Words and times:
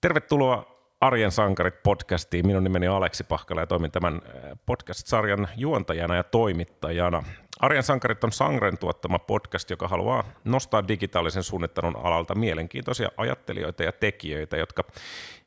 Tervetuloa 0.00 0.76
Arjen 1.00 1.30
sankarit 1.30 1.82
podcastiin. 1.82 2.46
Minun 2.46 2.64
nimeni 2.64 2.88
on 2.88 2.96
Aleksi 2.96 3.24
Pahkala 3.24 3.60
ja 3.60 3.66
toimin 3.66 3.90
tämän 3.90 4.14
äh, 4.14 4.58
podcast-sarjan 4.66 5.48
juontajana 5.56 6.16
ja 6.16 6.22
toimittajana. 6.22 7.22
Arjen 7.60 7.82
sankarit 7.82 8.24
on 8.24 8.32
Sangren 8.32 8.78
tuottama 8.78 9.18
podcast, 9.18 9.70
joka 9.70 9.88
haluaa 9.88 10.24
nostaa 10.44 10.88
digitaalisen 10.88 11.42
suunnittelun 11.42 11.96
alalta 11.96 12.34
mielenkiintoisia 12.34 13.08
ajattelijoita 13.16 13.82
ja 13.82 13.92
tekijöitä, 13.92 14.56
jotka 14.56 14.84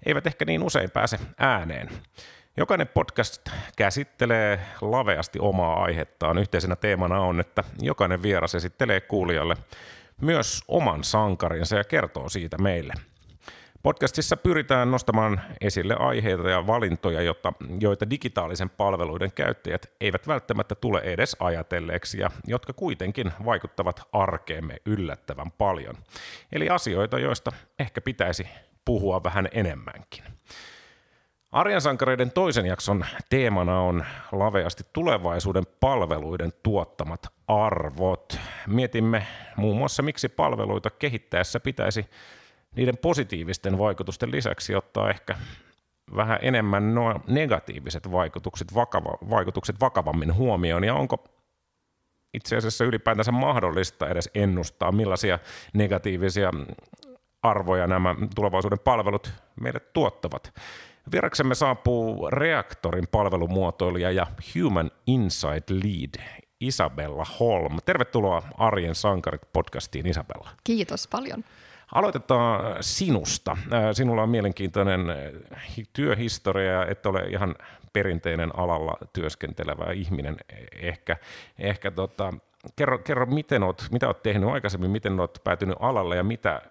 eivät 0.05 0.27
ehkä 0.27 0.45
niin 0.45 0.63
usein 0.63 0.91
pääse 0.91 1.19
ääneen. 1.37 1.89
Jokainen 2.57 2.87
podcast 2.87 3.49
käsittelee 3.77 4.59
laveasti 4.81 5.39
omaa 5.39 5.83
aihettaan. 5.83 6.37
Yhteisenä 6.37 6.75
teemana 6.75 7.19
on, 7.19 7.39
että 7.39 7.63
jokainen 7.81 8.21
vieras 8.21 8.55
esittelee 8.55 9.01
kuulijalle 9.01 9.55
myös 10.21 10.63
oman 10.67 11.03
sankarinsa 11.03 11.75
ja 11.75 11.83
kertoo 11.83 12.29
siitä 12.29 12.57
meille– 12.57 12.93
Podcastissa 13.83 14.37
pyritään 14.37 14.91
nostamaan 14.91 15.41
esille 15.61 15.95
aiheita 15.99 16.49
ja 16.49 16.67
valintoja, 16.67 17.21
jotta, 17.21 17.53
joita 17.79 18.09
digitaalisen 18.09 18.69
palveluiden 18.69 19.31
käyttäjät 19.31 19.91
eivät 20.01 20.27
välttämättä 20.27 20.75
tule 20.75 20.99
edes 20.99 21.35
ajatelleeksi 21.39 22.19
ja 22.19 22.29
jotka 22.47 22.73
kuitenkin 22.73 23.31
vaikuttavat 23.45 24.01
arkeemme 24.11 24.77
yllättävän 24.85 25.51
paljon. 25.57 25.95
Eli 26.51 26.69
asioita, 26.69 27.19
joista 27.19 27.51
ehkä 27.79 28.01
pitäisi 28.01 28.47
puhua 28.85 29.23
vähän 29.23 29.47
enemmänkin. 29.51 30.23
Arjen 31.51 31.81
sankareiden 31.81 32.31
toisen 32.31 32.65
jakson 32.65 33.05
teemana 33.29 33.79
on 33.79 34.05
laveasti 34.31 34.83
tulevaisuuden 34.93 35.63
palveluiden 35.79 36.53
tuottamat 36.63 37.27
arvot. 37.47 38.39
Mietimme 38.67 39.27
muun 39.57 39.77
muassa, 39.77 40.03
miksi 40.03 40.29
palveluita 40.29 40.89
kehittäessä 40.89 41.59
pitäisi 41.59 42.05
niiden 42.75 42.97
positiivisten 42.97 43.77
vaikutusten 43.77 44.31
lisäksi 44.31 44.75
ottaa 44.75 45.09
ehkä 45.09 45.35
vähän 46.15 46.39
enemmän 46.41 46.95
nuo 46.95 47.19
negatiiviset 47.27 48.11
vaikutukset, 48.11 48.75
vakava, 48.75 49.17
vaikutukset 49.29 49.79
vakavammin 49.81 50.35
huomioon, 50.35 50.83
ja 50.83 50.95
onko 50.95 51.23
itse 52.33 52.55
asiassa 52.55 52.85
ylipäätänsä 52.85 53.31
mahdollista 53.31 54.09
edes 54.09 54.29
ennustaa, 54.35 54.91
millaisia 54.91 55.39
negatiivisia 55.73 56.51
arvoja 57.41 57.87
nämä 57.87 58.15
tulevaisuuden 58.35 58.79
palvelut 58.79 59.31
meille 59.61 59.79
tuottavat. 59.79 60.53
Vieraksemme 61.11 61.55
saapuu 61.55 62.29
Reaktorin 62.29 63.07
palvelumuotoilija 63.11 64.11
ja 64.11 64.27
Human 64.55 64.91
Insight 65.07 65.69
Lead 65.69 66.23
Isabella 66.59 67.25
Holm. 67.39 67.77
Tervetuloa 67.85 68.43
Arjen 68.57 68.95
sankarit 68.95 69.41
podcastiin 69.53 70.07
Isabella. 70.07 70.49
Kiitos 70.63 71.07
paljon. 71.07 71.43
Aloitetaan 71.93 72.77
sinusta. 72.81 73.57
Sinulla 73.93 74.23
on 74.23 74.29
mielenkiintoinen 74.29 74.99
työhistoria, 75.93 76.85
että 76.85 77.09
ole 77.09 77.21
ihan 77.21 77.55
perinteinen 77.93 78.59
alalla 78.59 78.97
työskentelevä 79.13 79.91
ihminen 79.91 80.37
ehkä. 80.75 81.17
ehkä 81.59 81.91
tota, 81.91 82.33
kerro, 82.75 82.97
kerro 82.97 83.25
miten 83.25 83.63
oot, 83.63 83.87
mitä 83.91 84.07
olet 84.07 84.23
tehnyt 84.23 84.49
aikaisemmin, 84.49 84.91
miten 84.91 85.19
olet 85.19 85.41
päätynyt 85.43 85.77
alalle 85.79 86.15
ja 86.15 86.23
mitä 86.23 86.61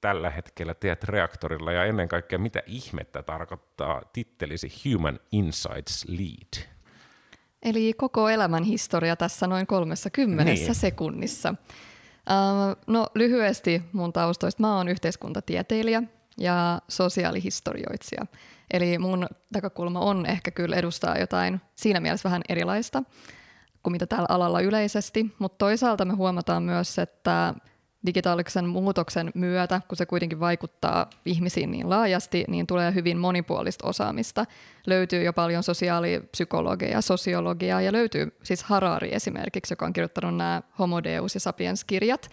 tällä 0.00 0.30
hetkellä 0.30 0.74
teet 0.74 1.04
reaktorilla 1.04 1.72
ja 1.72 1.84
ennen 1.84 2.08
kaikkea 2.08 2.38
mitä 2.38 2.62
ihmettä 2.66 3.22
tarkoittaa 3.22 4.02
tittelisi 4.12 4.72
Human 4.84 5.20
Insights 5.32 6.04
Lead? 6.08 6.68
Eli 7.62 7.92
koko 7.96 8.28
elämän 8.28 8.64
historia 8.64 9.16
tässä 9.16 9.46
noin 9.46 9.66
30 9.66 10.44
niin. 10.44 10.74
sekunnissa. 10.74 11.54
Uh, 12.30 12.82
no 12.86 13.06
lyhyesti 13.14 13.82
mun 13.92 14.12
taustoista. 14.12 14.60
Mä 14.62 14.76
oon 14.76 14.88
yhteiskuntatieteilijä 14.88 16.02
ja 16.38 16.80
sosiaalihistorioitsija. 16.88 18.26
Eli 18.70 18.98
mun 18.98 19.26
näkökulma 19.54 20.00
on 20.00 20.26
ehkä 20.26 20.50
kyllä 20.50 20.76
edustaa 20.76 21.18
jotain 21.18 21.60
siinä 21.74 22.00
mielessä 22.00 22.28
vähän 22.28 22.42
erilaista 22.48 23.02
kuin 23.82 23.92
mitä 23.92 24.06
täällä 24.06 24.26
alalla 24.28 24.60
yleisesti, 24.60 25.34
mutta 25.38 25.58
toisaalta 25.58 26.04
me 26.04 26.14
huomataan 26.14 26.62
myös, 26.62 26.98
että 26.98 27.54
digitaalisen 28.06 28.68
muutoksen 28.68 29.30
myötä, 29.34 29.80
kun 29.88 29.96
se 29.96 30.06
kuitenkin 30.06 30.40
vaikuttaa 30.40 31.10
ihmisiin 31.24 31.70
niin 31.70 31.90
laajasti, 31.90 32.44
niin 32.48 32.66
tulee 32.66 32.94
hyvin 32.94 33.18
monipuolista 33.18 33.88
osaamista. 33.88 34.44
Löytyy 34.86 35.22
jo 35.22 35.32
paljon 35.32 35.62
sosiaalipsykologiaa, 35.62 37.00
sosiologiaa 37.00 37.80
ja 37.80 37.92
löytyy 37.92 38.36
siis 38.42 38.62
Harari 38.62 39.14
esimerkiksi, 39.14 39.72
joka 39.72 39.86
on 39.86 39.92
kirjoittanut 39.92 40.36
nämä 40.36 40.62
Homo 40.78 41.02
Deus 41.02 41.34
ja 41.34 41.40
Sapiens-kirjat. 41.40 42.30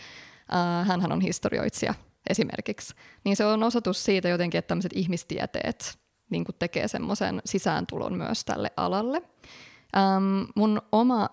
Äh, 0.53 0.87
hänhän 0.87 1.11
on 1.11 1.21
historioitsija 1.21 1.93
esimerkiksi. 2.29 2.95
Niin 3.23 3.35
se 3.35 3.45
on 3.45 3.63
osoitus 3.63 4.05
siitä 4.05 4.29
jotenkin, 4.29 4.59
että 4.59 4.67
tämmöiset 4.67 4.93
ihmistieteet 4.95 5.99
niin 6.29 6.45
tekee 6.59 6.87
semmoisen 6.87 7.41
sisääntulon 7.45 8.17
myös 8.17 8.45
tälle 8.45 8.71
alalle. 8.77 9.21
Ähm, 9.97 10.43
mun 10.55 10.81
oma 10.91 11.29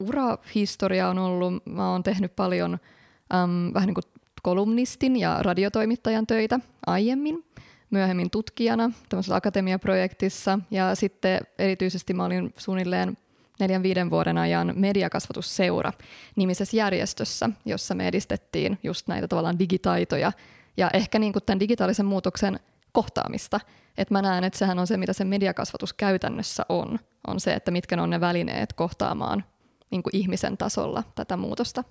urahistoria 0.00 1.08
on 1.08 1.18
ollut, 1.18 1.66
mä 1.66 1.90
oon 1.90 2.02
tehnyt 2.02 2.36
paljon– 2.36 2.78
äm, 3.34 3.74
vähän 3.74 3.86
niin 3.86 3.94
kuin 3.94 4.04
kolumnistin 4.42 5.16
ja 5.16 5.38
radiotoimittajan 5.40 6.26
töitä 6.26 6.60
aiemmin, 6.86 7.44
myöhemmin 7.90 8.30
tutkijana 8.30 8.90
tämmöisessä 9.08 9.36
akatemiaprojektissa 9.36 10.58
ja 10.70 10.94
sitten 10.94 11.40
erityisesti 11.58 12.14
mä 12.14 12.24
olin 12.24 12.54
suunnilleen 12.58 13.16
neljän 13.60 13.82
viiden 13.82 14.10
vuoden 14.10 14.38
ajan 14.38 14.72
mediakasvatusseura 14.76 15.92
nimisessä 16.36 16.76
järjestössä, 16.76 17.50
jossa 17.64 17.94
me 17.94 18.08
edistettiin 18.08 18.78
just 18.82 19.08
näitä 19.08 19.28
tavallaan 19.28 19.58
digitaitoja 19.58 20.32
ja 20.76 20.90
ehkä 20.92 21.18
niin 21.18 21.32
kuin 21.32 21.42
tämän 21.46 21.60
digitaalisen 21.60 22.06
muutoksen 22.06 22.60
kohtaamista. 22.92 23.60
Et 23.98 24.10
mä 24.10 24.22
näen, 24.22 24.44
että 24.44 24.58
sehän 24.58 24.78
on 24.78 24.86
se, 24.86 24.96
mitä 24.96 25.12
se 25.12 25.24
mediakasvatus 25.24 25.92
käytännössä 25.92 26.62
on, 26.68 26.98
on 27.26 27.40
se, 27.40 27.54
että 27.54 27.70
mitkä 27.70 28.02
on 28.02 28.10
ne 28.10 28.20
välineet 28.20 28.72
kohtaamaan 28.72 29.44
niin 29.90 30.02
kuin 30.02 30.16
ihmisen 30.16 30.56
tasolla 30.56 31.04
tätä 31.14 31.36
muutosta. 31.36 31.84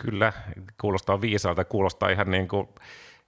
Kyllä, 0.00 0.32
kuulostaa 0.80 1.20
viisaalta, 1.20 1.64
kuulostaa 1.64 2.08
ihan 2.08 2.30
niin 2.30 2.48
kuin 2.48 2.68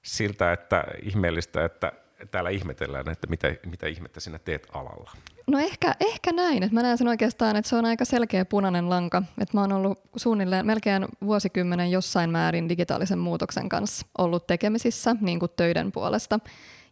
siltä, 0.03 0.53
että 0.53 0.85
ihmeellistä, 1.03 1.65
että 1.65 1.93
täällä 2.31 2.51
ihmetellään, 2.51 3.09
että 3.09 3.27
mitä, 3.27 3.55
mitä 3.67 3.87
ihmettä 3.87 4.21
sinä 4.21 4.39
teet 4.39 4.69
alalla. 4.73 5.11
No 5.47 5.59
ehkä, 5.59 5.95
ehkä 6.01 6.33
näin. 6.33 6.69
Mä 6.73 6.83
näen 6.83 6.99
sen 6.99 7.09
oikeastaan, 7.09 7.57
että 7.57 7.69
se 7.69 7.77
on 7.77 7.85
aika 7.85 8.05
selkeä 8.05 8.45
punainen 8.45 8.91
lanka. 8.91 9.23
Että 9.41 9.57
mä 9.57 9.61
oon 9.61 9.73
ollut 9.73 10.01
suunnilleen 10.17 10.67
melkein 10.67 11.07
vuosikymmenen 11.25 11.91
jossain 11.91 12.31
määrin 12.31 12.69
digitaalisen 12.69 13.19
muutoksen 13.19 13.69
kanssa 13.69 14.07
ollut 14.19 14.47
tekemisissä 14.47 15.17
niin 15.21 15.41
kuin 15.41 15.53
töiden 15.57 15.93
puolesta. 15.93 16.41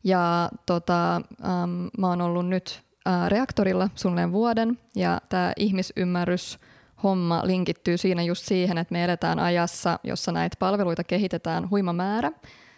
Ja 0.04 0.50
tota, 0.66 1.16
ähm, 1.16 1.86
mä 1.98 2.08
oon 2.08 2.20
ollut 2.20 2.48
nyt 2.48 2.82
äh, 3.08 3.28
reaktorilla 3.28 3.88
suunnilleen 3.94 4.32
vuoden 4.32 4.78
ja 4.96 5.20
tämä 5.28 5.52
ihmisymmärrys– 5.56 6.58
homma 7.02 7.42
linkittyy 7.44 7.96
siinä 7.98 8.22
just 8.22 8.46
siihen, 8.46 8.78
että 8.78 8.92
me 8.92 9.04
edetään 9.04 9.38
ajassa, 9.38 9.98
jossa 10.04 10.32
näitä 10.32 10.56
palveluita 10.58 11.04
kehitetään 11.04 11.70
huima 11.70 11.92
määrä. 11.92 12.32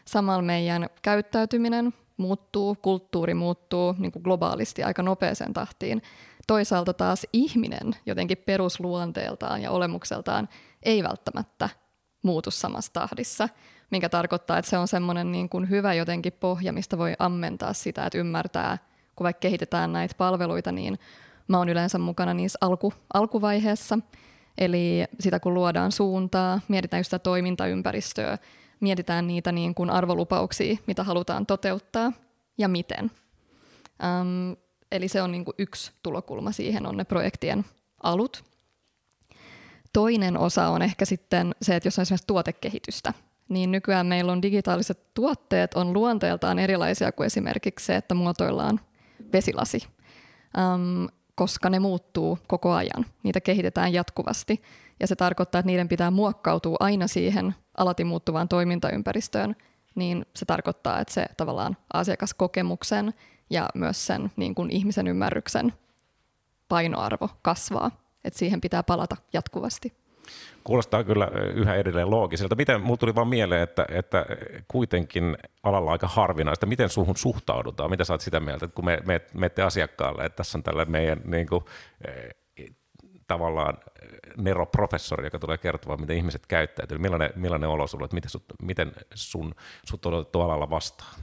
Samalla 0.04 0.42
meidän 0.42 0.86
käyttäytyminen 1.02 1.94
muuttuu, 2.16 2.74
kulttuuri 2.82 3.34
muuttuu 3.34 3.94
niin 3.98 4.12
kuin 4.12 4.22
globaalisti 4.22 4.82
aika 4.82 5.02
nopeeseen 5.02 5.52
tahtiin. 5.52 6.02
Toisaalta 6.46 6.92
taas 6.94 7.26
ihminen 7.32 7.92
jotenkin 8.06 8.38
perusluonteeltaan 8.38 9.62
ja 9.62 9.70
olemukseltaan 9.70 10.48
ei 10.82 11.02
välttämättä 11.02 11.68
muutu 12.22 12.50
samassa 12.50 12.92
tahdissa, 12.92 13.48
mikä 13.90 14.08
tarkoittaa, 14.08 14.58
että 14.58 14.70
se 14.70 14.78
on 14.78 14.88
semmoinen 14.88 15.32
niin 15.32 15.48
kuin 15.48 15.70
hyvä 15.70 15.94
jotenkin 15.94 16.32
pohja, 16.32 16.72
mistä 16.72 16.98
voi 16.98 17.14
ammentaa 17.18 17.72
sitä, 17.72 18.06
että 18.06 18.18
ymmärtää, 18.18 18.78
kun 19.16 19.24
vaikka 19.24 19.40
kehitetään 19.40 19.92
näitä 19.92 20.14
palveluita, 20.18 20.72
niin 20.72 20.98
Mä 21.48 21.58
oon 21.58 21.68
yleensä 21.68 21.98
mukana 21.98 22.34
niissä 22.34 22.58
alku, 22.60 22.92
alkuvaiheessa, 23.14 23.98
eli 24.58 25.04
sitä 25.20 25.40
kun 25.40 25.54
luodaan 25.54 25.92
suuntaa, 25.92 26.60
mietitään 26.68 27.04
sitä 27.04 27.18
toimintaympäristöä, 27.18 28.38
mietitään 28.80 29.26
niitä 29.26 29.52
niin 29.52 29.74
kuin 29.74 29.90
arvolupauksia, 29.90 30.76
mitä 30.86 31.04
halutaan 31.04 31.46
toteuttaa 31.46 32.12
ja 32.58 32.68
miten. 32.68 33.10
Ähm, 34.04 34.52
eli 34.92 35.08
se 35.08 35.22
on 35.22 35.32
niin 35.32 35.44
kuin 35.44 35.54
yksi 35.58 35.92
tulokulma 36.02 36.52
siihen, 36.52 36.86
on 36.86 36.96
ne 36.96 37.04
projektien 37.04 37.64
alut. 38.02 38.44
Toinen 39.92 40.38
osa 40.38 40.68
on 40.68 40.82
ehkä 40.82 41.04
sitten 41.04 41.54
se, 41.62 41.76
että 41.76 41.86
jos 41.86 41.98
on 41.98 42.02
esimerkiksi 42.02 42.26
tuotekehitystä, 42.26 43.14
niin 43.48 43.70
nykyään 43.70 44.06
meillä 44.06 44.32
on 44.32 44.42
digitaaliset 44.42 45.14
tuotteet 45.14 45.74
on 45.74 45.92
luonteeltaan 45.92 46.58
erilaisia 46.58 47.12
kuin 47.12 47.26
esimerkiksi 47.26 47.86
se, 47.86 47.96
että 47.96 48.14
muotoillaan 48.14 48.80
vesilasi. 49.32 49.86
Um, 50.74 51.08
koska 51.42 51.70
ne 51.70 51.78
muuttuu 51.78 52.38
koko 52.46 52.72
ajan. 52.72 53.06
Niitä 53.22 53.40
kehitetään 53.40 53.92
jatkuvasti 53.92 54.62
ja 55.00 55.06
se 55.06 55.16
tarkoittaa, 55.16 55.58
että 55.58 55.66
niiden 55.66 55.88
pitää 55.88 56.10
muokkautua 56.10 56.76
aina 56.80 57.06
siihen 57.06 57.54
alati 57.76 58.04
muuttuvaan 58.04 58.48
toimintaympäristöön, 58.48 59.56
niin 59.94 60.26
se 60.36 60.44
tarkoittaa, 60.44 61.00
että 61.00 61.14
se 61.14 61.26
tavallaan 61.36 61.76
asiakaskokemuksen 61.92 63.14
ja 63.50 63.68
myös 63.74 64.06
sen 64.06 64.32
niin 64.36 64.54
kuin 64.54 64.70
ihmisen 64.70 65.06
ymmärryksen 65.06 65.72
painoarvo 66.68 67.28
kasvaa. 67.42 67.90
Että 68.24 68.38
siihen 68.38 68.60
pitää 68.60 68.82
palata 68.82 69.16
jatkuvasti. 69.32 69.92
Kuulostaa 70.64 71.04
kyllä 71.04 71.30
yhä 71.54 71.74
edelleen 71.74 72.10
loogiselta. 72.10 72.54
Miten, 72.54 72.80
mulla 72.80 72.96
tuli 72.96 73.14
vaan 73.14 73.28
mieleen, 73.28 73.62
että, 73.62 73.86
että 73.88 74.26
kuitenkin 74.68 75.36
alalla 75.62 75.92
aika 75.92 76.08
harvinaista. 76.08 76.66
Miten 76.66 76.88
suhun 76.88 77.16
suhtaudutaan? 77.16 77.90
Mitä 77.90 78.04
sä 78.04 78.14
oot 78.14 78.20
sitä 78.20 78.40
mieltä, 78.40 78.64
että 78.64 78.74
kun 78.74 78.84
me, 78.84 78.98
me 79.04 79.20
menette 79.34 79.62
asiakkaalle, 79.62 80.24
että 80.24 80.36
tässä 80.36 80.58
on 80.58 80.62
tällä 80.62 80.84
meidän 80.84 81.20
niin 81.24 81.46
kuin, 81.46 81.64
tavallaan 83.28 83.78
neroprofessori, 84.36 85.26
joka 85.26 85.38
tulee 85.38 85.58
kertomaan, 85.58 86.00
miten 86.00 86.16
ihmiset 86.16 86.46
käyttäytyy. 86.46 86.98
Millainen, 86.98 87.30
millainen 87.36 87.68
olo 87.68 87.86
sulla, 87.86 88.04
että 88.04 88.14
miten, 88.14 88.30
sut, 88.30 88.44
miten 88.62 88.92
sun, 89.14 89.54
sut 89.84 90.06
on 90.06 90.26
alalla 90.34 90.70
vastaan? 90.70 91.14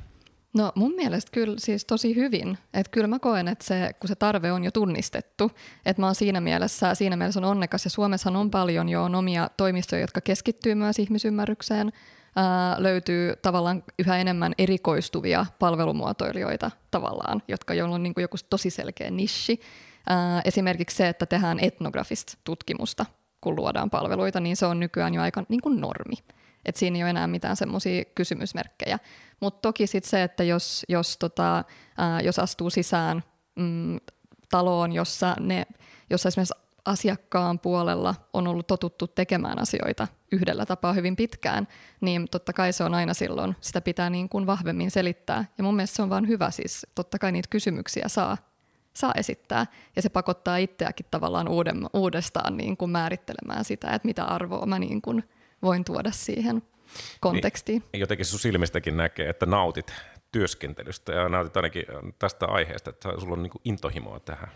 No 0.53 0.71
mun 0.75 0.95
mielestä 0.95 1.31
kyllä 1.31 1.55
siis 1.57 1.85
tosi 1.85 2.15
hyvin. 2.15 2.57
Että 2.73 2.91
kyllä 2.91 3.07
mä 3.07 3.19
koen, 3.19 3.47
että 3.47 3.65
se, 3.65 3.91
kun 3.99 4.07
se 4.07 4.15
tarve 4.15 4.51
on 4.51 4.63
jo 4.63 4.71
tunnistettu, 4.71 5.51
että 5.85 6.01
mä 6.01 6.05
oon 6.05 6.15
siinä 6.15 6.41
mielessä, 6.41 6.95
siinä 6.95 7.15
mielessä 7.15 7.39
on 7.39 7.43
onnekas. 7.43 7.83
Ja 7.83 7.89
Suomessahan 7.89 8.35
on 8.35 8.51
paljon 8.51 8.89
jo 8.89 9.03
on 9.03 9.15
omia 9.15 9.49
toimistoja, 9.57 10.01
jotka 10.01 10.21
keskittyy 10.21 10.75
myös 10.75 10.99
ihmisymmärrykseen. 10.99 11.91
Ää, 12.35 12.75
löytyy 12.83 13.33
tavallaan 13.41 13.83
yhä 13.99 14.17
enemmän 14.17 14.53
erikoistuvia 14.57 15.45
palvelumuotoilijoita 15.59 16.71
tavallaan, 16.91 17.43
jotka 17.47 17.73
joilla 17.73 17.95
on 17.95 18.03
niin 18.03 18.13
kuin 18.13 18.21
joku 18.21 18.37
tosi 18.49 18.69
selkeä 18.69 19.11
nishi. 19.11 19.59
Ää, 20.09 20.41
esimerkiksi 20.45 20.97
se, 20.97 21.07
että 21.07 21.25
tehdään 21.25 21.59
etnografista 21.61 22.33
tutkimusta, 22.43 23.05
kun 23.41 23.55
luodaan 23.55 23.89
palveluita, 23.89 24.39
niin 24.39 24.55
se 24.55 24.65
on 24.65 24.79
nykyään 24.79 25.13
jo 25.13 25.21
aika 25.21 25.43
niin 25.49 25.61
kuin 25.61 25.81
normi. 25.81 26.15
Et 26.65 26.75
siinä 26.75 26.97
ei 26.97 27.03
ole 27.03 27.09
enää 27.09 27.27
mitään 27.27 27.55
semmoisia 27.55 28.05
kysymysmerkkejä. 28.05 28.99
Mutta 29.39 29.61
toki 29.61 29.87
sitten 29.87 30.09
se, 30.09 30.23
että 30.23 30.43
jos, 30.43 30.85
jos, 30.89 31.17
tota, 31.17 31.63
ää, 31.97 32.21
jos 32.21 32.39
astuu 32.39 32.69
sisään 32.69 33.23
mm, 33.55 33.97
taloon, 34.49 34.91
jossa, 34.91 35.35
ne, 35.39 35.65
jossa 36.09 36.27
esimerkiksi 36.27 36.53
asiakkaan 36.85 37.59
puolella 37.59 38.15
on 38.33 38.47
ollut 38.47 38.67
totuttu 38.67 39.07
tekemään 39.07 39.59
asioita 39.59 40.07
yhdellä 40.31 40.65
tapaa 40.65 40.93
hyvin 40.93 41.15
pitkään, 41.15 41.67
niin 42.01 42.27
totta 42.31 42.53
kai 42.53 42.73
se 42.73 42.83
on 42.83 42.93
aina 42.93 43.13
silloin, 43.13 43.55
sitä 43.61 43.81
pitää 43.81 44.09
niin 44.09 44.29
kuin 44.29 44.45
vahvemmin 44.45 44.91
selittää. 44.91 45.45
Ja 45.57 45.63
mun 45.63 45.75
mielestä 45.75 45.95
se 45.95 46.01
on 46.01 46.09
vaan 46.09 46.27
hyvä, 46.27 46.51
siis 46.51 46.87
totta 46.95 47.19
kai 47.19 47.31
niitä 47.31 47.49
kysymyksiä 47.49 48.07
saa, 48.07 48.37
saa 48.93 49.11
esittää, 49.15 49.65
ja 49.95 50.01
se 50.01 50.09
pakottaa 50.09 50.57
itseäkin 50.57 51.05
tavallaan 51.11 51.47
uudestaan 51.93 52.57
niin 52.57 52.77
kuin 52.77 52.91
määrittelemään 52.91 53.65
sitä, 53.65 53.87
että 53.87 54.07
mitä 54.07 54.23
arvoa 54.23 54.65
mä 54.65 54.79
niin 54.79 55.01
kuin 55.01 55.23
voin 55.61 55.83
tuoda 55.83 56.11
siihen 56.11 56.61
kontekstiin. 57.19 57.83
Niin, 57.93 58.01
jotenkin 58.01 58.25
sun 58.25 58.39
silmistäkin 58.39 58.97
näkee, 58.97 59.29
että 59.29 59.45
nautit 59.45 59.93
työskentelystä 60.31 61.13
ja 61.13 61.29
nautit 61.29 61.57
ainakin 61.57 61.85
tästä 62.19 62.45
aiheesta, 62.45 62.89
että 62.89 63.09
sulla 63.17 63.33
on 63.33 63.43
niin 63.43 63.51
kuin 63.51 63.61
intohimoa 63.65 64.19
tähän. 64.19 64.49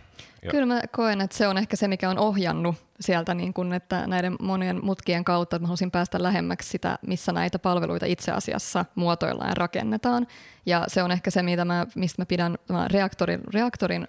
Ja. 0.43 0.51
Kyllä 0.51 0.65
mä 0.65 0.81
koen, 0.91 1.21
että 1.21 1.37
se 1.37 1.47
on 1.47 1.57
ehkä 1.57 1.75
se, 1.75 1.87
mikä 1.87 2.09
on 2.09 2.17
ohjannut 2.17 2.75
sieltä, 2.99 3.33
niin 3.33 3.53
kuin, 3.53 3.73
että 3.73 4.07
näiden 4.07 4.35
monien 4.41 4.85
mutkien 4.85 5.23
kautta, 5.23 5.55
että 5.55 5.63
mä 5.63 5.67
haluaisin 5.67 5.91
päästä 5.91 6.23
lähemmäksi 6.23 6.69
sitä, 6.69 6.99
missä 7.07 7.31
näitä 7.31 7.59
palveluita 7.59 8.05
itse 8.05 8.31
asiassa 8.31 8.85
muotoillaan 8.95 9.49
ja 9.49 9.55
rakennetaan. 9.55 10.27
Ja 10.65 10.83
se 10.87 11.03
on 11.03 11.11
ehkä 11.11 11.31
se, 11.31 11.43
mitä 11.43 11.65
mä, 11.65 11.87
mistä 11.95 12.21
mä 12.21 12.25
pidän 12.25 12.57
reaktorin, 12.87 13.41
reaktorin 13.53 14.07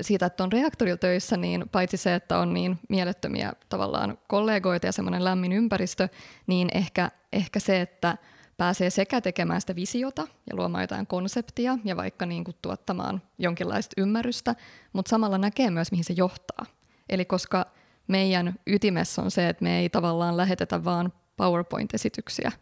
siitä, 0.00 0.26
että 0.26 0.44
on 0.44 0.52
reaktorilla 0.52 0.96
töissä, 0.96 1.36
niin 1.36 1.68
paitsi 1.72 1.96
se, 1.96 2.14
että 2.14 2.38
on 2.38 2.54
niin 2.54 2.78
mielettömiä 2.88 3.52
tavallaan 3.68 4.18
kollegoita 4.28 4.86
ja 4.86 4.92
semmoinen 4.92 5.24
lämmin 5.24 5.52
ympäristö, 5.52 6.08
niin 6.46 6.68
ehkä, 6.74 7.10
ehkä 7.32 7.60
se, 7.60 7.80
että 7.80 8.16
pääsee 8.56 8.90
sekä 8.90 9.20
tekemään 9.20 9.60
sitä 9.60 9.76
visiota 9.76 10.22
ja 10.22 10.56
luomaan 10.56 10.82
jotain 10.82 11.06
konseptia 11.06 11.78
ja 11.84 11.96
vaikka 11.96 12.26
niin 12.26 12.44
kuin 12.44 12.56
tuottamaan 12.62 13.22
jonkinlaista 13.38 13.94
ymmärrystä, 14.00 14.54
mutta 14.92 15.10
samalla 15.10 15.38
näkee 15.38 15.70
myös, 15.70 15.90
mihin 15.90 16.04
se 16.04 16.14
johtaa. 16.16 16.66
Eli 17.08 17.24
koska 17.24 17.66
meidän 18.06 18.54
ytimessä 18.66 19.22
on 19.22 19.30
se, 19.30 19.48
että 19.48 19.64
me 19.64 19.78
ei 19.78 19.88
tavallaan 19.88 20.36
lähetetä 20.36 20.84
vaan 20.84 21.12
PowerPoint-esityksiä 21.36 22.52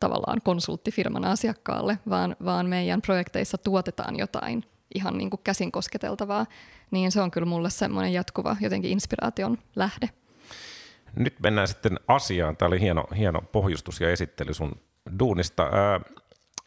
tavallaan 0.00 0.40
konsulttifirman 0.44 1.24
asiakkaalle, 1.24 1.98
vaan, 2.08 2.36
vaan 2.44 2.66
meidän 2.66 3.02
projekteissa 3.02 3.58
tuotetaan 3.58 4.18
jotain 4.18 4.64
ihan 4.94 5.18
niin 5.18 5.30
kuin 5.30 5.40
käsin 5.44 5.72
kosketeltavaa, 5.72 6.46
niin 6.90 7.12
se 7.12 7.20
on 7.20 7.30
kyllä 7.30 7.46
mulle 7.46 7.70
semmoinen 7.70 8.12
jatkuva 8.12 8.56
jotenkin 8.60 8.90
inspiraation 8.90 9.58
lähde. 9.76 10.10
Nyt 11.16 11.40
mennään 11.40 11.68
sitten 11.68 12.00
asiaan. 12.08 12.56
Tämä 12.56 12.66
oli 12.66 12.80
hieno, 12.80 13.04
hieno 13.16 13.42
pohjustus 13.52 14.00
ja 14.00 14.10
esittely 14.10 14.54
sun 14.54 14.72
duunista. 15.18 15.62
Ää, 15.62 16.00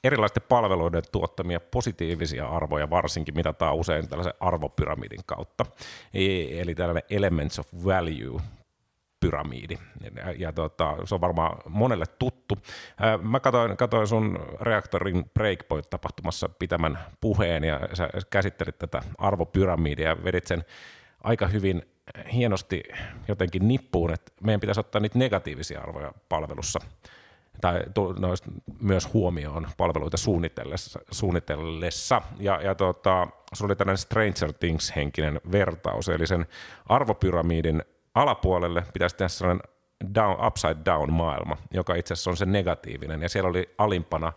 erilaisten 0.03 0.43
palveluiden 0.49 1.03
tuottamia 1.11 1.59
positiivisia 1.59 2.47
arvoja 2.47 2.89
varsinkin 2.89 3.35
mitataan 3.35 3.75
usein 3.75 4.09
tällaisen 4.09 4.33
arvopyramidin 4.39 5.19
kautta. 5.25 5.65
E, 6.13 6.59
eli 6.61 6.75
tällainen 6.75 7.03
Elements 7.09 7.59
of 7.59 7.67
Value 7.85 8.41
pyramiidi. 9.19 9.77
Ja, 10.15 10.31
ja 10.37 10.53
tota, 10.53 10.97
se 11.05 11.15
on 11.15 11.21
varmaan 11.21 11.57
monelle 11.69 12.05
tuttu. 12.19 12.57
Ää, 12.97 13.17
mä 13.17 13.39
katsoin, 13.39 13.77
katsoin 13.77 14.07
sun 14.07 14.39
Reaktorin 14.61 15.31
Breakpoint-tapahtumassa 15.33 16.49
pitämän 16.49 16.99
puheen 17.21 17.63
ja 17.63 17.79
sä 17.93 18.09
käsittelit 18.29 18.77
tätä 18.77 19.01
arvopyramiidia 19.17 20.09
ja 20.09 20.23
vedit 20.23 20.47
sen 20.47 20.65
aika 21.23 21.47
hyvin 21.47 21.81
hienosti 22.33 22.83
jotenkin 23.27 23.67
nippuun, 23.67 24.13
että 24.13 24.31
meidän 24.43 24.59
pitäisi 24.59 24.79
ottaa 24.79 25.01
niitä 25.01 25.19
negatiivisia 25.19 25.81
arvoja 25.81 26.13
palvelussa 26.29 26.79
tai 27.61 27.83
myös 28.81 29.13
huomioon 29.13 29.67
palveluita 29.77 30.17
suunnitellessa. 30.17 30.99
suunnitellessa. 31.11 32.21
Ja, 32.39 32.61
ja 32.61 32.75
tota, 32.75 33.27
se 33.53 33.65
oli 33.65 33.75
tällainen 33.75 33.97
Stranger 33.97 34.53
Things-henkinen 34.53 35.41
vertaus, 35.51 36.09
eli 36.09 36.27
sen 36.27 36.45
arvopyramidin 36.85 37.83
alapuolelle 38.17 38.83
pitäisi 38.93 39.15
tehdä 39.15 39.29
sellainen 39.29 39.63
down, 40.15 40.45
upside 40.47 40.77
down 40.85 41.13
maailma, 41.13 41.57
joka 41.71 41.95
itse 41.95 42.13
asiassa 42.13 42.29
on 42.29 42.37
se 42.37 42.45
negatiivinen. 42.45 43.21
Ja 43.21 43.29
siellä 43.29 43.49
oli 43.49 43.69
alimpana 43.77 44.27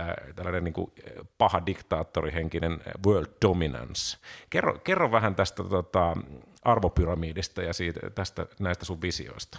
äh, 0.00 0.34
tällainen 0.34 0.64
niin 0.64 0.74
kuin 0.74 0.92
paha 1.38 1.66
diktaattorihenkinen 1.66 2.80
world 3.06 3.32
dominance. 3.42 4.18
Kerro, 4.50 4.78
kerro 4.78 5.12
vähän 5.12 5.34
tästä 5.34 5.64
tota, 5.64 6.16
arvopyramidista 6.62 7.62
ja 7.62 7.72
siitä, 7.72 8.10
tästä, 8.10 8.46
näistä 8.60 8.84
sun 8.84 9.02
visioista. 9.02 9.58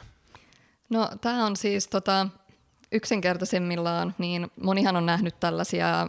No 0.89 1.09
tämä 1.21 1.45
on 1.45 1.55
siis 1.55 1.87
tota, 1.87 2.27
yksinkertaisimmillaan, 2.91 4.15
niin 4.17 4.51
monihan 4.63 4.95
on 4.95 5.05
nähnyt 5.05 5.39
tällaisia 5.39 6.07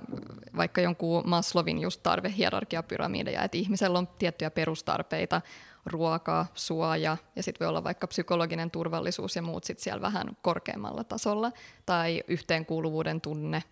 vaikka 0.57 0.81
jonkun 0.81 1.29
Maslowin 1.29 1.79
just 1.79 2.03
tarvehierarkiapyramideja, 2.03 3.43
että 3.43 3.59
ihmisellä 3.59 3.99
on 3.99 4.09
tiettyjä 4.09 4.51
perustarpeita, 4.51 5.41
ruoka, 5.87 6.47
suoja 6.55 7.17
ja 7.37 7.43
sitten 7.43 7.65
voi 7.65 7.69
olla 7.69 7.85
vaikka 7.85 8.07
psykologinen 8.07 8.71
turvallisuus 8.71 9.37
ja 9.37 9.43
muut 9.43 9.65
sitten 9.65 9.83
siellä 9.83 10.03
vähän 10.03 10.37
korkeammalla 10.43 11.05
tasolla 11.05 11.53
tai 11.87 12.23
yhteenkuuluvuuden 12.29 13.21
tunne, 13.21 13.63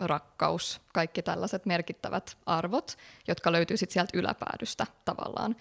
rakkaus, 0.00 0.80
kaikki 0.92 1.22
tällaiset 1.22 1.66
merkittävät 1.66 2.36
arvot, 2.46 2.96
jotka 3.28 3.52
löytyy 3.52 3.76
sitten 3.76 3.92
sieltä 3.92 4.18
yläpäädystä 4.18 4.86
tavallaan. 5.04 5.56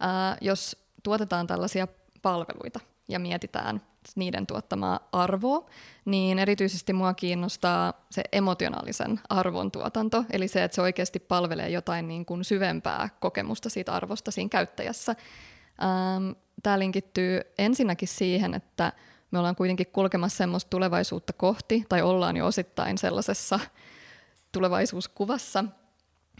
Ää, 0.00 0.36
jos 0.40 0.76
tuotetaan 1.02 1.46
tällaisia 1.46 1.88
palveluita 2.22 2.80
ja 3.08 3.18
mietitään 3.18 3.82
niiden 4.16 4.46
tuottamaa 4.46 5.08
arvoa, 5.12 5.66
niin 6.04 6.38
erityisesti 6.38 6.92
mua 6.92 7.14
kiinnostaa 7.14 8.06
se 8.10 8.22
emotionaalisen 8.32 9.20
arvon 9.28 9.70
tuotanto, 9.70 10.24
eli 10.30 10.48
se, 10.48 10.64
että 10.64 10.74
se 10.74 10.82
oikeasti 10.82 11.18
palvelee 11.18 11.68
jotain 11.68 12.08
niin 12.08 12.26
kuin 12.26 12.44
syvempää 12.44 13.08
kokemusta 13.20 13.70
siitä 13.70 13.92
arvosta 13.92 14.30
siinä 14.30 14.48
käyttäjässä. 14.48 15.14
Ähm, 15.82 16.30
Tämä 16.62 16.78
linkittyy 16.78 17.40
ensinnäkin 17.58 18.08
siihen, 18.08 18.54
että 18.54 18.92
me 19.30 19.38
ollaan 19.38 19.56
kuitenkin 19.56 19.86
kulkemassa 19.86 20.36
semmoista 20.36 20.70
tulevaisuutta 20.70 21.32
kohti, 21.32 21.84
tai 21.88 22.02
ollaan 22.02 22.36
jo 22.36 22.46
osittain 22.46 22.98
sellaisessa 22.98 23.60
tulevaisuuskuvassa, 24.52 25.64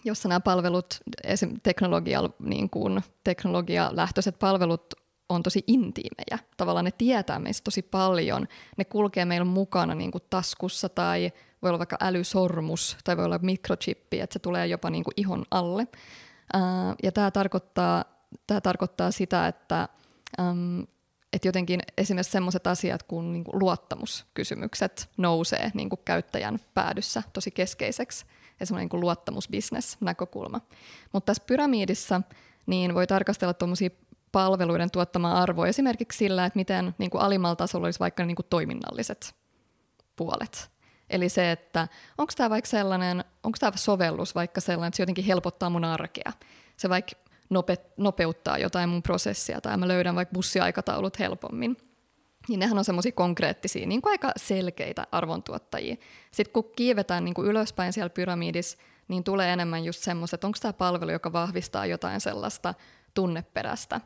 jossa 0.05 0.29
nämä 0.29 0.40
palvelut, 0.40 1.00
esim. 1.25 1.61
teknologia, 1.62 2.21
niin 2.38 2.71
kuin 2.71 3.00
teknologialähtöiset 3.25 4.38
palvelut 4.38 4.95
on 5.30 5.42
tosi 5.42 5.64
intiimejä. 5.66 6.38
Tavallaan 6.56 6.84
ne 6.84 6.90
tietää 6.90 7.38
meistä 7.38 7.64
tosi 7.64 7.82
paljon. 7.82 8.49
Ne 8.76 8.84
kulkee 8.84 9.25
meillä 9.25 9.44
mukana 9.44 9.94
niin 9.94 10.10
kuin 10.10 10.25
taskussa 10.30 10.88
tai 10.88 11.32
voi 11.62 11.70
olla 11.70 11.78
vaikka 11.78 11.96
älysormus 12.00 12.96
tai 13.04 13.16
voi 13.16 13.25
olla 13.25 13.38
mikrochippi, 13.38 14.20
että 14.20 14.32
se 14.32 14.38
tulee 14.38 14.66
jopa 14.66 14.90
niin 14.90 15.04
kuin 15.04 15.14
ihon 15.16 15.44
alle. 15.50 15.87
Ää, 16.52 16.94
ja 17.02 17.12
tämä 17.12 17.30
tarkoittaa, 17.30 18.04
tämä 18.46 18.60
tarkoittaa 18.60 19.10
sitä, 19.10 19.46
että, 19.49 19.88
että 21.32 21.49
jotenkin 21.49 21.80
esimerkiksi 21.99 22.32
sellaiset 22.32 22.66
asiat 22.66 23.02
kuin, 23.02 23.32
niin 23.32 23.44
kuin 23.44 23.58
luottamuskysymykset 23.58 25.08
nousee 25.16 25.70
niin 25.75 25.88
kuin 25.88 26.00
käyttäjän 26.04 26.58
päädyssä 26.75 27.22
tosi 27.32 27.50
keskeiseksi 27.50 28.25
ja 28.60 28.66
semmoinen 28.66 28.88
niin 28.92 29.00
luottamusbisnes-näkökulma. 29.00 30.60
Mutta 31.12 31.26
tässä 31.26 31.42
pyramiidissa 31.46 32.22
niin 32.66 32.94
voi 32.94 33.06
tarkastella 33.06 33.54
tuommoisia 33.54 33.90
palveluiden 34.32 34.90
tuottamaa 34.90 35.42
arvoa 35.42 35.66
esimerkiksi 35.66 36.18
sillä, 36.18 36.44
että 36.44 36.58
miten 36.58 36.94
niin 36.99 37.10
kuin 37.10 37.22
alimmalla 37.22 37.56
tasolla 37.56 37.87
olisi 37.87 38.00
vaikka 38.00 38.25
niin 38.25 38.37
kuin 38.37 38.46
toiminnalliset 38.50 39.34
puolet. 40.16 40.70
Eli 41.10 41.28
se, 41.28 41.50
että 41.50 41.88
onko 42.18 42.32
tämä 42.37 42.50
vaikka 42.50 42.70
sellainen, 42.70 43.25
onko 43.42 43.56
tämä 43.60 43.72
sovellus 43.75 44.34
vaikka 44.34 44.60
sellainen, 44.60 44.88
että 44.88 44.96
se 44.96 45.02
jotenkin 45.02 45.25
helpottaa 45.25 45.70
mun 45.70 45.84
arkea. 45.84 46.32
Se 46.76 46.88
vaikka 46.88 47.12
nope, 47.50 47.76
nopeuttaa 47.96 48.58
jotain 48.58 48.88
mun 48.88 49.02
prosessia 49.02 49.60
tai 49.60 49.76
mä 49.76 49.88
löydän 49.88 50.14
vaikka 50.14 50.32
bussiaikataulut 50.32 51.18
helpommin. 51.18 51.76
niin 52.49 52.60
nehän 52.60 52.78
on 52.78 52.84
semmoisia 52.84 53.12
konkreettisia, 53.12 53.87
niin 53.87 54.02
kuin 54.02 54.10
aika 54.10 54.32
selkeitä 54.37 55.06
arvontuottajia. 55.12 55.96
Sitten 56.30 56.52
kun 56.52 56.72
kiivetään 56.76 57.25
niin 57.25 57.34
kuin 57.34 57.49
ylöspäin 57.49 57.92
siellä 57.92 58.10
pyramidissa, 58.10 58.78
niin 59.08 59.25
tulee 59.25 59.52
enemmän 59.52 59.84
just 59.84 60.02
semmoista, 60.02 60.34
että 60.34 60.46
onko 60.46 60.58
tämä 60.62 60.72
palvelu, 60.72 61.10
joka 61.10 61.32
vahvistaa 61.32 61.87
jotain 61.87 62.20
sellaista 62.20 62.75
tunneperäistä. 63.14 64.00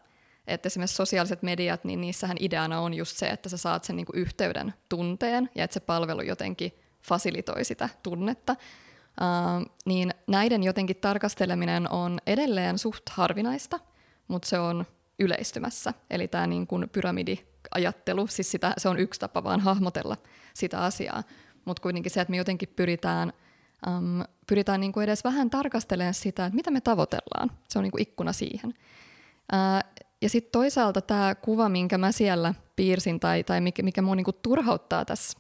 Että 0.47 0.67
esimerkiksi 0.67 0.97
sosiaaliset 0.97 1.43
mediat, 1.43 1.85
niin 1.85 2.01
niissähän 2.01 2.37
ideana 2.41 2.81
on 2.81 2.95
just 2.95 3.17
se, 3.17 3.27
että 3.27 3.49
sä 3.49 3.57
saat 3.57 3.85
sen 3.85 3.97
niin 3.97 4.07
kuin 4.07 4.19
yhteyden 4.19 4.75
tunteen 4.89 5.51
ja 5.55 5.65
että 5.65 5.75
se 5.75 5.81
palvelu 5.81 6.23
jotenkin 6.23 6.73
fasilitoi 7.03 7.65
sitä 7.65 7.89
tunnetta. 8.03 8.57
Uh, 9.21 9.73
niin 9.87 10.15
näiden 10.27 10.63
jotenkin 10.63 10.97
tarkasteleminen 10.97 11.93
on 11.93 12.19
edelleen 12.27 12.79
suht 12.79 13.09
harvinaista, 13.11 13.81
mutta 14.29 14.49
se 14.49 14.59
on 14.59 14.85
yleistymässä. 15.19 15.95
Eli 16.11 16.29
tämä 16.29 16.47
niin 16.47 16.67
kuin 16.67 16.89
pyramidiajattelu, 16.89 18.27
siis 18.27 18.51
sitä, 18.51 18.75
se 18.79 18.89
on 18.89 18.99
yksi 18.99 19.21
tapa 19.21 19.45
vaan 19.45 19.61
hahmotella 19.61 20.17
sitä 20.55 20.81
asiaa. 20.81 21.23
Mutta 21.65 21.83
kuitenkin 21.83 22.13
se, 22.13 22.21
että 22.21 22.31
me 22.31 22.37
jotenkin 22.37 22.69
pyritään, 22.77 23.33
um, 23.87 24.25
pyritään 24.47 24.81
niin 24.81 24.93
kuin 24.93 25.05
edes 25.05 25.25
vähän 25.25 25.51
tarkastelemaan 25.51 26.15
sitä, 26.15 26.47
että 26.47 26.57
mitä 26.57 26.71
me 26.71 26.81
tavoitellaan. 26.81 27.51
Se 27.69 27.79
on 27.79 27.83
niin 27.83 27.93
kuin 27.93 28.03
ikkuna 28.03 28.33
siihen. 28.33 28.75
Uh, 29.53 30.04
ja 30.23 30.29
sitten 30.29 30.53
toisaalta 30.53 31.01
tämä 31.01 31.35
kuva, 31.35 31.69
minkä 31.69 31.99
mä 31.99 32.13
siellä 32.13 32.55
piirsin 32.77 33.21
tai, 33.21 33.45
tai 33.45 33.61
mikä, 33.61 33.83
mikä 33.83 34.03
mua 34.03 34.15
niin 34.15 34.25
kuin 34.25 34.37
turhauttaa 34.43 35.05
tässä, 35.05 35.39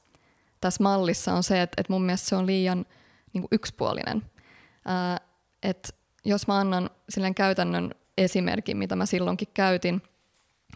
tässä 0.60 0.82
mallissa 0.82 1.34
on 1.34 1.42
se, 1.42 1.62
että, 1.62 1.80
että 1.80 1.92
mun 1.92 2.02
mielestä 2.02 2.28
se 2.28 2.36
on 2.36 2.46
liian 2.46 2.86
niin 3.32 3.42
kuin 3.42 3.48
yksipuolinen. 3.52 4.16
Uh, 4.16 5.28
että 5.62 5.88
jos 6.24 6.46
mä 6.46 6.58
annan 6.58 6.90
silleen 7.08 7.34
käytännön 7.34 7.94
esimerkin, 8.18 8.76
mitä 8.76 8.96
mä 8.96 9.06
silloinkin 9.06 9.48
käytin, 9.54 10.02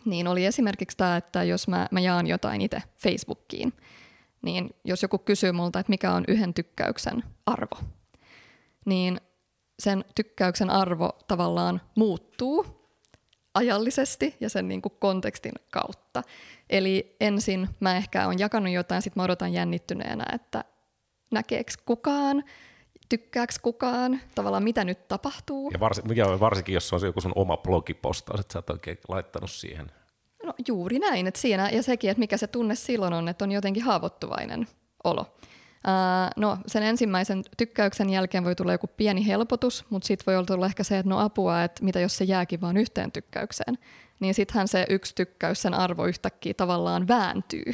niin 0.05 0.28
oli 0.28 0.45
esimerkiksi 0.45 0.97
tämä, 0.97 1.17
että 1.17 1.43
jos 1.43 1.69
mä, 1.69 1.88
mä 1.90 2.00
jaan 2.00 2.26
jotain 2.26 2.61
itse 2.61 2.83
Facebookiin, 2.99 3.73
niin 4.43 4.71
jos 4.85 5.02
joku 5.02 5.19
kysyy 5.19 5.52
multa, 5.52 5.81
että 5.81 5.90
mikä 5.90 6.12
on 6.12 6.25
yhden 6.28 6.55
tykkäyksen 6.55 7.25
arvo, 7.47 7.78
niin 8.85 9.21
sen 9.78 10.05
tykkäyksen 10.14 10.71
arvo 10.71 11.19
tavallaan 11.28 11.81
muuttuu 11.97 12.77
ajallisesti 13.58 14.36
ja 14.40 14.50
sen 14.50 14.68
niin 14.68 14.82
kuin 14.82 14.92
kontekstin 14.98 15.52
kautta. 15.70 16.22
Eli 16.70 17.16
ensin 17.20 17.68
mä 17.80 17.96
ehkä 17.96 18.26
on 18.26 18.38
jakanut 18.38 18.72
jotain, 18.72 19.02
sitten 19.02 19.20
mä 19.20 19.24
odotan 19.24 19.52
jännittyneenä, 19.52 20.24
että 20.32 20.64
näkeekö 21.30 21.72
kukaan 21.86 22.44
tykkääkö 23.08 23.52
kukaan, 23.62 24.20
tavallaan 24.34 24.62
mitä 24.62 24.84
nyt 24.84 25.08
tapahtuu. 25.08 25.70
Ja 25.72 25.80
varsin, 25.80 26.08
mikä 26.08 26.40
varsinkin, 26.40 26.74
jos 26.74 26.92
on 26.92 27.00
joku 27.02 27.20
sun 27.20 27.32
oma 27.34 27.56
blogipostaus, 27.56 28.40
että 28.40 28.52
sä 28.52 28.58
oot 28.58 28.70
oikein 28.70 28.98
laittanut 29.08 29.50
siihen. 29.50 29.86
No 30.44 30.54
juuri 30.68 30.98
näin, 30.98 31.26
että 31.26 31.40
siinä, 31.40 31.70
ja 31.70 31.82
sekin, 31.82 32.10
että 32.10 32.18
mikä 32.18 32.36
se 32.36 32.46
tunne 32.46 32.74
silloin 32.74 33.12
on, 33.12 33.28
että 33.28 33.44
on 33.44 33.52
jotenkin 33.52 33.82
haavoittuvainen 33.82 34.68
olo. 35.04 35.36
No 36.37 36.58
sen 36.66 36.82
ensimmäisen 36.82 37.42
tykkäyksen 37.56 38.11
jälkeen 38.11 38.44
voi 38.44 38.54
tulla 38.54 38.73
joku 38.73 38.87
pieni 38.87 39.26
helpotus, 39.26 39.85
mutta 39.90 40.06
sitten 40.06 40.26
voi 40.26 40.44
olla 40.56 40.66
ehkä 40.66 40.85
se, 40.85 40.99
että 40.99 41.11
no 41.11 41.18
apua, 41.18 41.62
että 41.62 41.85
mitä 41.85 42.00
jos 42.00 42.16
se 42.16 42.25
jääkin 42.25 42.61
vain 42.61 42.76
yhteen 42.76 43.12
tykkäykseen. 43.12 43.78
Niin 44.20 44.35
sittenhän 44.35 44.68
se 44.68 44.87
yksi 44.88 45.14
tykkäys, 45.14 45.62
sen 45.62 45.75
arvo 45.75 46.06
yhtäkkiä 46.06 46.54
tavallaan 46.54 47.08
vääntyy. 47.08 47.73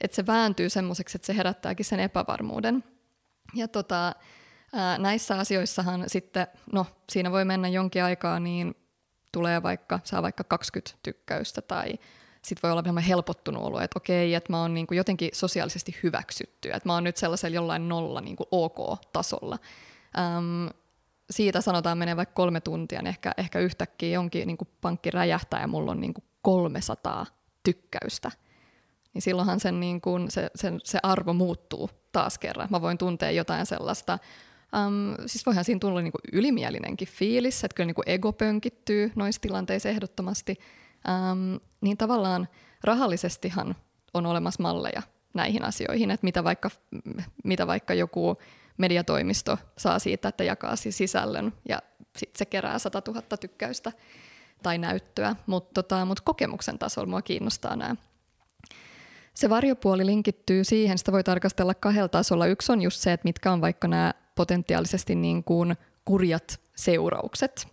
Että 0.00 0.14
se 0.14 0.26
vääntyy 0.26 0.70
semmoiseksi, 0.70 1.18
että 1.18 1.26
se 1.26 1.36
herättääkin 1.36 1.86
sen 1.86 2.00
epävarmuuden. 2.00 2.84
Ja 3.54 3.68
tota, 3.68 4.14
Ää, 4.72 4.98
näissä 4.98 5.38
asioissahan 5.38 6.04
sitten, 6.06 6.46
no 6.72 6.86
siinä 7.10 7.32
voi 7.32 7.44
mennä 7.44 7.68
jonkin 7.68 8.04
aikaa, 8.04 8.40
niin 8.40 8.74
tulee 9.32 9.62
vaikka, 9.62 10.00
saa 10.04 10.22
vaikka 10.22 10.44
20 10.44 10.98
tykkäystä 11.02 11.62
tai 11.62 11.92
sitten 12.42 12.62
voi 12.62 12.70
olla 12.70 12.84
vähän 12.84 13.02
helpottunut 13.02 13.62
olo, 13.62 13.80
että 13.80 13.98
okei, 13.98 14.34
että 14.34 14.52
mä 14.52 14.60
oon 14.60 14.74
niinku 14.74 14.94
jotenkin 14.94 15.30
sosiaalisesti 15.32 15.96
hyväksytty, 16.02 16.68
että 16.68 16.88
mä 16.88 16.94
oon 16.94 17.04
nyt 17.04 17.16
sellaisella 17.16 17.54
jollain 17.54 17.88
nolla 17.88 18.20
niinku 18.20 18.44
OK-tasolla. 18.50 19.58
Äm, 20.18 20.68
siitä 21.30 21.60
sanotaan 21.60 21.98
menee 21.98 22.16
vaikka 22.16 22.34
kolme 22.34 22.60
tuntia, 22.60 23.02
niin 23.02 23.08
ehkä, 23.08 23.32
ehkä 23.36 23.58
yhtäkkiä 23.58 24.08
jonkin 24.08 24.46
niinku 24.46 24.68
pankki 24.80 25.10
räjähtää 25.10 25.60
ja 25.60 25.66
mulla 25.66 25.90
on 25.90 26.00
niinku 26.00 26.22
300 26.42 27.26
tykkäystä. 27.62 28.30
Niin 29.14 29.22
silloinhan 29.22 29.60
sen, 29.60 29.80
niinku, 29.80 30.10
se, 30.28 30.50
sen, 30.54 30.80
se 30.84 30.98
arvo 31.02 31.32
muuttuu 31.32 31.90
taas 32.12 32.38
kerran. 32.38 32.68
Mä 32.70 32.82
voin 32.82 32.98
tuntea 32.98 33.30
jotain 33.30 33.66
sellaista 33.66 34.18
Um, 34.76 35.14
siis 35.26 35.46
voihan 35.46 35.64
siinä 35.64 35.78
tulla 35.78 36.00
niinku 36.00 36.18
ylimielinenkin 36.32 37.08
fiilis, 37.08 37.64
että 37.64 37.74
kyllä 37.74 37.86
niinku 37.86 38.02
ego 38.06 38.32
pönkittyy 38.32 39.12
noissa 39.16 39.40
tilanteissa 39.40 39.88
ehdottomasti. 39.88 40.56
Um, 41.08 41.60
niin 41.80 41.96
tavallaan 41.96 42.48
rahallisestihan 42.84 43.74
on 44.14 44.26
olemassa 44.26 44.62
malleja 44.62 45.02
näihin 45.34 45.64
asioihin, 45.64 46.10
että 46.10 46.24
mitä 46.24 46.44
vaikka, 46.44 46.70
mitä 47.44 47.66
vaikka 47.66 47.94
joku 47.94 48.38
mediatoimisto 48.78 49.58
saa 49.76 49.98
siitä, 49.98 50.28
että 50.28 50.44
jakaa 50.44 50.76
sisällön 50.76 51.52
ja 51.68 51.82
sitten 52.16 52.38
se 52.38 52.44
kerää 52.44 52.78
100 52.78 53.02
000 53.06 53.22
tykkäystä 53.22 53.92
tai 54.62 54.78
näyttöä, 54.78 55.36
mutta 55.46 55.82
tota, 55.82 56.04
mut 56.04 56.20
kokemuksen 56.20 56.78
tasolla 56.78 57.08
mua 57.08 57.22
kiinnostaa 57.22 57.76
nämä. 57.76 57.96
Se 59.34 59.50
varjopuoli 59.50 60.06
linkittyy 60.06 60.64
siihen, 60.64 60.98
sitä 60.98 61.12
voi 61.12 61.24
tarkastella 61.24 61.74
kahdella 61.74 62.08
tasolla. 62.08 62.46
Yksi 62.46 62.72
on 62.72 62.82
just 62.82 63.00
se, 63.00 63.12
että 63.12 63.28
mitkä 63.28 63.52
on 63.52 63.60
vaikka 63.60 63.88
nämä 63.88 64.14
potentiaalisesti 64.34 65.14
niin 65.14 65.44
kuin 65.44 65.76
kurjat 66.04 66.60
seuraukset. 66.76 67.68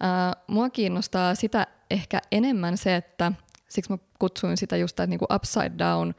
Ää, 0.00 0.32
mua 0.46 0.70
kiinnostaa 0.70 1.34
sitä 1.34 1.66
ehkä 1.92 2.20
enemmän 2.32 2.76
se, 2.76 2.96
että 2.96 3.32
siksi 3.68 3.92
mä 3.92 3.98
kutsuin 4.18 4.56
sitä 4.56 4.76
just 4.76 5.00
niin 5.06 5.18
kuin 5.18 5.34
upside 5.34 5.72
down 5.78 6.14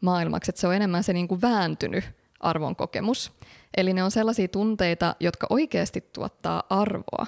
maailmaksi, 0.00 0.50
että 0.50 0.60
se 0.60 0.66
on 0.66 0.74
enemmän 0.74 1.04
se 1.04 1.12
niin 1.12 1.28
kuin 1.28 1.42
vääntynyt 1.42 2.04
arvon 2.40 2.76
kokemus. 2.76 3.32
Eli 3.76 3.92
ne 3.92 4.02
on 4.02 4.10
sellaisia 4.10 4.48
tunteita, 4.48 5.16
jotka 5.20 5.46
oikeasti 5.50 6.00
tuottaa 6.00 6.62
arvoa 6.70 7.26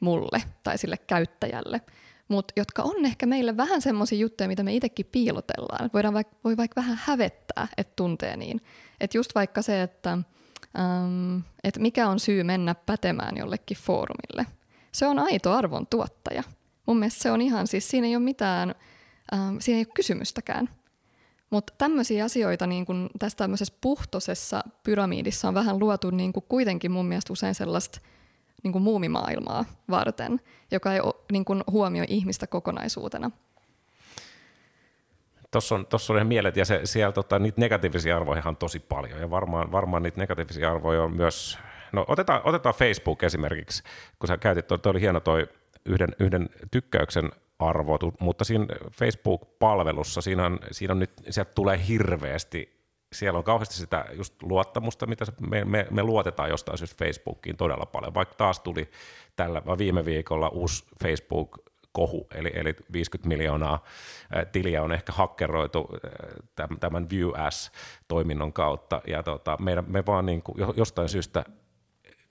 mulle 0.00 0.42
tai 0.62 0.78
sille 0.78 0.96
käyttäjälle, 0.96 1.80
mutta 2.28 2.52
jotka 2.56 2.82
on 2.82 3.04
ehkä 3.04 3.26
meille 3.26 3.56
vähän 3.56 3.82
semmoisia 3.82 4.18
juttuja, 4.18 4.48
mitä 4.48 4.62
me 4.62 4.74
itsekin 4.74 5.06
piilotellaan. 5.12 5.90
Voidaan 5.92 6.14
vaikka, 6.14 6.36
voi 6.44 6.56
vaikka 6.56 6.80
vähän 6.80 6.98
hävettää, 7.02 7.68
että 7.76 7.92
tuntee 7.96 8.36
niin. 8.36 8.60
Että 9.00 9.18
just 9.18 9.34
vaikka 9.34 9.62
se, 9.62 9.82
että 9.82 10.18
ähm, 10.78 11.38
että 11.64 11.80
mikä 11.80 12.08
on 12.08 12.20
syy 12.20 12.42
mennä 12.42 12.74
pätemään 12.74 13.36
jollekin 13.36 13.76
foorumille. 13.76 14.46
Se 14.92 15.06
on 15.06 15.18
aito 15.18 15.52
arvon 15.52 15.86
tuottaja. 15.86 16.42
Mun 16.86 16.98
mielestä 16.98 17.22
se 17.22 17.30
on 17.30 17.40
ihan, 17.40 17.66
siis 17.66 17.88
siinä 17.90 18.06
ei 18.06 18.16
ole 18.16 18.24
mitään, 18.24 18.74
ähm, 19.34 19.56
siinä 19.58 19.78
ei 19.78 19.84
ole 19.86 19.92
kysymystäkään. 19.94 20.68
Mutta 21.50 21.72
tämmöisiä 21.78 22.24
asioita 22.24 22.66
niin 22.66 22.86
kun 22.86 23.10
tässä 23.18 23.38
tämmöisessä 23.38 23.74
puhtosessa 23.80 24.64
pyramiidissa 24.82 25.48
on 25.48 25.54
vähän 25.54 25.78
luotu 25.78 26.10
niin 26.10 26.32
kun 26.32 26.42
kuitenkin 26.48 26.92
mun 26.92 27.06
mielestä 27.06 27.32
usein 27.32 27.54
sellaista 27.54 28.00
niin 28.62 28.72
kun 28.72 28.82
muumimaailmaa 28.82 29.64
varten, 29.90 30.40
joka 30.70 30.92
ei 30.92 31.00
niin 31.32 31.44
kun 31.44 31.64
huomioi 31.70 32.06
ihmistä 32.08 32.46
kokonaisuutena. 32.46 33.30
Tuossa 35.50 35.74
on, 35.74 35.86
tossa 35.86 36.12
on 36.12 36.16
ihan 36.16 36.26
mielet, 36.26 36.56
ja 36.56 36.64
se, 36.64 36.80
siellä 36.84 37.12
tota, 37.12 37.38
niitä 37.38 37.60
negatiivisia 37.60 38.16
arvoja 38.16 38.42
on 38.44 38.56
tosi 38.56 38.80
paljon, 38.80 39.20
ja 39.20 39.30
varmaan, 39.30 39.72
varmaan 39.72 40.02
niitä 40.02 40.20
negatiivisia 40.20 40.70
arvoja 40.70 41.02
on 41.02 41.16
myös, 41.16 41.58
no 41.92 42.04
otetaan, 42.08 42.40
otetaan 42.44 42.74
Facebook 42.74 43.22
esimerkiksi, 43.22 43.82
kun 44.18 44.26
sä 44.28 44.38
käytit, 44.38 44.66
toi, 44.66 44.78
toi 44.78 44.90
oli 44.90 45.00
hieno 45.00 45.20
toi 45.20 45.48
yhden, 45.86 46.08
yhden 46.20 46.48
tykkäyksen 46.70 47.30
arvo, 47.58 47.98
mutta 48.20 48.44
siinä 48.44 48.66
Facebook-palvelussa, 48.92 50.20
siinä 50.20 50.46
on, 50.46 50.58
siinä 50.70 50.92
on 50.92 50.98
nyt, 50.98 51.12
sieltä 51.30 51.52
tulee 51.54 51.80
hirveästi 51.88 52.76
siellä 53.12 53.38
on 53.38 53.44
kauheasti 53.44 53.74
sitä 53.74 54.04
just 54.12 54.42
luottamusta, 54.42 55.06
mitä 55.06 55.24
me, 55.50 55.64
me, 55.64 55.86
me 55.90 56.02
luotetaan 56.02 56.48
jostain 56.48 56.78
syystä 56.78 57.04
Facebookiin 57.04 57.56
todella 57.56 57.86
paljon. 57.86 58.14
Vaikka 58.14 58.34
taas 58.34 58.60
tuli 58.60 58.90
tällä 59.36 59.62
viime 59.78 60.04
viikolla 60.04 60.48
uusi 60.48 60.84
Facebook 61.02 61.58
kohu, 61.92 62.26
eli, 62.34 62.50
eli 62.54 62.76
50 62.92 63.28
miljoonaa 63.28 63.84
tiliä 64.52 64.82
on 64.82 64.92
ehkä 64.92 65.12
hakkeroitu 65.12 65.88
tämän 66.80 67.10
View 67.10 67.30
toiminnon 68.08 68.52
kautta, 68.52 69.02
ja 69.06 69.22
tota, 69.22 69.56
meidän, 69.60 69.84
me 69.88 70.06
vaan 70.06 70.26
niin 70.26 70.42
kuin, 70.42 70.58
jostain 70.76 71.08
syystä 71.08 71.44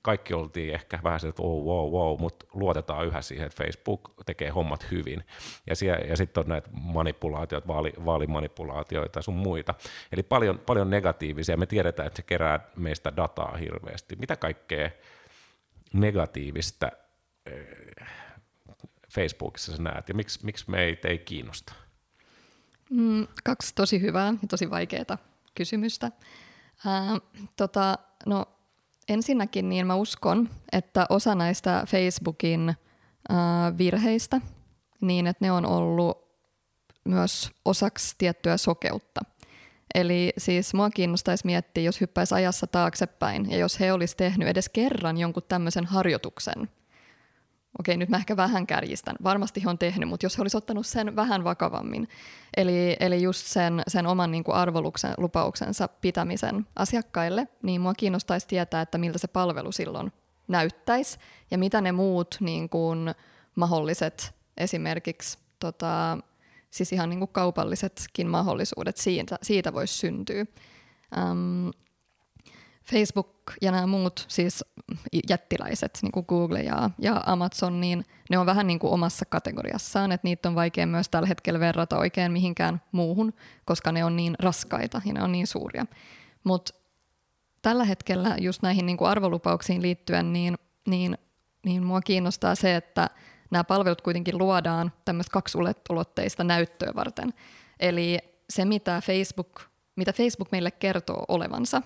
kaikki 0.05 0.33
oltiin 0.33 0.73
ehkä 0.73 0.99
vähän 1.03 1.19
se, 1.19 1.27
että 1.27 1.43
wow, 1.43 1.65
wow, 1.65 1.91
wow, 1.91 2.19
mutta 2.19 2.45
luotetaan 2.53 3.05
yhä 3.05 3.21
siihen, 3.21 3.45
että 3.45 3.63
Facebook 3.63 4.13
tekee 4.25 4.49
hommat 4.49 4.91
hyvin. 4.91 5.23
Ja, 5.67 5.95
ja 6.07 6.17
sitten 6.17 6.43
on 6.43 6.49
näitä 6.49 6.69
manipulaatioita, 6.71 7.67
vaali, 7.67 7.93
vaalimanipulaatioita 8.05 9.19
ja 9.19 9.23
sun 9.23 9.35
muita. 9.35 9.73
Eli 10.11 10.23
paljon, 10.23 10.59
paljon 10.59 10.89
negatiivisia. 10.89 11.57
Me 11.57 11.65
tiedetään, 11.65 12.07
että 12.07 12.17
se 12.17 12.23
kerää 12.23 12.59
meistä 12.75 13.15
dataa 13.15 13.57
hirveästi. 13.57 14.15
Mitä 14.15 14.35
kaikkea 14.35 14.89
negatiivista 15.93 16.91
Facebookissa 19.13 19.75
sä 19.75 19.83
näet, 19.83 20.09
ja 20.09 20.15
miksi, 20.15 20.45
miksi 20.45 20.71
meitä 20.71 21.07
ei 21.07 21.17
kiinnosta? 21.17 21.73
Mm, 22.89 23.27
kaksi 23.43 23.75
tosi 23.75 24.01
hyvää 24.01 24.33
ja 24.41 24.47
tosi 24.47 24.69
vaikeaa 24.69 25.17
kysymystä. 25.55 26.11
Ää, 26.85 27.17
tota, 27.57 27.97
no, 28.25 28.54
ensinnäkin 29.09 29.69
niin 29.69 29.87
mä 29.87 29.95
uskon, 29.95 30.49
että 30.71 31.05
osa 31.09 31.35
näistä 31.35 31.83
Facebookin 31.87 32.75
ää, 33.29 33.77
virheistä, 33.77 34.41
niin 35.01 35.27
että 35.27 35.45
ne 35.45 35.51
on 35.51 35.65
ollut 35.65 36.25
myös 37.05 37.51
osaksi 37.65 38.15
tiettyä 38.17 38.57
sokeutta. 38.57 39.21
Eli 39.95 40.33
siis 40.37 40.73
mua 40.73 40.89
kiinnostaisi 40.89 41.45
miettiä, 41.45 41.83
jos 41.83 42.01
hyppäisi 42.01 42.35
ajassa 42.35 42.67
taaksepäin 42.67 43.51
ja 43.51 43.57
jos 43.57 43.79
he 43.79 43.93
olisi 43.93 44.17
tehnyt 44.17 44.47
edes 44.47 44.69
kerran 44.69 45.17
jonkun 45.17 45.43
tämmöisen 45.47 45.85
harjoituksen. 45.85 46.69
Okei, 47.79 47.97
nyt 47.97 48.09
mä 48.09 48.17
ehkä 48.17 48.37
vähän 48.37 48.67
kärjistän. 48.67 49.15
Varmasti 49.23 49.63
he 49.63 49.69
on 49.69 49.77
tehnyt, 49.77 50.09
mutta 50.09 50.25
jos 50.25 50.37
he 50.37 50.41
olisi 50.41 50.57
ottanut 50.57 50.85
sen 50.85 51.15
vähän 51.15 51.43
vakavammin, 51.43 52.07
eli, 52.57 52.97
eli 52.99 53.21
just 53.21 53.47
sen, 53.47 53.83
sen 53.87 54.07
oman 54.07 54.31
niin 54.31 54.43
kuin 54.43 54.55
arvoluksen, 54.55 55.13
lupauksensa 55.17 55.87
pitämisen 55.87 56.67
asiakkaille, 56.75 57.47
niin 57.63 57.81
mua 57.81 57.93
kiinnostaisi 57.93 58.47
tietää, 58.47 58.81
että 58.81 58.97
miltä 58.97 59.17
se 59.17 59.27
palvelu 59.27 59.71
silloin 59.71 60.11
näyttäisi 60.47 61.17
ja 61.51 61.57
mitä 61.57 61.81
ne 61.81 61.91
muut 61.91 62.35
niin 62.39 62.69
kuin, 62.69 63.15
mahdolliset 63.55 64.35
esimerkiksi 64.57 65.37
tota, 65.59 66.17
siis 66.69 66.93
ihan 66.93 67.09
niin 67.09 67.19
kuin 67.19 67.31
kaupallisetkin 67.31 68.27
mahdollisuudet 68.27 68.97
siitä, 68.97 69.37
siitä 69.41 69.73
voisi 69.73 69.93
syntyä. 69.93 70.45
Um, 71.17 71.71
Facebook 72.91 73.53
ja 73.61 73.71
nämä 73.71 73.87
muut 73.87 74.25
siis 74.27 74.65
jättiläiset, 75.29 75.99
niin 76.01 76.11
kuin 76.11 76.25
Google 76.29 76.59
ja, 76.59 76.89
ja 76.99 77.23
Amazon, 77.25 77.81
niin 77.81 78.05
ne 78.29 78.37
on 78.37 78.45
vähän 78.45 78.67
niin 78.67 78.79
kuin 78.79 78.93
omassa 78.93 79.25
kategoriassaan, 79.25 80.11
että 80.11 80.27
niitä 80.27 80.49
on 80.49 80.55
vaikea 80.55 80.87
myös 80.87 81.09
tällä 81.09 81.27
hetkellä 81.27 81.59
verrata 81.59 81.97
oikein 81.97 82.31
mihinkään 82.31 82.81
muuhun, 82.91 83.33
koska 83.65 83.91
ne 83.91 84.05
on 84.05 84.15
niin 84.15 84.35
raskaita 84.39 85.01
ja 85.05 85.13
ne 85.13 85.23
on 85.23 85.31
niin 85.31 85.47
suuria. 85.47 85.85
Mutta 86.43 86.73
tällä 87.61 87.83
hetkellä 87.83 88.35
just 88.39 88.61
näihin 88.61 88.85
niin 88.85 88.97
kuin 88.97 89.09
arvolupauksiin 89.09 89.81
liittyen, 89.81 90.33
niin, 90.33 90.57
niin, 90.87 91.17
niin 91.65 91.83
mua 91.83 92.01
kiinnostaa 92.01 92.55
se, 92.55 92.75
että– 92.75 93.09
nämä 93.51 93.63
palvelut 93.63 94.01
kuitenkin 94.01 94.37
luodaan 94.37 94.91
tämmöistä 95.05 95.31
kaksulotteista 95.31 96.43
näyttöä 96.43 96.91
varten. 96.95 97.33
Eli 97.79 98.19
se, 98.49 98.65
mitä 98.65 99.01
Facebook, 99.05 99.61
mitä 99.95 100.13
Facebook 100.13 100.51
meille 100.51 100.71
kertoo 100.71 101.25
olevansa, 101.27 101.81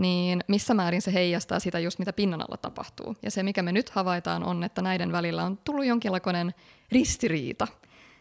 niin 0.00 0.40
missä 0.48 0.74
määrin 0.74 1.02
se 1.02 1.14
heijastaa 1.14 1.60
sitä 1.60 1.78
just 1.78 1.98
mitä 1.98 2.12
pinnan 2.12 2.40
alla 2.40 2.56
tapahtuu. 2.56 3.16
Ja 3.22 3.30
se, 3.30 3.42
mikä 3.42 3.62
me 3.62 3.72
nyt 3.72 3.90
havaitaan, 3.90 4.44
on, 4.44 4.64
että 4.64 4.82
näiden 4.82 5.12
välillä 5.12 5.44
on 5.44 5.56
tullut 5.56 5.84
jonkinlainen 5.84 6.54
ristiriita. 6.92 7.68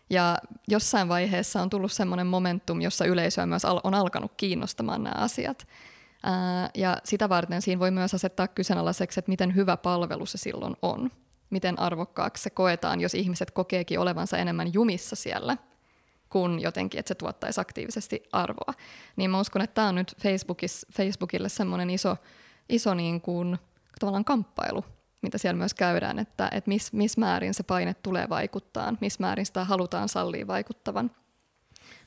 Ja 0.10 0.38
jossain 0.68 1.10
vaiheessa 1.10 1.62
on 1.62 1.70
tullut 1.70 1.92
semmoinen 1.92 2.28
momentum, 2.28 2.82
jossa 2.82 3.06
yleisöä 3.06 3.46
myös 3.46 3.66
on 3.66 3.94
alkanut 3.94 4.32
kiinnostamaan 4.38 5.04
nämä 5.04 5.16
asiat. 5.18 5.68
ja 6.76 6.98
sitä 7.04 7.30
varten 7.30 7.62
siinä 7.62 7.80
voi 7.80 7.92
myös 7.92 8.14
asettaa 8.14 8.48
kyseenalaiseksi, 8.48 9.20
että 9.20 9.32
miten 9.32 9.56
hyvä 9.56 9.78
palvelu 9.78 10.26
se 10.26 10.38
silloin 10.38 10.76
on 10.82 11.12
miten 11.50 11.80
arvokkaaksi 11.80 12.44
se 12.44 12.50
koetaan, 12.50 13.02
jos 13.02 13.14
ihmiset 13.14 13.52
kokeekin 13.52 14.00
olevansa 14.00 14.38
enemmän 14.38 14.74
jumissa 14.74 15.16
siellä 15.16 15.58
kuin 16.30 16.60
jotenkin, 16.60 17.00
että 17.00 17.08
se 17.08 17.16
tuottaisi 17.16 17.62
aktiivisesti 17.62 18.24
arvoa. 18.32 18.74
Niin 19.16 19.32
mä 19.32 19.40
uskon, 19.40 19.62
että 19.62 19.74
tämä 19.74 19.88
on 19.88 19.96
nyt 19.96 20.16
Facebookille 20.94 21.50
semmoinen 21.50 21.90
iso, 21.90 22.18
iso 22.70 22.94
niin 22.94 23.22
kuin, 23.22 23.58
tavallaan 24.00 24.26
kamppailu, 24.26 24.86
mitä 25.22 25.38
siellä 25.38 25.58
myös 25.58 25.74
käydään, 25.74 26.20
että, 26.20 26.50
että 26.52 26.70
missä 26.70 26.98
mis 26.98 27.18
määrin 27.18 27.54
se 27.54 27.64
paine 27.64 27.94
tulee 27.94 28.30
vaikuttaa, 28.30 28.94
missä 29.02 29.24
määrin 29.24 29.46
sitä 29.46 29.64
halutaan 29.64 30.10
sallia 30.10 30.48
vaikuttavan. 30.48 31.12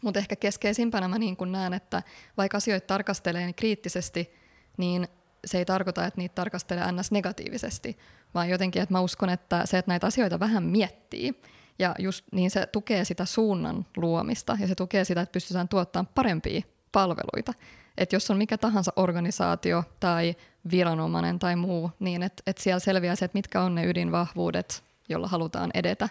Mutta 0.02 0.20
ehkä 0.20 0.36
keskeisimpänä 0.36 1.08
mä 1.08 1.18
niin 1.18 1.36
näen, 1.46 1.74
että 1.74 2.02
vaikka 2.36 2.56
asioita 2.56 2.86
tarkastelee 2.86 3.44
niin 3.44 3.54
kriittisesti, 3.54 4.34
niin 4.76 5.08
se 5.44 5.58
ei 5.58 5.64
tarkoita, 5.64 6.06
että 6.06 6.20
niitä 6.20 6.34
tarkastelee 6.34 6.92
ns. 6.92 7.10
negatiivisesti, 7.10 7.98
vaan 8.34 8.48
jotenkin, 8.48 8.82
että 8.82 8.94
mä 8.94 9.00
uskon, 9.00 9.28
että 9.28 9.66
se, 9.66 9.78
että 9.78 9.90
näitä 9.90 10.06
asioita 10.06 10.40
vähän 10.40 10.62
miettii, 10.62 11.42
ja 11.78 11.94
just 11.98 12.24
niin 12.32 12.50
se 12.50 12.66
tukee 12.66 13.04
sitä 13.04 13.24
suunnan 13.24 13.86
luomista, 13.96 14.56
ja 14.60 14.66
se 14.66 14.74
tukee 14.74 15.04
sitä, 15.04 15.20
että 15.20 15.32
pystytään 15.32 15.68
tuottamaan 15.68 16.12
parempia 16.14 16.60
palveluita. 16.92 17.52
Että 17.98 18.16
jos 18.16 18.30
on 18.30 18.38
mikä 18.38 18.58
tahansa 18.58 18.92
organisaatio 18.96 19.84
tai 20.00 20.34
viranomainen 20.70 21.38
tai 21.38 21.56
muu, 21.56 21.90
niin 21.98 22.22
että 22.22 22.42
et 22.46 22.58
siellä 22.58 22.80
selviää 22.80 23.16
se, 23.16 23.24
että 23.24 23.38
mitkä 23.38 23.62
on 23.62 23.74
ne 23.74 23.86
ydinvahvuudet, 23.86 24.84
jolla 25.08 25.28
halutaan 25.28 25.70
edetä, 25.74 26.08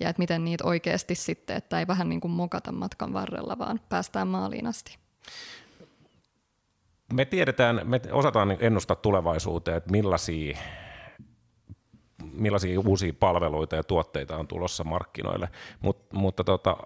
ja 0.00 0.08
että 0.08 0.20
miten 0.20 0.44
niitä 0.44 0.64
oikeasti 0.64 1.14
sitten, 1.14 1.56
että 1.56 1.78
ei 1.78 1.86
vähän 1.86 2.08
niin 2.08 2.20
kuin 2.20 2.32
mokata 2.32 2.72
matkan 2.72 3.12
varrella, 3.12 3.58
vaan 3.58 3.80
päästään 3.88 4.28
maaliin 4.28 4.66
asti 4.66 4.98
me 7.12 7.24
tiedetään, 7.24 7.80
me 7.84 8.00
osataan 8.12 8.56
ennustaa 8.60 8.96
tulevaisuuteen, 8.96 9.76
että 9.76 9.90
millaisia, 9.90 10.58
millaisia 12.36 12.80
uusia 12.80 13.12
palveluita 13.20 13.76
ja 13.76 13.82
tuotteita 13.84 14.36
on 14.36 14.48
tulossa 14.48 14.84
markkinoille, 14.84 15.48
Mut, 15.80 16.12
mutta 16.12 16.44
tota, 16.44 16.76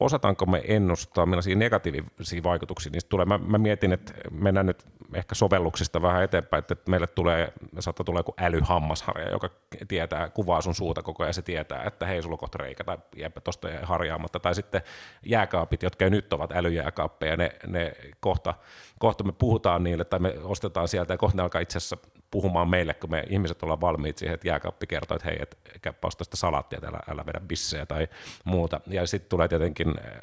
osataanko 0.00 0.46
me 0.46 0.62
ennustaa, 0.64 1.26
millaisia 1.26 1.56
negatiivisia 1.56 2.42
vaikutuksia 2.42 2.92
niistä 2.92 3.08
tulee. 3.08 3.26
Mä, 3.26 3.38
mä 3.38 3.58
mietin, 3.58 3.92
että 3.92 4.12
mennään 4.30 4.66
nyt 4.66 4.84
ehkä 5.14 5.34
sovelluksista 5.34 6.02
vähän 6.02 6.22
eteenpäin, 6.22 6.60
että 6.60 6.90
meille 6.90 7.06
tulee, 7.06 7.52
saattaa 7.78 8.04
tulla 8.04 8.18
joku 8.18 8.34
älyhammasharja, 8.38 9.30
joka 9.30 9.50
tietää, 9.88 10.28
kuvaa 10.28 10.60
sun 10.60 10.74
suuta 10.74 11.02
koko 11.02 11.22
ajan, 11.22 11.34
se 11.34 11.42
tietää, 11.42 11.82
että 11.84 12.06
hei, 12.06 12.22
sulla 12.22 12.34
on 12.34 12.38
kohta 12.38 12.58
reikä, 12.58 12.84
tai 12.84 12.98
jääpä 13.16 13.40
tuosta 13.40 13.68
harjaamatta, 13.82 14.40
tai 14.40 14.54
sitten 14.54 14.82
jääkaapit, 15.26 15.82
jotka 15.82 16.10
nyt 16.10 16.32
ovat 16.32 16.52
älyjääkaappeja, 16.52 17.36
ne, 17.36 17.50
ne 17.66 17.92
kohta, 18.20 18.54
kohta 18.98 19.24
me 19.24 19.32
puhutaan 19.32 19.84
niille, 19.84 20.04
tai 20.04 20.18
me 20.18 20.34
ostetaan 20.42 20.88
sieltä, 20.88 21.14
ja 21.14 21.18
kohta 21.18 21.36
ne 21.36 21.42
alkaa 21.42 21.60
itse 21.60 21.78
asiassa 21.78 21.96
puhumaan 22.32 22.68
meille, 22.68 22.94
kun 22.94 23.10
me 23.10 23.24
ihmiset 23.28 23.62
ollaan 23.62 23.80
valmiit 23.80 24.18
siihen, 24.18 24.34
että 24.34 24.48
jääkaappi 24.48 24.86
kertoo, 24.86 25.14
että 25.16 25.28
hei, 25.28 25.38
et 25.40 25.58
käypä 25.82 26.08
sitä 26.10 26.36
salaattia, 26.36 26.78
älä, 26.88 26.98
älä 27.10 27.26
vedä 27.26 27.40
bissejä 27.40 27.86
tai 27.86 28.08
muuta. 28.44 28.80
Ja 28.86 29.06
sitten 29.06 29.28
tulee 29.28 29.48
tietenkin 29.48 29.88
äh, 29.88 30.22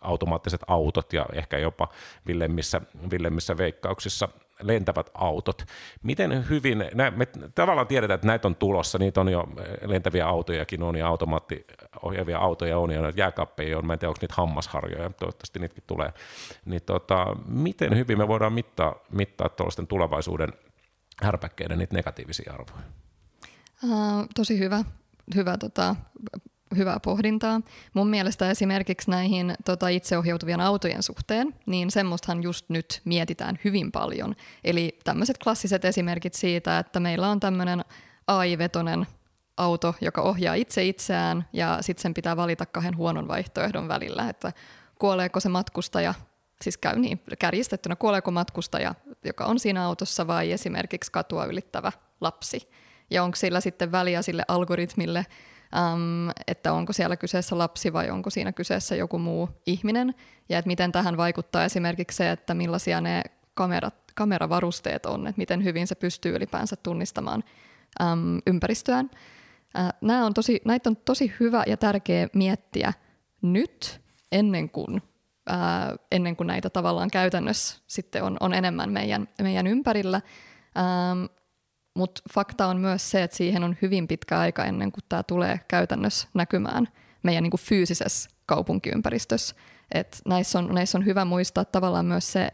automaattiset 0.00 0.60
autot 0.66 1.12
ja 1.12 1.26
ehkä 1.32 1.58
jopa 1.58 1.88
villemmissä, 2.26 2.80
villemmissä 3.10 3.56
veikkauksissa 3.56 4.28
lentävät 4.62 5.10
autot. 5.14 5.62
Miten 6.02 6.48
hyvin, 6.48 6.84
nä, 6.94 7.10
me 7.10 7.26
tavallaan 7.54 7.86
tiedetään, 7.86 8.14
että 8.14 8.26
näitä 8.26 8.48
on 8.48 8.56
tulossa, 8.56 8.98
niitä 8.98 9.20
on 9.20 9.28
jo 9.28 9.40
äh, 9.40 9.66
lentäviä 9.90 10.26
autojakin 10.26 10.82
on 10.82 10.96
ja 10.96 11.08
automaattiohjaavia 11.08 12.38
autoja 12.38 12.78
on 12.78 12.90
ja 12.90 13.12
jääkaappeja 13.16 13.78
on, 13.78 13.86
mä 13.86 13.92
en 13.92 13.98
tiedä, 13.98 14.10
onko 14.10 14.18
niitä 14.20 14.34
hammasharjoja, 14.36 15.10
toivottavasti 15.10 15.58
niitäkin 15.58 15.84
tulee. 15.86 16.12
Niin 16.64 16.82
tota, 16.86 17.36
miten 17.46 17.96
hyvin 17.96 18.18
me 18.18 18.28
voidaan 18.28 18.52
mittaa, 18.52 18.94
mittaa 19.10 19.48
tuollaisten 19.48 19.86
tulevaisuuden 19.86 20.52
härpäkkeiden 21.22 21.78
niitä 21.78 21.94
negatiivisia 21.94 22.52
arvoja? 22.52 22.82
Uh, 23.84 24.26
tosi 24.34 24.58
hyvä, 24.58 24.84
hyvä 25.34 25.58
tota, 25.58 25.96
hyvää 26.76 27.00
pohdintaa. 27.00 27.60
Mun 27.94 28.08
mielestä 28.08 28.50
esimerkiksi 28.50 29.10
näihin 29.10 29.54
tota, 29.64 29.88
itseohjautuvien 29.88 30.60
autojen 30.60 31.02
suhteen, 31.02 31.54
niin 31.66 31.90
semmoistahan 31.90 32.42
just 32.42 32.68
nyt 32.68 33.00
mietitään 33.04 33.58
hyvin 33.64 33.92
paljon. 33.92 34.34
Eli 34.64 34.98
tämmöiset 35.04 35.38
klassiset 35.38 35.84
esimerkit 35.84 36.34
siitä, 36.34 36.78
että 36.78 37.00
meillä 37.00 37.28
on 37.28 37.40
tämmöinen 37.40 37.84
AI-vetonen 38.26 39.06
auto, 39.56 39.94
joka 40.00 40.22
ohjaa 40.22 40.54
itse 40.54 40.84
itseään 40.84 41.48
ja 41.52 41.78
sitten 41.80 42.02
sen 42.02 42.14
pitää 42.14 42.36
valita 42.36 42.66
kahden 42.66 42.96
huonon 42.96 43.28
vaihtoehdon 43.28 43.88
välillä, 43.88 44.28
että 44.28 44.52
kuoleeko 44.98 45.40
se 45.40 45.48
matkustaja 45.48 46.14
siis 46.62 46.78
käy 46.78 46.98
niin 46.98 47.22
kärjistettynä, 47.38 47.96
kuoleeko 47.96 48.30
matkustaja, 48.30 48.94
joka 49.24 49.44
on 49.44 49.58
siinä 49.58 49.84
autossa 49.86 50.26
vai 50.26 50.52
esimerkiksi 50.52 51.12
katua 51.12 51.44
ylittävä 51.44 51.92
lapsi. 52.20 52.70
Ja 53.10 53.24
onko 53.24 53.36
sillä 53.36 53.60
sitten 53.60 53.92
väliä 53.92 54.22
sille 54.22 54.42
algoritmille, 54.48 55.26
äm, 55.76 56.30
että 56.46 56.72
onko 56.72 56.92
siellä 56.92 57.16
kyseessä 57.16 57.58
lapsi 57.58 57.92
vai 57.92 58.10
onko 58.10 58.30
siinä 58.30 58.52
kyseessä 58.52 58.96
joku 58.96 59.18
muu 59.18 59.48
ihminen. 59.66 60.14
Ja 60.48 60.58
että 60.58 60.66
miten 60.66 60.92
tähän 60.92 61.16
vaikuttaa 61.16 61.64
esimerkiksi 61.64 62.16
se, 62.16 62.30
että 62.30 62.54
millaisia 62.54 63.00
ne 63.00 63.22
kamerat, 63.54 63.94
kameravarusteet 64.14 65.06
on, 65.06 65.26
että 65.26 65.38
miten 65.38 65.64
hyvin 65.64 65.86
se 65.86 65.94
pystyy 65.94 66.36
ylipäänsä 66.36 66.76
tunnistamaan 66.76 67.44
äm, 68.02 68.40
ympäristöään. 68.46 69.10
Äh, 69.78 69.92
nämä 70.00 70.26
on 70.26 70.34
tosi, 70.34 70.60
näitä 70.64 70.90
on 70.90 70.96
tosi 70.96 71.32
hyvä 71.40 71.62
ja 71.66 71.76
tärkeä 71.76 72.28
miettiä 72.34 72.92
nyt 73.42 74.00
ennen 74.32 74.70
kuin 74.70 75.02
ää, 75.46 75.96
ennen 76.12 76.36
kuin 76.36 76.46
näitä 76.46 76.70
tavallaan 76.70 77.10
käytännössä 77.10 77.78
sitten 77.86 78.22
on, 78.22 78.36
on 78.40 78.54
enemmän 78.54 78.92
meidän, 78.92 79.28
meidän 79.42 79.66
ympärillä. 79.66 80.20
Mutta 81.94 82.22
fakta 82.34 82.66
on 82.66 82.80
myös 82.80 83.10
se, 83.10 83.22
että 83.22 83.36
siihen 83.36 83.64
on 83.64 83.76
hyvin 83.82 84.08
pitkä 84.08 84.38
aika 84.38 84.64
ennen 84.64 84.92
kuin 84.92 85.04
tämä 85.08 85.22
tulee 85.22 85.60
käytännössä 85.68 86.28
näkymään 86.34 86.88
meidän 87.22 87.42
niin 87.42 87.52
fyysisessä 87.58 88.30
kaupunkiympäristössä. 88.46 89.54
Et 89.94 90.20
näissä, 90.26 90.58
on, 90.58 90.74
näissä 90.74 90.98
on 90.98 91.04
hyvä 91.04 91.24
muistaa 91.24 91.64
tavallaan 91.64 92.06
myös 92.06 92.32
se, 92.32 92.48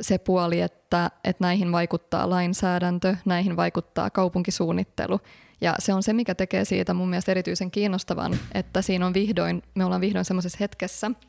se 0.00 0.18
puoli, 0.18 0.60
että, 0.60 1.10
että 1.24 1.44
näihin 1.44 1.72
vaikuttaa 1.72 2.30
lainsäädäntö, 2.30 3.16
näihin 3.24 3.56
vaikuttaa 3.56 4.10
kaupunkisuunnittelu. 4.10 5.20
Ja 5.60 5.74
se 5.78 5.94
on 5.94 6.02
se, 6.02 6.12
mikä 6.12 6.34
tekee 6.34 6.64
siitä 6.64 6.94
mun 6.94 7.08
mielestä 7.08 7.32
erityisen 7.32 7.70
kiinnostavan, 7.70 8.38
että 8.54 8.82
siinä 8.82 9.06
on 9.06 9.14
vihdoin, 9.14 9.62
me 9.74 9.84
ollaan 9.84 10.00
vihdoin 10.00 10.24
semmoisessa 10.24 10.58
hetkessä– 10.60 11.10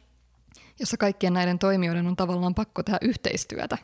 jossa 0.80 0.98
kaikkien 0.98 1.34
näiden 1.34 1.60
toimijoiden 1.60 2.08
on 2.08 2.16
tavallaan 2.16 2.56
pakko 2.56 2.84
tehdä 2.84 2.98
yhteistyötä, 3.02 3.78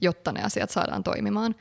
jotta 0.00 0.32
ne 0.32 0.42
asiat 0.42 0.70
saadaan 0.70 1.04
toimimaan. 1.04 1.54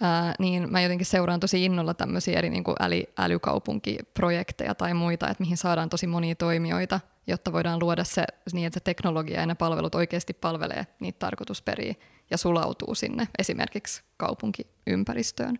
Ää, 0.00 0.34
niin 0.38 0.72
mä 0.72 0.80
jotenkin 0.80 1.06
seuraan 1.06 1.40
tosi 1.40 1.64
innolla 1.64 1.94
tämmöisiä 1.94 2.38
eri 2.38 2.50
niin 2.50 2.64
kuin 2.64 2.76
äly, 2.80 3.02
älykaupunkiprojekteja 3.18 4.74
tai 4.74 4.94
muita, 4.94 5.28
että 5.28 5.42
mihin 5.42 5.56
saadaan 5.56 5.88
tosi 5.88 6.06
monia 6.06 6.34
toimijoita 6.34 7.00
jotta 7.28 7.52
voidaan 7.52 7.80
luoda 7.80 8.04
se 8.04 8.24
niin, 8.52 8.66
että 8.66 8.80
se 8.80 8.84
teknologia 8.84 9.40
ja 9.40 9.46
ne 9.46 9.54
palvelut 9.54 9.94
oikeasti 9.94 10.32
palvelee 10.32 10.86
niitä 11.00 11.18
tarkoitusperiä 11.18 11.94
ja 12.30 12.38
sulautuu 12.38 12.94
sinne 12.94 13.28
esimerkiksi 13.38 14.02
kaupunkiympäristöön. 14.16 15.58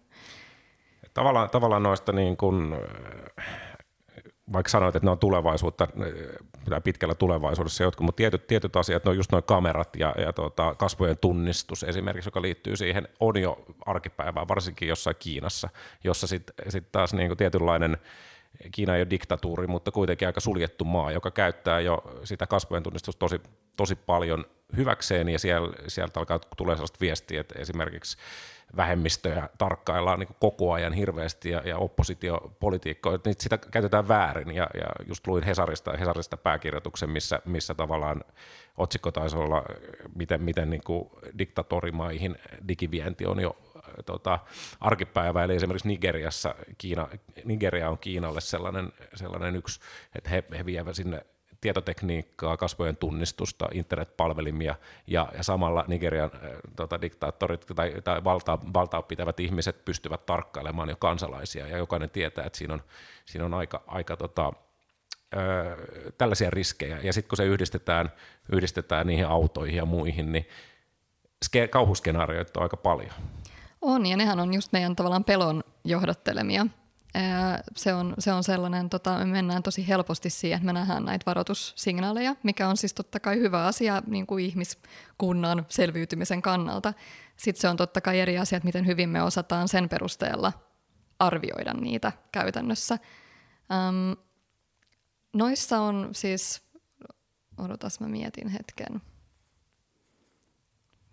Tavallaan, 1.14 1.50
tavallaan 1.50 1.83
noista 1.83 2.12
niin 2.12 2.37
kuin, 2.37 2.74
vaikka 4.52 4.70
sanoit, 4.70 4.96
että 4.96 5.06
ne 5.06 5.11
on 5.11 5.18
tulevaisuutta, 5.18 5.88
tai 6.70 6.80
pitkällä 6.80 7.14
tulevaisuudessa 7.14 7.84
jotkut, 7.84 8.04
mutta 8.04 8.16
tietyt, 8.16 8.46
tietyt 8.46 8.76
asiat, 8.76 9.04
ne 9.04 9.11
on 9.11 9.16
just 9.16 9.32
noin 9.32 9.44
kamerat 9.44 9.96
ja, 9.96 10.14
ja 10.18 10.32
tota, 10.32 10.74
kasvojen 10.74 11.18
tunnistus 11.18 11.82
esimerkiksi, 11.82 12.28
joka 12.28 12.42
liittyy 12.42 12.76
siihen, 12.76 13.08
on 13.20 13.40
jo 13.40 13.64
arkipäivää, 13.87 14.48
varsinkin 14.48 14.88
jossain 14.88 15.16
Kiinassa, 15.18 15.68
jossa 16.04 16.26
sitten 16.26 16.54
sit 16.68 16.92
taas 16.92 17.14
niin 17.14 17.28
kuin 17.28 17.38
tietynlainen, 17.38 17.96
Kiina 18.72 18.96
ei 18.96 19.02
ole 19.02 19.11
diktatuuri, 19.11 19.66
mutta 19.66 19.90
kuitenkin 19.90 20.28
aika 20.28 20.40
suljettu 20.40 20.84
maa, 20.84 21.12
joka 21.12 21.30
käyttää 21.30 21.80
jo 21.80 22.02
sitä 22.24 22.46
kasvojen 22.46 22.82
tunnistusta 22.82 23.18
tosi, 23.18 23.40
tosi 23.76 23.94
paljon 23.96 24.44
hyväkseen, 24.76 25.28
ja 25.28 25.38
siellä, 25.38 25.72
sieltä 25.87 26.20
alkaa 26.20 26.40
tulee 26.56 26.76
sellaista 26.76 27.00
viestiä, 27.00 27.40
että 27.40 27.58
esimerkiksi 27.58 28.18
vähemmistöjä 28.76 29.48
tarkkaillaan 29.59 30.18
niin 30.18 30.37
koko 30.40 30.72
ajan 30.72 30.92
hirveästi 30.92 31.50
ja, 31.50 31.62
ja 31.64 31.78
oppositiopolitiikkoja, 31.78 33.18
niin 33.24 33.35
sitä 33.38 33.59
käytetään 33.59 34.09
väärin. 34.09 34.50
Ja, 34.50 34.66
ja 34.74 34.87
just 35.07 35.26
luin 35.26 35.44
Hesarista, 35.44 35.96
Hesarista 35.96 36.37
pääkirjoituksen, 36.37 37.11
missä, 37.11 37.40
missä 37.44 37.74
tavallaan 37.74 38.24
otsikko 38.76 39.11
taisi 39.11 39.37
olla, 39.37 39.64
miten, 40.14 40.42
miten 40.42 40.70
niin 40.70 40.85
kuin 40.85 41.11
diktatorimaihin 41.38 42.37
digivienti 42.68 43.26
on 43.26 43.40
jo 43.40 43.57
tota, 44.07 44.38
arkipäivä, 44.81 45.44
eli 45.44 45.54
esimerkiksi 45.54 45.88
Nigeriassa, 45.88 46.54
Kiina, 46.78 47.09
Nigeria 47.44 47.90
on 47.90 47.98
Kiinalle 47.98 48.40
sellainen, 48.40 48.92
sellainen 49.14 49.57
yksi, 49.57 49.81
että 50.14 50.31
he, 50.31 50.44
he 50.59 50.66
vievät 50.66 50.96
sinne 50.96 51.26
tietotekniikkaa, 51.61 52.57
kasvojen 52.57 52.97
tunnistusta, 52.97 53.68
internetpalvelimia 53.73 54.75
ja, 55.07 55.29
ja 55.37 55.42
samalla 55.42 55.85
Nigerian 55.88 56.31
äh, 56.35 56.51
tota, 56.77 57.01
diktaattorit 57.01 57.66
tai, 57.77 57.94
tai 58.05 58.25
valtaa, 58.25 58.59
valtaa 58.75 59.03
pitävät 59.03 59.40
ihmiset 59.40 59.85
pystyvät 59.85 60.27
tarkkailemaan 60.27 60.88
jo 60.88 60.97
kansalaisia. 60.97 61.66
Ja 61.66 61.79
jokainen 61.79 62.11
tietää, 62.11 62.44
että 62.44 62.59
siinä 62.59 62.75
on, 62.75 62.83
siinä 63.25 63.44
on 63.44 63.55
aika, 63.55 63.83
aika 63.87 64.16
tota, 64.16 64.53
ö, 65.37 65.77
tällaisia 66.18 66.51
riskejä. 66.51 66.99
Ja 67.03 67.12
sitten 67.12 67.29
kun 67.29 67.37
se 67.37 67.44
yhdistetään, 67.44 68.12
yhdistetään 68.53 69.07
niihin 69.07 69.27
autoihin 69.27 69.77
ja 69.77 69.85
muihin, 69.85 70.33
niin 70.33 70.49
ske, 71.44 71.68
kauhuskenaarioita 71.68 72.61
on 72.61 72.62
aika 72.62 72.77
paljon. 72.77 73.11
On, 73.83 74.07
ja 74.07 74.16
nehän 74.16 74.40
on 74.40 74.55
just 74.55 74.73
meidän 74.73 74.97
tavallaan 74.97 75.25
pelon 75.25 75.64
johdattelemia 75.85 76.66
se 77.77 77.94
on, 77.94 78.14
se 78.18 78.33
on 78.33 78.44
sellainen, 78.44 78.90
tota, 78.90 79.18
me 79.18 79.25
mennään 79.25 79.62
tosi 79.62 79.88
helposti 79.88 80.31
siihen, 80.31 80.57
että 80.57 80.66
me 80.66 80.73
nähdään 80.73 81.05
näitä 81.05 81.27
varoitussignaaleja, 81.27 82.37
mikä 82.42 82.68
on 82.68 82.77
siis 82.77 82.94
totta 82.94 83.21
kai 83.21 83.38
hyvä 83.38 83.66
asia 83.66 84.03
niin 84.07 84.27
kuin 84.27 84.44
ihmiskunnan 84.44 85.66
selviytymisen 85.68 86.42
kannalta. 86.42 86.94
Sitten 87.37 87.61
se 87.61 87.68
on 87.68 87.77
totta 87.77 88.01
kai 88.01 88.21
eri 88.21 88.38
asia, 88.38 88.57
että 88.57 88.66
miten 88.66 88.87
hyvin 88.87 89.09
me 89.09 89.23
osataan 89.23 89.68
sen 89.68 89.88
perusteella 89.88 90.53
arvioida 91.18 91.75
niitä 91.75 92.12
käytännössä. 92.33 92.99
Ähm, 93.73 94.12
noissa 95.33 95.81
on 95.81 96.09
siis, 96.12 96.62
odotas 97.59 98.01
mä 98.01 98.09
mietin 98.09 98.49
hetken. 98.49 99.03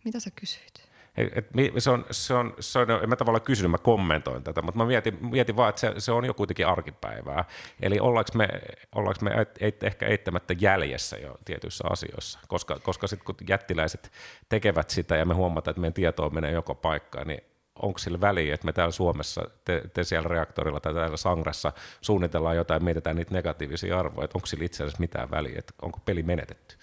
Mitä 0.06 0.20
sä 0.20 0.32
kysyit? 0.32 0.95
Et 1.17 1.49
se 1.78 1.89
on, 1.89 2.06
se 2.12 2.34
on, 2.34 2.54
se 2.60 2.80
on, 2.80 2.91
en 3.04 3.10
mä 3.10 3.15
tavallaan 3.15 3.41
kysynyt, 3.41 3.71
mä 3.71 3.78
kommentoin 3.78 4.43
tätä, 4.43 4.62
mutta 4.62 4.78
mä 4.78 4.86
mietin, 4.86 5.17
mietin 5.21 5.56
vaan, 5.56 5.69
että 5.69 5.82
se, 5.82 5.93
se 5.97 6.12
on 6.12 6.25
jo 6.25 6.34
kuitenkin 6.34 6.67
arkipäivää. 6.67 7.45
Eli 7.82 7.99
ollaanko 7.99 8.32
me, 8.36 8.47
ollaanko 8.95 9.25
me 9.25 9.32
et, 9.60 9.84
ehkä 9.84 10.06
eittämättä 10.06 10.56
jäljessä 10.60 11.17
jo 11.17 11.38
tietyissä 11.45 11.84
asioissa, 11.89 12.39
koska, 12.47 12.80
koska 12.80 13.08
sitten 13.08 13.25
kun 13.25 13.47
jättiläiset 13.49 14.12
tekevät 14.49 14.89
sitä 14.89 15.15
ja 15.15 15.25
me 15.25 15.34
huomataan, 15.34 15.71
että 15.71 15.82
meidän 15.82 15.93
tietoa 15.93 16.30
menee 16.30 16.51
joko 16.51 16.75
paikkaan, 16.75 17.28
niin 17.28 17.41
onko 17.82 17.99
sillä 17.99 18.21
väliä, 18.21 18.54
että 18.54 18.65
me 18.65 18.73
täällä 18.73 18.91
Suomessa, 18.91 19.41
te, 19.65 19.82
te 19.93 20.04
siellä 20.04 20.28
reaktorilla 20.28 20.80
tai 20.80 20.93
täällä 20.93 21.17
Sangrassa 21.17 21.73
suunnitellaan 22.01 22.56
jotain, 22.56 22.84
mietitään 22.84 23.15
niitä 23.15 23.34
negatiivisia 23.34 23.99
arvoja, 23.99 24.25
että 24.25 24.38
onko 24.38 24.47
sillä 24.47 24.65
itse 24.65 24.84
asiassa 24.84 24.99
mitään 24.99 25.32
väliä, 25.32 25.56
että 25.60 25.73
onko 25.82 25.99
peli 26.06 26.23
menetetty? 26.23 26.75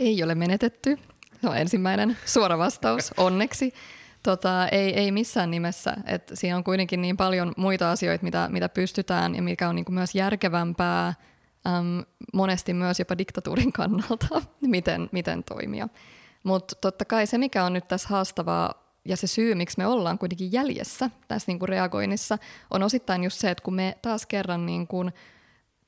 Ei 0.00 0.22
ole 0.22 0.34
menetetty. 0.34 0.98
On 1.44 1.56
ensimmäinen 1.56 2.16
suora 2.24 2.58
vastaus, 2.58 3.14
onneksi. 3.16 3.74
Tota, 4.22 4.68
ei, 4.68 4.94
ei 4.94 5.12
missään 5.12 5.50
nimessä. 5.50 5.96
Et 6.06 6.30
siinä 6.34 6.56
on 6.56 6.64
kuitenkin 6.64 7.02
niin 7.02 7.16
paljon 7.16 7.52
muita 7.56 7.90
asioita, 7.90 8.24
mitä, 8.24 8.48
mitä 8.52 8.68
pystytään 8.68 9.34
ja 9.34 9.42
mikä 9.42 9.68
on 9.68 9.74
niin 9.74 9.84
myös 9.90 10.14
järkevämpää 10.14 11.06
äm, 11.06 12.04
monesti 12.34 12.74
myös 12.74 12.98
jopa 12.98 13.18
diktatuurin 13.18 13.72
kannalta, 13.72 14.42
miten, 14.60 15.08
miten 15.12 15.44
toimia. 15.44 15.88
Mutta 16.42 16.74
totta 16.74 17.04
kai 17.04 17.26
se, 17.26 17.38
mikä 17.38 17.64
on 17.64 17.72
nyt 17.72 17.88
tässä 17.88 18.08
haastavaa 18.08 18.86
ja 19.04 19.16
se 19.16 19.26
syy, 19.26 19.54
miksi 19.54 19.78
me 19.78 19.86
ollaan 19.86 20.18
kuitenkin 20.18 20.52
jäljessä 20.52 21.10
tässä 21.28 21.52
niin 21.52 21.58
kuin 21.58 21.68
reagoinnissa, 21.68 22.38
on 22.70 22.82
osittain 22.82 23.24
just 23.24 23.38
se, 23.38 23.50
että 23.50 23.64
kun 23.64 23.74
me 23.74 23.98
taas 24.02 24.26
kerran 24.26 24.66
niin 24.66 24.86
kuin 24.86 25.12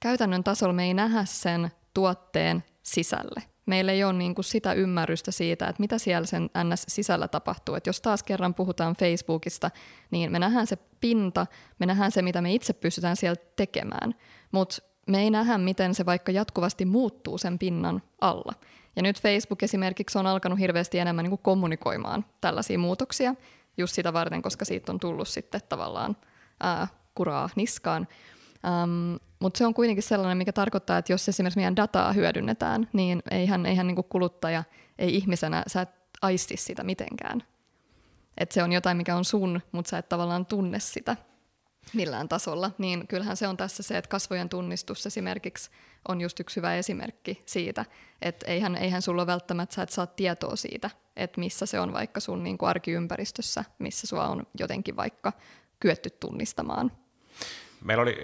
käytännön 0.01 0.45
tasolla 0.45 0.73
me 0.73 0.85
ei 0.85 0.95
nähdä 0.95 1.25
sen 1.25 1.71
tuotteen 1.95 2.65
sisälle 2.83 3.43
meillä 3.69 3.93
ei 3.93 4.05
ole 4.05 4.13
niin 4.13 4.35
kuin 4.35 4.45
sitä 4.45 4.73
ymmärrystä 4.73 5.31
siitä, 5.31 5.69
että 5.69 5.81
mitä 5.81 5.99
siellä 5.99 6.27
sen 6.27 6.51
NS-sisällä 6.65 7.29
tapahtuu. 7.29 7.75
Et 7.75 7.87
jos 7.87 8.01
taas 8.01 8.23
kerran 8.23 8.55
puhutaan 8.55 8.97
Facebookista, 8.97 9.71
niin 10.11 10.33
me 10.33 10.39
nähdään 10.39 10.67
se 10.67 10.79
pinta, 11.01 11.47
me 11.79 11.87
nähdään 11.87 12.13
se, 12.13 12.23
mitä 12.23 12.43
me 12.43 12.55
itse 12.55 12.73
pystytään 12.73 13.17
siellä 13.17 13.43
tekemään, 13.57 14.15
mutta 14.53 14.77
me 15.07 15.19
ei 15.23 15.31
nähdä, 15.31 15.59
miten 15.59 15.95
se 15.95 16.07
vaikka 16.07 16.33
jatkuvasti 16.33 16.85
muuttuu 16.85 17.39
sen 17.39 17.59
pinnan 17.59 18.03
alla. 18.21 18.53
Ja 18.97 19.03
nyt 19.03 19.21
Facebook 19.21 19.63
esimerkiksi 19.63 20.19
on 20.19 20.27
alkanut 20.27 20.59
hirveästi 20.59 20.99
enemmän 20.99 21.23
niin 21.23 21.31
kuin 21.31 21.43
kommunikoimaan 21.43 22.25
tällaisia 22.41 22.79
muutoksia 22.79 23.35
just 23.77 23.95
sitä 23.95 24.13
varten, 24.13 24.43
koska 24.43 24.65
siitä 24.65 24.93
on 24.93 25.01
tullut 25.01 25.29
sitten 25.29 25.61
tavallaan 25.69 26.17
ää, 26.61 26.87
kuraa 27.15 27.49
niskaan. 27.57 28.09
Um, 28.65 29.19
mutta 29.41 29.59
se 29.59 29.67
on 29.67 29.75
kuitenkin 29.75 30.03
sellainen, 30.03 30.39
mikä 30.39 30.53
tarkoittaa, 30.53 30.99
että 30.99 31.13
jos 31.13 31.29
esimerkiksi 31.29 31.59
meidän 31.59 31.77
dataa 31.77 32.13
hyödynnetään, 32.13 32.89
niin 32.93 33.23
eihän, 33.31 33.67
eihän 33.67 33.87
niin 33.87 34.05
kuluttaja, 34.09 34.65
ei 34.99 35.17
ihmisenä, 35.17 35.63
sä 35.67 35.81
et 35.81 35.91
aisti 36.23 36.57
sitä 36.57 36.85
mitenkään. 36.85 37.43
Et 38.39 38.53
se 38.53 38.63
on 38.63 38.73
jotain, 38.73 38.97
mikä 38.97 39.17
on 39.17 39.25
sun, 39.25 39.61
mutta 39.73 39.89
sä 39.89 39.99
et 39.99 40.09
tavallaan 40.09 40.47
tunne 40.47 40.81
sitä 40.81 41.17
millään 41.95 42.29
tasolla. 42.29 42.71
Niin 42.79 43.09
kyllähän 43.09 43.37
se 43.37 43.49
on 43.49 43.57
tässä 43.57 43.83
se, 43.83 43.99
että 43.99 44.09
kasvojen 44.09 44.49
tunnistus 44.49 45.07
esimerkiksi 45.07 45.71
on 46.09 46.21
just 46.21 46.41
yksi 46.41 46.57
hyvä 46.57 46.75
esimerkki 46.75 47.43
siitä, 47.47 47.85
että 48.23 48.47
eihän, 48.47 48.77
eihän 48.77 49.03
sulla 49.03 49.27
välttämättä 49.27 49.75
sä 49.75 49.83
et 49.83 49.91
saa 49.91 50.07
tietoa 50.07 50.57
siitä, 50.57 50.91
että 51.17 51.41
missä 51.41 51.67
se 51.67 51.81
on 51.81 51.93
vaikka 51.93 52.21
sun 52.21 52.43
niin 52.45 52.59
kuin 52.59 52.69
arkiympäristössä, 52.69 53.65
missä 53.79 54.07
sua 54.07 54.29
on 54.29 54.47
jotenkin 54.59 54.97
vaikka 54.97 55.33
kyetty 55.81 56.11
tunnistamaan 56.11 56.93
Meillä 57.85 58.03
oli 58.03 58.17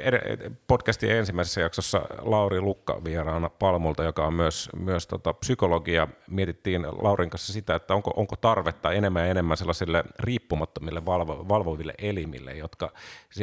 podcastin 0.67 1.11
ensimmäisessä 1.11 1.61
jaksossa 1.61 2.01
Lauri 2.19 2.61
Lukka 2.61 3.05
vieraana 3.05 3.49
Palmulta, 3.49 4.05
joka 4.05 4.27
on 4.27 4.35
myös, 4.35 4.69
myös 4.77 5.07
tota 5.07 5.33
psykologia. 5.33 6.09
Mietittiin 6.31 6.83
Laurin 6.83 7.31
kanssa 7.31 7.53
sitä, 7.53 7.75
että 7.75 7.95
onko, 7.95 8.13
onko 8.17 8.37
tarvetta 8.37 8.93
enemmän 8.93 9.23
ja 9.23 9.31
enemmän 9.31 9.57
sellaisille 9.57 10.05
riippumattomille 10.19 11.07
valvo, 11.07 11.49
valvoville 11.49 11.95
elimille, 11.99 12.53
jotka 12.53 12.93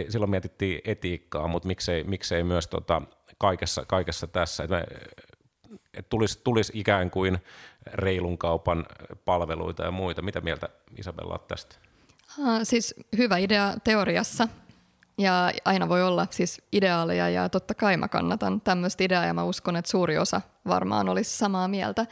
silloin 0.09 0.31
mietittiin 0.31 0.81
etiikkaa, 0.85 1.47
mutta 1.47 1.67
miksei, 1.67 2.03
miksei 2.03 2.43
myös 2.43 2.67
tota, 2.67 3.01
kaikessa, 3.37 3.85
kaikessa 3.85 4.27
tässä, 4.27 4.63
että, 4.63 4.75
me, 4.75 4.83
että 5.93 6.09
tulisi, 6.09 6.41
tulisi 6.43 6.71
ikään 6.75 7.11
kuin 7.11 7.37
reilun 7.93 8.37
kaupan 8.37 8.85
palveluita 9.25 9.83
ja 9.83 9.91
muita. 9.91 10.21
Mitä 10.21 10.41
mieltä 10.41 10.69
Isabella 10.97 11.37
tästä? 11.47 11.75
Siis 12.63 12.95
hyvä 13.17 13.37
idea 13.37 13.73
teoriassa, 13.83 14.47
ja 15.21 15.51
aina 15.65 15.89
voi 15.89 16.03
olla 16.03 16.27
siis 16.29 16.61
ideaaleja 16.71 17.29
ja 17.29 17.49
totta 17.49 17.73
kai 17.73 17.97
mä 17.97 18.07
kannatan 18.07 18.61
tämmöistä 18.61 19.03
ideaa 19.03 19.25
ja 19.25 19.33
mä 19.33 19.43
uskon, 19.43 19.75
että 19.75 19.91
suuri 19.91 20.17
osa 20.17 20.41
varmaan 20.67 21.09
olisi 21.09 21.37
samaa 21.37 21.67
mieltä. 21.67 22.05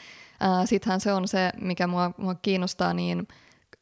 Sittenhän 0.66 1.00
se 1.00 1.14
on 1.14 1.28
se, 1.28 1.52
mikä 1.62 1.88
mua, 1.88 2.12
mua 2.18 2.36
kiinnostaa, 2.36 2.94
niin 2.94 3.28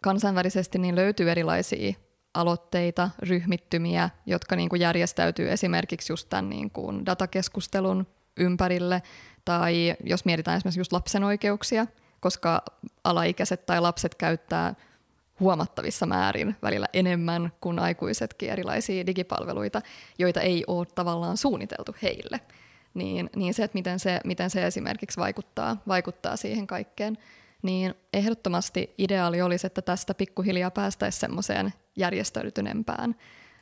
kansainvälisesti 0.01 0.77
niin 0.77 0.95
löytyy 0.95 1.31
erilaisia 1.31 1.93
aloitteita, 2.33 3.09
ryhmittymiä, 3.19 4.09
jotka 4.25 4.55
niin 4.55 4.69
kuin 4.69 4.79
järjestäytyy 4.79 5.51
esimerkiksi 5.51 6.13
just 6.13 6.29
tämän 6.29 6.49
niin 6.49 6.71
kuin 6.71 7.05
datakeskustelun 7.05 8.07
ympärille, 8.37 9.01
tai 9.45 9.95
jos 10.03 10.25
mietitään 10.25 10.57
esimerkiksi 10.57 10.79
just 10.79 10.91
lapsen 10.91 11.23
oikeuksia, 11.23 11.87
koska 12.19 12.61
alaikäiset 13.03 13.65
tai 13.65 13.81
lapset 13.81 14.15
käyttää 14.15 14.75
huomattavissa 15.39 16.05
määrin 16.05 16.55
välillä 16.61 16.85
enemmän 16.93 17.51
kuin 17.61 17.79
aikuisetkin 17.79 18.49
erilaisia 18.49 19.05
digipalveluita, 19.05 19.81
joita 20.19 20.41
ei 20.41 20.63
ole 20.67 20.85
tavallaan 20.95 21.37
suunniteltu 21.37 21.95
heille. 22.01 22.39
Niin, 22.93 23.29
niin 23.35 23.53
se, 23.53 23.63
että 23.63 23.77
miten 23.77 23.99
se, 23.99 24.21
miten 24.25 24.49
se 24.49 24.67
esimerkiksi 24.67 25.19
vaikuttaa, 25.19 25.77
vaikuttaa 25.87 26.35
siihen 26.35 26.67
kaikkeen, 26.67 27.17
niin 27.61 27.93
ehdottomasti 28.13 28.93
ideaali 28.97 29.41
olisi, 29.41 29.67
että 29.67 29.81
tästä 29.81 30.13
pikkuhiljaa 30.13 30.71
päästäisiin 30.71 31.19
semmoiseen 31.19 31.73
järjestäytyneempään 31.95 33.15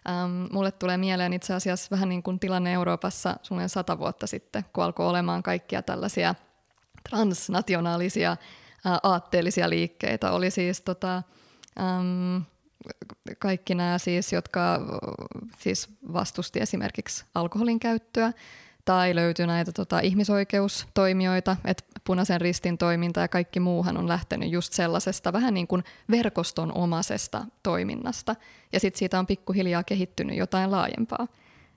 Ähm, 0.10 0.54
mulle 0.54 0.72
tulee 0.72 0.98
mieleen 0.98 1.34
itse 1.34 1.54
asiassa 1.54 1.88
vähän 1.92 2.10
niin 2.10 2.24
kuin 2.24 2.40
tilanne 2.40 2.74
Euroopassa 2.74 3.36
suunnilleen 3.42 3.70
sata 3.70 4.00
vuotta 4.00 4.28
sitten, 4.28 4.66
kun 4.74 4.84
alkoi 4.84 5.08
olemaan 5.08 5.44
kaikkia 5.44 5.82
tällaisia 5.82 6.36
transnationaalisia 7.10 8.32
äh, 8.32 8.38
aatteellisia 9.04 9.70
liikkeitä. 9.70 10.32
Oli 10.32 10.52
siis 10.52 10.82
tota, 10.82 11.24
ähm, 11.80 12.38
kaikki 13.40 13.76
nämä 13.76 13.98
siis, 13.98 14.34
jotka 14.34 14.80
siis 15.60 15.90
vastusti 16.14 16.60
esimerkiksi 16.60 17.26
alkoholin 17.36 17.80
käyttöä, 17.80 18.34
tai 18.86 19.16
löytyi 19.16 19.48
näitä 19.48 19.72
tota, 19.72 20.00
ihmisoikeustoimijoita, 20.00 21.58
että 21.66 21.84
punaisen 22.04 22.42
ristin 22.42 22.78
toiminta 22.78 23.20
ja 23.20 23.28
kaikki 23.28 23.60
muuhan 23.60 23.98
on 23.98 24.08
lähtenyt 24.08 24.52
just 24.52 24.74
sellaisesta 24.74 25.34
vähän 25.34 25.54
niin 25.54 25.68
kuin 25.68 25.84
verkoston 26.12 26.72
omaisesta 26.78 27.46
toiminnasta. 27.64 28.36
Ja 28.74 28.80
sitten 28.80 29.00
siitä 29.00 29.20
on 29.20 29.28
pikkuhiljaa 29.28 29.84
kehittynyt 29.84 30.38
jotain 30.38 30.72
laajempaa. 30.72 31.28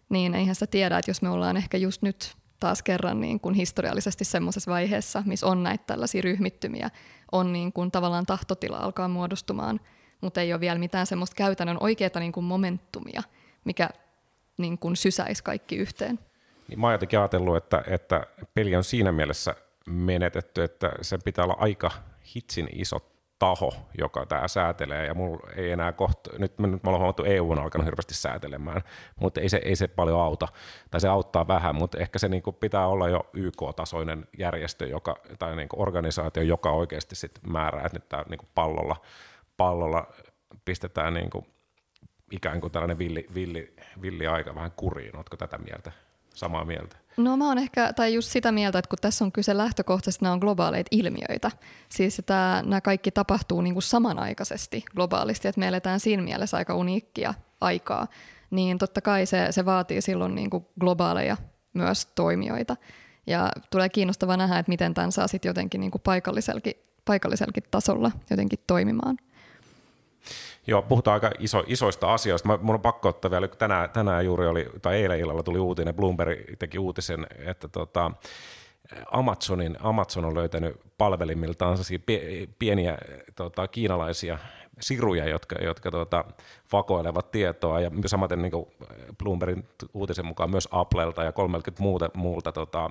Niin 0.09 0.35
eihän 0.35 0.55
sitä 0.55 0.67
tiedä, 0.67 0.99
että 0.99 1.11
jos 1.11 1.23
me 1.23 1.29
ollaan 1.29 1.57
ehkä 1.57 1.77
just 1.77 2.03
nyt 2.03 2.37
taas 2.61 2.83
kerran 2.83 3.21
niin 3.21 3.41
kuin 3.41 3.55
historiallisesti 3.55 4.25
semmoisessa 4.25 4.71
vaiheessa, 4.71 5.23
missä 5.27 5.47
on 5.47 5.63
näitä 5.63 5.85
tällaisia 5.87 6.23
ryhmittymiä, 6.23 6.91
on 7.33 7.53
niin 7.53 7.73
kuin 7.73 7.91
tavallaan 7.91 8.27
tahtotila 8.27 8.77
alkaa 8.77 9.09
muodostumaan, 9.09 9.81
mutta 10.21 10.41
ei 10.41 10.53
ole 10.53 10.61
vielä 10.61 10.79
mitään 10.79 11.07
semmoista 11.07 11.37
käytännön 11.37 11.77
oikeaa 11.81 12.21
niin 12.21 12.33
kuin 12.33 12.45
momentumia, 12.45 13.23
mikä 13.65 13.91
niin 14.59 14.79
kuin 14.79 14.97
sysäisi 14.97 15.45
kaikki 15.45 15.77
yhteen. 15.77 16.19
Niin 16.69 16.81
mä 16.81 16.87
oon 16.87 16.95
jotenkin 16.95 17.19
ajatellut, 17.19 17.57
että, 17.57 17.83
että 17.87 18.27
peli 18.55 18.77
on 18.77 18.85
siinä 18.85 19.13
mielessä 19.13 19.55
menetetty, 19.87 20.63
että 20.63 20.93
se 21.03 21.19
pitää 21.25 21.45
olla 21.45 21.57
aika 21.59 21.91
hitsin 22.37 22.69
iso 22.73 23.18
taho, 23.39 23.73
joka 23.99 24.27
tämä 24.27 24.49
säätelee, 24.49 25.07
ja 25.07 25.15
mulla 25.15 25.51
ei 25.57 25.71
enää 25.71 25.93
kohta, 25.93 26.31
nyt 26.39 26.59
me, 26.59 26.67
me 26.67 26.79
ollaan 26.87 27.01
huomattu, 27.01 27.25
EU 27.25 27.51
on 27.51 27.59
alkanut 27.59 27.85
hirveästi 27.85 28.15
säätelemään, 28.15 28.83
mutta 29.21 29.41
ei 29.41 29.49
se, 29.49 29.61
ei 29.65 29.77
se 29.77 29.89
paljon 29.89 30.21
auta, 30.21 30.49
tai 30.91 31.01
se 31.01 31.09
auttaa 31.09 31.49
vähän, 31.49 31.75
mutta 31.75 31.99
ehkä 31.99 32.19
se 32.19 32.29
niinku 32.29 32.53
pitää 32.53 32.87
olla 32.87 33.09
jo 33.09 33.31
YK-tasoinen 33.33 34.27
järjestö 34.39 34.87
joka, 34.87 35.17
tai 35.39 35.57
niinku 35.57 35.83
organisaatio, 35.83 36.43
joka 36.43 36.71
oikeasti 36.71 37.15
sit 37.15 37.41
määrää, 37.47 37.87
että 37.87 37.99
nyt 37.99 38.09
tämä 38.09 38.25
niinku 38.29 38.47
pallolla, 38.55 38.97
pallolla 39.57 40.07
pistetään 40.65 41.15
niinku 41.15 41.47
ikään 42.33 42.61
kuin 42.61 42.71
tällainen 42.71 42.99
villi, 42.99 43.27
villi, 43.35 43.75
villi 44.03 44.27
aika 44.27 44.55
vähän 44.55 44.73
kuriin, 44.77 45.17
oletko 45.17 45.37
tätä 45.37 45.59
mieltä? 45.59 45.93
Samaa 46.35 46.65
mieltä? 46.65 46.97
No 47.17 47.37
mä 47.37 47.49
oon 47.49 47.59
ehkä, 47.59 47.93
tai 47.93 48.15
just 48.15 48.29
sitä 48.31 48.53
mieltä, 48.53 48.79
että 48.79 48.89
kun 48.89 48.99
tässä 49.01 49.25
on 49.25 49.33
kyse 49.33 49.57
lähtökohtaisesti, 49.57 50.25
nämä 50.25 50.33
on 50.33 50.39
globaaleita 50.39 50.89
ilmiöitä. 50.91 51.51
Siis 51.89 52.19
että 52.19 52.63
nämä 52.67 52.81
kaikki 52.81 53.11
tapahtuu 53.11 53.61
niin 53.61 53.75
kuin 53.75 53.83
samanaikaisesti 53.83 54.85
globaalisti, 54.95 55.49
että 55.49 55.59
me 55.59 55.69
eletään 55.69 56.01
siinä 56.01 56.23
mielessä 56.23 56.57
aika 56.57 56.75
uniikkia 56.75 57.35
aikaa. 57.61 58.07
Niin 58.51 58.79
totta 58.79 59.01
kai 59.01 59.27
se, 59.27 59.47
se 59.51 59.65
vaatii 59.65 60.03
silloin 60.03 60.35
niin 60.35 60.51
kuin 60.51 60.67
globaaleja 60.81 61.37
myös 61.75 62.07
toimijoita. 62.07 62.77
Ja 63.27 63.53
tulee 63.71 63.89
kiinnostava 63.89 64.37
nähdä, 64.37 64.59
että 64.59 64.71
miten 64.71 64.95
tämän 64.95 65.13
saa 65.13 65.29
sitten 65.29 65.51
jotenkin 65.51 65.81
niin 65.81 65.91
kuin 65.91 66.03
paikallisellakin, 66.03 66.75
paikallisellakin 67.05 67.65
tasolla 67.71 68.11
jotenkin 68.31 68.59
toimimaan. 68.67 69.17
Joo, 70.67 70.83
puhutaan 70.83 71.15
aika 71.15 71.31
iso, 71.39 71.65
isoista 71.67 72.15
asioista. 72.15 72.49
Mä, 72.49 72.59
mun 72.63 72.75
on 72.75 72.81
pakko 72.81 73.09
ottaa 73.09 73.31
vielä, 73.31 73.49
kun 73.49 73.59
tänään, 73.59 73.91
tänään 73.91 74.25
juuri 74.25 74.47
oli, 74.47 74.67
tai 74.83 74.97
eilen 74.97 75.21
illalla 75.21 75.43
tuli 75.43 75.59
uutinen, 75.59 75.95
Bloomberg 75.95 76.39
teki 76.59 76.79
uutisen, 76.79 77.27
että 77.39 77.69
tota, 77.69 78.11
Amazonin, 79.13 79.77
Amazon 79.81 80.25
on 80.25 80.35
löytänyt 80.35 80.81
palvelimiltaan 80.99 81.79
pieniä 82.59 82.99
tota, 83.35 83.69
kiinalaisia 83.69 84.39
siruja, 84.81 85.29
jotka, 85.29 85.57
jotka 85.63 85.91
tuota, 85.91 86.25
vakoilevat 86.73 87.31
tietoa, 87.31 87.81
ja 87.81 87.91
samaten 88.07 88.43
niin 88.43 88.53
Bloombergin 89.19 89.69
uutisen 89.95 90.27
mukaan 90.27 90.51
myös 90.51 90.69
Applelta 90.71 91.25
ja 91.25 91.33
30 91.33 91.83
muuta, 91.83 92.11
muulta 92.15 92.53
tota, 92.53 92.91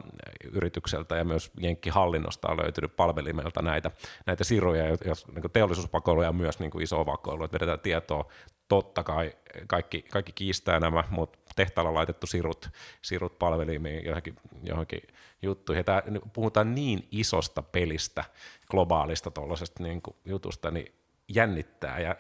yritykseltä 0.52 1.16
ja 1.16 1.24
myös 1.24 1.52
Jenkki-hallinnosta 1.60 2.52
on 2.52 2.58
löytynyt 2.58 2.96
palvelimelta 2.96 3.62
näitä, 3.62 3.92
näitä 4.26 4.44
siruja, 4.44 4.98
jos 5.06 5.28
niin 5.28 5.52
teollisuuspakoilu 5.54 6.22
ja 6.22 6.34
myös 6.34 6.60
niin 6.60 6.82
iso 6.82 7.06
vakoilu, 7.06 7.44
että 7.44 7.56
vedetään 7.56 7.80
tietoa, 7.80 8.26
totta 8.68 9.04
kai 9.04 9.34
kaikki, 9.68 10.02
kaikki 10.02 10.32
kiistää 10.32 10.80
nämä, 10.80 11.04
mutta 11.10 11.40
tehtaalla 11.56 11.94
laitettu 11.94 12.28
sirut, 12.28 12.70
sirut 13.02 13.40
palvelimiin 13.40 14.06
johonkin, 14.06 14.36
johonkin 14.64 15.02
juttuihin. 15.42 15.86
Tämä, 15.86 16.04
puhutaan 16.34 16.76
niin 16.76 17.08
isosta 17.12 17.62
pelistä, 17.62 18.24
globaalista 18.72 19.32
tuollaisesta 19.32 19.84
niin 19.84 20.02
jutusta, 20.26 20.72
niin 20.72 20.94
jännittää 21.28 22.00
ja 22.00 22.16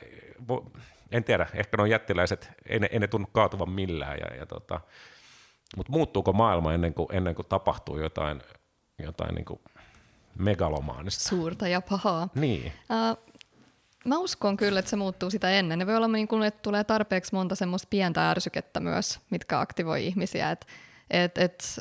en 1.11 1.23
tiedä, 1.23 1.47
ehkä 1.53 1.77
nuo 1.77 1.85
jättiläiset, 1.85 2.51
ei 2.65 2.79
ne, 2.79 2.89
ei 2.91 2.99
ne 2.99 3.07
tunnu 3.07 3.27
kaatuvan 3.31 3.69
millään, 3.69 4.17
ja, 4.19 4.35
ja 4.35 4.45
tota, 4.45 4.81
mutta 5.77 5.91
muuttuuko 5.91 6.33
maailma 6.33 6.73
ennen 6.73 6.93
kuin, 6.93 7.07
ennen 7.11 7.35
kuin 7.35 7.47
tapahtuu 7.47 7.99
jotain, 7.99 8.41
jotain 8.99 9.35
niin 9.35 9.45
kuin 9.45 9.59
megalomaanista? 10.37 11.29
Suurta 11.29 11.67
ja 11.67 11.81
pahaa. 11.81 12.29
Niin. 12.35 12.65
Uh, 12.65 13.33
mä 14.05 14.17
uskon 14.17 14.57
kyllä, 14.57 14.79
että 14.79 14.89
se 14.89 14.95
muuttuu 14.95 15.29
sitä 15.29 15.49
ennen. 15.49 15.79
Ne 15.79 15.87
voi 15.87 15.95
olla 15.95 16.07
niin 16.07 16.27
kuin, 16.27 16.43
että 16.43 16.59
tulee 16.61 16.83
tarpeeksi 16.83 17.35
monta 17.35 17.55
semmoista 17.55 17.87
pientä 17.89 18.31
ärsykettä 18.31 18.79
myös, 18.79 19.19
mitkä 19.29 19.59
aktivoi 19.59 20.05
ihmisiä. 20.05 20.51
Et, 20.51 20.67
et, 21.09 21.37
et, 21.37 21.79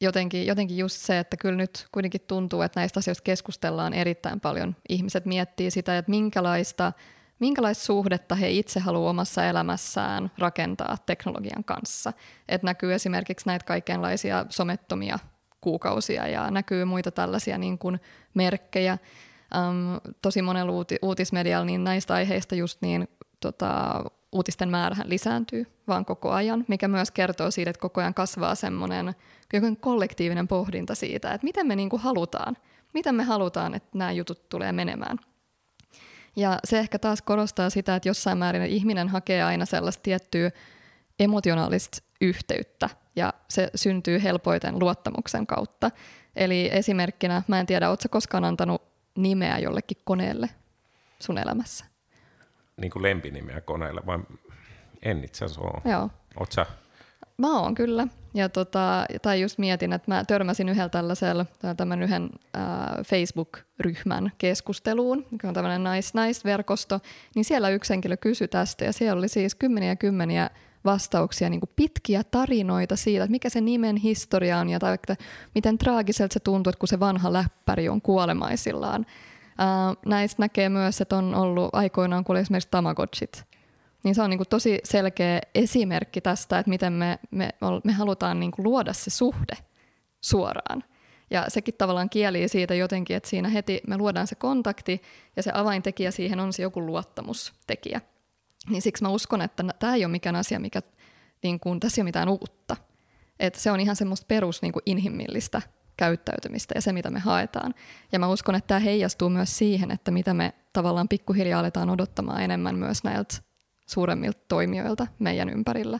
jotenkin, 0.00 0.46
jotenkin 0.46 0.76
just 0.76 0.96
se, 0.96 1.18
että 1.18 1.36
kyllä 1.36 1.56
nyt 1.56 1.86
kuitenkin 1.92 2.20
tuntuu, 2.26 2.62
että 2.62 2.80
näistä 2.80 3.00
asioista 3.00 3.22
keskustellaan 3.22 3.92
erittäin 3.92 4.40
paljon. 4.40 4.76
Ihmiset 4.88 5.26
miettii 5.26 5.70
sitä, 5.70 5.98
että 5.98 6.10
minkälaista, 6.10 6.92
minkälaista 7.38 7.84
suhdetta 7.84 8.34
he 8.34 8.50
itse 8.50 8.80
haluavat 8.80 9.10
omassa 9.10 9.46
elämässään 9.46 10.30
rakentaa 10.38 10.96
teknologian 11.06 11.64
kanssa. 11.64 12.12
Et 12.48 12.62
näkyy 12.62 12.94
esimerkiksi 12.94 13.46
näitä 13.46 13.64
kaikenlaisia 13.64 14.46
somettomia 14.48 15.18
kuukausia 15.60 16.28
ja 16.28 16.50
näkyy 16.50 16.84
muita 16.84 17.10
tällaisia 17.10 17.58
niin 17.58 17.78
kuin 17.78 18.00
merkkejä. 18.34 18.98
Um, 19.68 20.12
tosi 20.22 20.42
monella 20.42 20.72
uuti- 20.72 20.98
uutismedialla 21.02 21.64
niin 21.64 21.84
näistä 21.84 22.14
aiheista 22.14 22.54
just 22.54 22.82
niin 22.82 23.08
tota, 23.40 24.04
uutisten 24.32 24.68
määrähän 24.68 25.10
lisääntyy 25.10 25.66
vaan 25.88 26.04
koko 26.04 26.30
ajan, 26.30 26.64
mikä 26.68 26.88
myös 26.88 27.10
kertoo 27.10 27.50
siitä, 27.50 27.70
että 27.70 27.80
koko 27.80 28.00
ajan 28.00 28.14
kasvaa 28.14 28.54
semmoinen 28.54 29.14
kollektiivinen 29.80 30.48
pohdinta 30.48 30.94
siitä, 30.94 31.32
että 31.32 31.44
miten 31.44 31.66
me 31.66 31.76
niin 31.76 31.90
kuin 31.90 32.02
halutaan, 32.02 32.56
miten 32.94 33.14
me 33.14 33.22
halutaan, 33.22 33.74
että 33.74 33.98
nämä 33.98 34.12
jutut 34.12 34.48
tulee 34.48 34.72
menemään. 34.72 35.18
Ja 36.36 36.58
se 36.64 36.78
ehkä 36.78 36.98
taas 36.98 37.22
korostaa 37.22 37.70
sitä, 37.70 37.96
että 37.96 38.08
jossain 38.08 38.38
määrin 38.38 38.62
ihminen 38.62 39.08
hakee 39.08 39.42
aina 39.42 39.66
sellaista 39.66 40.02
tiettyä 40.02 40.50
emotionaalista 41.20 41.98
yhteyttä, 42.20 42.90
ja 43.16 43.34
se 43.48 43.70
syntyy 43.74 44.22
helpoiten 44.22 44.78
luottamuksen 44.78 45.46
kautta. 45.46 45.90
Eli 46.36 46.70
esimerkkinä, 46.72 47.42
mä 47.48 47.60
en 47.60 47.66
tiedä, 47.66 47.90
ootko 47.90 48.08
koskaan 48.10 48.44
antanut 48.44 48.82
nimeä 49.16 49.58
jollekin 49.58 49.98
koneelle 50.04 50.50
sun 51.18 51.38
elämässä? 51.38 51.89
Niin 52.80 52.90
kuin 52.90 53.02
lempinimeä 53.02 53.60
koneelle, 53.60 54.00
vai 54.06 54.18
en 55.02 55.24
itse 55.24 55.44
asiassa 55.44 55.60
ole. 55.60 55.92
Joo. 55.92 56.10
Oot 56.36 56.52
sä? 56.52 56.66
Mä 57.38 57.60
oon 57.60 57.74
kyllä. 57.74 58.06
Ja 58.34 58.48
tota, 58.48 59.06
tai 59.22 59.40
just 59.40 59.58
mietin, 59.58 59.92
että 59.92 60.10
mä 60.10 60.24
törmäsin 60.24 60.68
yhdellä 60.68 60.88
tällaisella 60.88 61.46
tämän 61.76 62.02
yhden 62.02 62.30
äh, 62.56 62.62
Facebook-ryhmän 63.06 64.32
keskusteluun, 64.38 65.26
mikä 65.30 65.48
on 65.48 65.54
tämmöinen 65.54 65.84
nais, 65.84 66.14
naisverkosto, 66.14 67.00
niin 67.34 67.44
siellä 67.44 67.68
yksi 67.68 67.92
henkilö 67.92 68.16
kysyi 68.16 68.48
tästä 68.48 68.84
ja 68.84 68.92
siellä 68.92 69.18
oli 69.18 69.28
siis 69.28 69.54
kymmeniä 69.54 69.96
kymmeniä 69.96 70.50
vastauksia, 70.84 71.50
niin 71.50 71.60
kuin 71.60 71.70
pitkiä 71.76 72.24
tarinoita 72.24 72.96
siitä, 72.96 73.24
että 73.24 73.30
mikä 73.30 73.48
se 73.48 73.60
nimen 73.60 73.96
historia 73.96 74.58
on 74.58 74.68
ja 74.68 74.78
tai 74.78 74.94
että 74.94 75.16
miten 75.54 75.78
traagiselta 75.78 76.34
se 76.34 76.40
tuntuu, 76.40 76.70
että 76.70 76.78
kun 76.78 76.88
se 76.88 77.00
vanha 77.00 77.32
läppäri 77.32 77.88
on 77.88 78.02
kuolemaisillaan. 78.02 79.06
Äh, 79.60 79.96
näistä 80.06 80.42
näkee 80.42 80.68
myös, 80.68 81.00
että 81.00 81.16
on 81.16 81.34
ollut 81.34 81.70
aikoinaan, 81.72 82.24
kun 82.24 82.34
oli 82.34 82.40
esimerkiksi 82.40 82.68
Tamagotchit, 82.70 83.44
niin 84.04 84.14
se 84.14 84.22
on 84.22 84.30
niin 84.30 84.38
kuin 84.38 84.48
tosi 84.48 84.78
selkeä 84.84 85.40
esimerkki 85.54 86.20
tästä, 86.20 86.58
että 86.58 86.70
miten 86.70 86.92
me, 86.92 87.18
me, 87.30 87.50
me 87.84 87.92
halutaan 87.92 88.40
niin 88.40 88.50
kuin 88.50 88.64
luoda 88.64 88.92
se 88.92 89.10
suhde 89.10 89.56
suoraan. 90.20 90.84
Ja 91.30 91.44
sekin 91.48 91.74
tavallaan 91.78 92.10
kieli 92.10 92.48
siitä 92.48 92.74
jotenkin, 92.74 93.16
että 93.16 93.28
siinä 93.28 93.48
heti 93.48 93.80
me 93.86 93.98
luodaan 93.98 94.26
se 94.26 94.34
kontakti 94.34 95.02
ja 95.36 95.42
se 95.42 95.50
avaintekijä 95.54 96.10
siihen 96.10 96.40
on 96.40 96.52
se 96.52 96.62
joku 96.62 96.86
luottamustekijä. 96.86 98.00
Niin 98.70 98.82
siksi 98.82 99.02
mä 99.02 99.08
uskon, 99.08 99.42
että 99.42 99.64
tämä 99.78 99.94
ei 99.94 100.04
ole 100.04 100.12
mikään 100.12 100.36
asia, 100.36 100.60
mikä, 100.60 100.82
niin 101.42 101.60
kuin, 101.60 101.80
tässä 101.80 102.00
ei 102.00 102.02
ole 102.02 102.08
mitään 102.08 102.28
uutta. 102.28 102.76
Että 103.40 103.60
se 103.60 103.70
on 103.70 103.80
ihan 103.80 103.96
semmoista 103.96 104.26
perus 104.28 104.62
niin 104.62 104.72
kuin 104.72 104.82
inhimillistä 104.86 105.62
käyttäytymistä 106.00 106.74
ja 106.74 106.80
se, 106.80 106.92
mitä 106.92 107.10
me 107.10 107.18
haetaan. 107.18 107.74
Ja 108.12 108.18
mä 108.18 108.28
uskon, 108.28 108.54
että 108.54 108.66
tämä 108.68 108.80
heijastuu 108.80 109.28
myös 109.28 109.58
siihen, 109.58 109.90
että 109.90 110.10
mitä 110.10 110.34
me 110.34 110.52
tavallaan 110.72 111.08
pikkuhiljaa 111.08 111.60
aletaan 111.60 111.90
odottamaan 111.90 112.42
enemmän 112.42 112.74
myös 112.74 113.04
näiltä 113.04 113.34
suuremmilta 113.86 114.40
toimijoilta 114.48 115.06
meidän 115.18 115.48
ympärillä. 115.48 115.98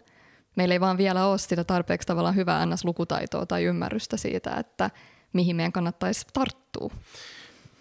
Meillä 0.56 0.74
ei 0.74 0.80
vaan 0.80 0.98
vielä 0.98 1.26
ole 1.26 1.38
sitä 1.38 1.64
tarpeeksi 1.64 2.06
tavallaan 2.06 2.36
hyvää 2.36 2.66
NS-lukutaitoa 2.66 3.46
tai 3.46 3.64
ymmärrystä 3.64 4.16
siitä, 4.16 4.54
että 4.54 4.90
mihin 5.32 5.56
meidän 5.56 5.72
kannattaisi 5.72 6.26
tarttua. 6.32 6.90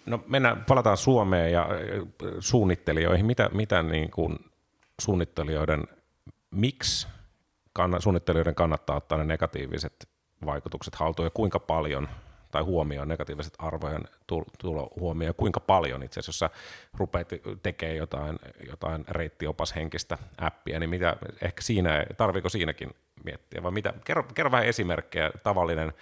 No 0.06 0.24
mennään, 0.28 0.66
palataan 0.68 0.98
Suomeen 0.98 1.52
ja 1.52 1.68
suunnittelijoihin. 2.40 3.26
Mitä, 3.26 3.50
mitä 3.54 3.84
niin 3.84 4.12
kuin 4.12 4.40
suunnittelijoiden 5.02 5.88
miksi 6.52 7.08
kann- 7.80 8.02
suunnittelijoiden 8.02 8.56
kannattaa 8.56 8.96
ottaa 8.96 9.18
ne 9.18 9.24
negatiiviset 9.24 10.10
vaikutukset 10.46 10.96
haltuun 10.96 11.26
ja 11.26 11.30
kuinka 11.30 11.60
paljon 11.60 12.08
tai 12.52 12.62
huomioon 12.62 13.08
negatiiviset 13.08 13.54
arvojen 13.60 14.04
tulo 14.60 14.90
huomioon 15.00 15.36
kuinka 15.36 15.60
paljon 15.60 16.04
itse 16.04 16.20
asiassa, 16.20 16.46
jos 16.46 16.54
sä 16.54 16.60
rupeat 16.98 17.30
tekemään 17.64 17.98
jotain, 17.98 18.40
jotain 18.70 19.06
reittiopas-henkistä 19.10 20.18
appia, 20.38 20.80
niin 20.80 20.90
mitä, 20.90 21.18
ehkä 21.42 21.62
siinä, 21.62 22.06
tarviiko 22.18 22.50
siinäkin 22.50 22.96
miettiä, 23.24 23.64
vai 23.64 23.72
mitä, 23.72 23.94
kerro, 24.06 24.24
kerro 24.24 24.52
vähän 24.52 24.68
esimerkkejä, 24.68 25.32
tavallinen, 25.44 25.94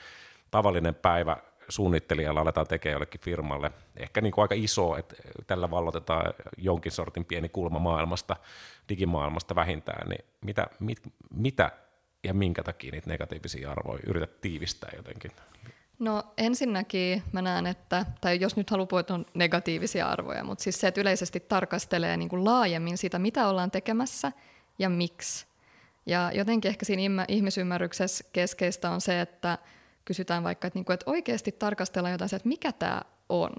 tavallinen 0.51 0.95
päivä 0.95 1.37
suunnittelijalla 1.69 2.41
aletaan 2.41 2.67
tekemään 2.67 2.93
jollekin 2.93 3.21
firmalle, 3.21 3.71
ehkä 3.97 4.21
niin 4.21 4.31
kuin 4.31 4.43
aika 4.43 4.55
iso, 4.57 4.97
että 4.97 5.15
tällä 5.47 5.71
vallotetaan 5.71 6.33
jonkin 6.57 6.91
sortin 6.91 7.25
pieni 7.25 7.49
kulma 7.49 7.79
maailmasta, 7.79 8.35
digimaailmasta 8.89 9.55
vähintään, 9.55 10.09
niin 10.09 10.25
mitä, 10.41 10.67
mit, 10.79 10.99
mitä 11.33 11.71
ja 12.23 12.33
minkä 12.33 12.63
takia 12.63 12.91
niitä 12.91 13.09
negatiivisia 13.09 13.71
arvoja 13.71 13.99
yrität 14.07 14.41
tiivistää 14.41 14.91
jotenkin? 14.95 15.31
No 15.99 16.23
ensinnäkin 16.37 17.23
mä 17.31 17.41
näen, 17.41 17.67
että, 17.67 18.05
tai 18.21 18.39
jos 18.39 18.55
nyt 18.55 18.69
haluaa 18.69 18.87
puhua, 18.87 19.03
on 19.09 19.25
negatiivisia 19.33 20.07
arvoja, 20.07 20.43
mutta 20.43 20.63
siis 20.63 20.79
se, 20.79 20.87
että 20.87 21.01
yleisesti 21.01 21.39
tarkastelee 21.39 22.17
niin 22.17 22.29
kuin 22.29 22.45
laajemmin 22.45 22.97
sitä, 22.97 23.19
mitä 23.19 23.47
ollaan 23.47 23.71
tekemässä 23.71 24.31
ja 24.79 24.89
miksi. 24.89 25.45
Ja 26.05 26.31
jotenkin 26.33 26.69
ehkä 26.69 26.85
siinä 26.85 27.25
ihmisymmärryksessä 27.27 28.23
keskeistä 28.33 28.89
on 28.89 29.01
se, 29.01 29.21
että 29.21 29.57
kysytään 30.05 30.43
vaikka, 30.43 30.67
että, 30.67 30.77
niin 30.77 30.85
kuin, 30.85 30.93
että 30.93 31.11
oikeasti 31.11 31.51
tarkastellaan 31.51 32.11
jotain 32.11 32.35
että 32.35 32.49
mikä 32.49 32.71
tämä 32.71 33.01
on. 33.29 33.51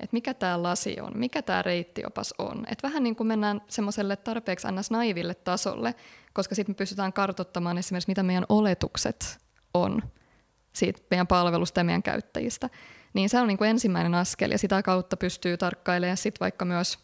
Että 0.00 0.14
mikä 0.14 0.34
tämä 0.34 0.62
lasi 0.62 1.00
on, 1.00 1.12
mikä 1.14 1.42
tämä 1.42 1.62
reittiopas 1.62 2.34
on. 2.38 2.64
Että 2.70 2.88
vähän 2.88 3.02
niin 3.02 3.16
kuin 3.16 3.26
mennään 3.26 3.60
semmoiselle 3.68 4.16
tarpeeksi 4.16 4.68
ns. 4.72 4.90
naiville 4.90 5.34
tasolle, 5.34 5.94
koska 6.32 6.54
sitten 6.54 6.72
me 6.72 6.76
pystytään 6.76 7.12
kartottamaan 7.12 7.78
esimerkiksi, 7.78 8.10
mitä 8.10 8.22
meidän 8.22 8.46
oletukset 8.48 9.38
on 9.74 10.02
siitä 10.72 11.00
meidän 11.10 11.26
palvelusta 11.26 11.80
ja 11.80 11.84
meidän 11.84 12.02
käyttäjistä. 12.02 12.70
Niin 13.14 13.28
se 13.28 13.40
on 13.40 13.48
niin 13.48 13.58
kuin 13.58 13.70
ensimmäinen 13.70 14.14
askel 14.14 14.50
ja 14.50 14.58
sitä 14.58 14.82
kautta 14.82 15.16
pystyy 15.16 15.56
tarkkailemaan 15.56 16.16
sit 16.16 16.40
vaikka 16.40 16.64
myös 16.64 16.98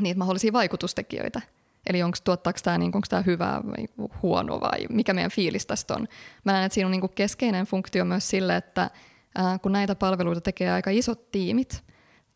niitä 0.00 0.18
mahdollisia 0.18 0.52
vaikutustekijöitä. 0.52 1.40
Eli 1.86 2.02
onko 2.02 2.18
tuottaako 2.24 2.58
tämä 2.62 2.78
niin, 2.78 2.96
onko 2.96 3.06
tämä 3.10 3.22
hyvä 3.26 3.60
vai 3.66 4.08
huono 4.22 4.60
vai 4.60 4.86
mikä 4.88 5.14
meidän 5.14 5.30
fiilis 5.30 5.66
tästä 5.66 5.94
on. 5.94 6.08
Mä 6.44 6.52
näen, 6.52 6.64
että 6.64 6.74
siinä 6.74 6.86
on 6.86 6.90
niin 6.90 7.00
kuin 7.00 7.14
keskeinen 7.14 7.66
funktio 7.66 8.04
myös 8.04 8.30
sille, 8.30 8.56
että 8.56 8.90
ää, 9.34 9.58
kun 9.58 9.72
näitä 9.72 9.94
palveluita 9.94 10.40
tekee 10.40 10.72
aika 10.72 10.90
isot 10.90 11.30
tiimit, 11.30 11.84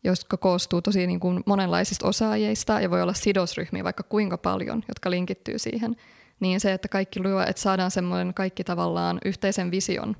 jotka 0.03 0.37
koostuu 0.37 0.81
tosi 0.81 1.07
niin 1.07 1.19
kuin 1.19 1.43
monenlaisista 1.45 2.07
osaajista 2.07 2.81
ja 2.81 2.89
voi 2.89 3.01
olla 3.01 3.13
sidosryhmiä 3.13 3.83
vaikka 3.83 4.03
kuinka 4.03 4.37
paljon, 4.37 4.83
jotka 4.87 5.11
linkittyy 5.11 5.59
siihen, 5.59 5.95
niin 6.39 6.59
se, 6.59 6.73
että 6.73 6.87
kaikki 6.87 7.23
luo, 7.23 7.41
että 7.41 7.61
saadaan 7.61 7.91
semmoinen 7.91 8.33
kaikki 8.33 8.63
tavallaan 8.63 9.19
yhteisen 9.25 9.71
vision 9.71 10.15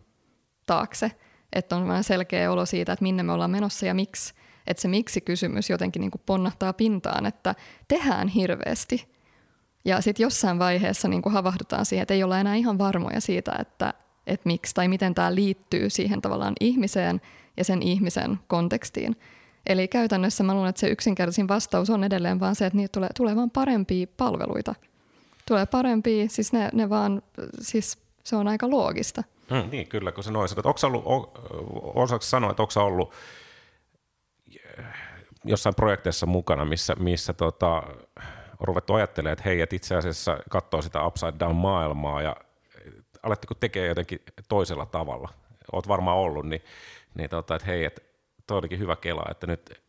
taakse, 0.65 1.11
että 1.53 1.75
on 1.75 2.03
selkeä 2.03 2.51
olo 2.51 2.65
siitä, 2.65 2.93
että 2.93 3.03
minne 3.03 3.23
me 3.23 3.31
ollaan 3.31 3.51
menossa 3.51 3.85
ja 3.85 3.93
miksi. 3.93 4.33
Että 4.67 4.81
se 4.81 4.87
miksi-kysymys 4.87 5.69
jotenkin 5.69 5.99
niin 5.99 6.11
kuin 6.11 6.21
ponnahtaa 6.25 6.73
pintaan, 6.73 7.25
että 7.25 7.55
tehdään 7.87 8.27
hirveästi. 8.27 9.07
Ja 9.85 10.01
sitten 10.01 10.23
jossain 10.23 10.59
vaiheessa 10.59 11.07
niin 11.07 11.21
kuin 11.21 11.33
havahdutaan 11.33 11.85
siihen, 11.85 12.01
että 12.01 12.13
ei 12.13 12.23
olla 12.23 12.39
enää 12.39 12.55
ihan 12.55 12.77
varmoja 12.77 13.21
siitä, 13.21 13.51
että, 13.59 13.93
että 14.27 14.47
miksi 14.47 14.73
tai 14.73 14.87
miten 14.87 15.15
tämä 15.15 15.35
liittyy 15.35 15.89
siihen 15.89 16.21
tavallaan 16.21 16.53
ihmiseen 16.59 17.21
ja 17.57 17.63
sen 17.63 17.81
ihmisen 17.81 18.39
kontekstiin. 18.47 19.15
Eli 19.67 19.87
käytännössä 19.87 20.43
mä 20.43 20.53
luulen, 20.53 20.69
että 20.69 20.79
se 20.79 20.87
yksinkertaisin 20.87 21.47
vastaus 21.47 21.89
on 21.89 22.03
edelleen 22.03 22.39
vaan 22.39 22.55
se, 22.55 22.65
että 22.65 22.77
niitä 22.77 22.91
tulee, 22.91 23.09
tulee 23.17 23.35
vaan 23.35 23.51
parempia 23.51 24.07
palveluita. 24.17 24.75
Tulee 25.47 25.65
parempia, 25.65 26.29
siis 26.29 26.53
ne, 26.53 26.69
ne 26.73 26.89
vaan, 26.89 27.21
siis 27.61 27.97
se 28.23 28.35
on 28.35 28.47
aika 28.47 28.69
loogista. 28.69 29.23
Mm, 29.51 29.69
niin, 29.71 29.87
kyllä, 29.87 30.11
kun 30.11 30.23
se 30.23 30.31
noin 30.31 30.49
sanoo. 30.49 30.63
Onko 30.65 30.87
ollut, 30.87 31.03
osaako 31.95 32.21
sanoa, 32.21 32.51
että 32.51 32.63
onko 32.63 32.85
ollut 32.85 33.13
jossain 35.45 35.75
projekteissa 35.75 36.25
mukana, 36.25 36.65
missä, 36.65 36.95
missä 36.99 37.33
tota, 37.33 37.83
on 38.59 38.67
ruvettu 38.67 38.93
ajattelemaan, 38.93 39.33
että 39.33 39.43
hei, 39.45 39.61
että 39.61 39.75
itse 39.75 39.95
asiassa 39.95 40.37
katsoo 40.49 40.81
sitä 40.81 41.05
upside 41.05 41.33
down 41.39 41.55
maailmaa 41.55 42.21
ja 42.21 42.35
aletteko 43.23 43.53
tekee 43.53 43.87
jotenkin 43.87 44.19
toisella 44.49 44.85
tavalla. 44.85 45.29
Oot 45.71 45.87
varmaan 45.87 46.17
ollut, 46.17 46.45
niin, 46.45 46.61
niin 47.15 47.29
tota, 47.29 47.55
että 47.55 47.65
hei, 47.65 47.85
että 47.85 48.01
toi 48.49 48.57
olikin 48.57 48.79
hyvä 48.79 48.95
kela, 48.95 49.23
että 49.31 49.47
nyt 49.47 49.81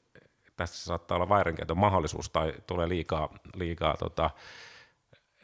tässä 0.56 0.84
saattaa 0.84 1.16
olla 1.16 1.28
väärinkäytön 1.28 1.78
mahdollisuus 1.78 2.30
tai 2.30 2.54
tulee 2.66 2.88
liikaa, 2.88 3.34
liikaa 3.54 3.96
tota, 3.96 4.30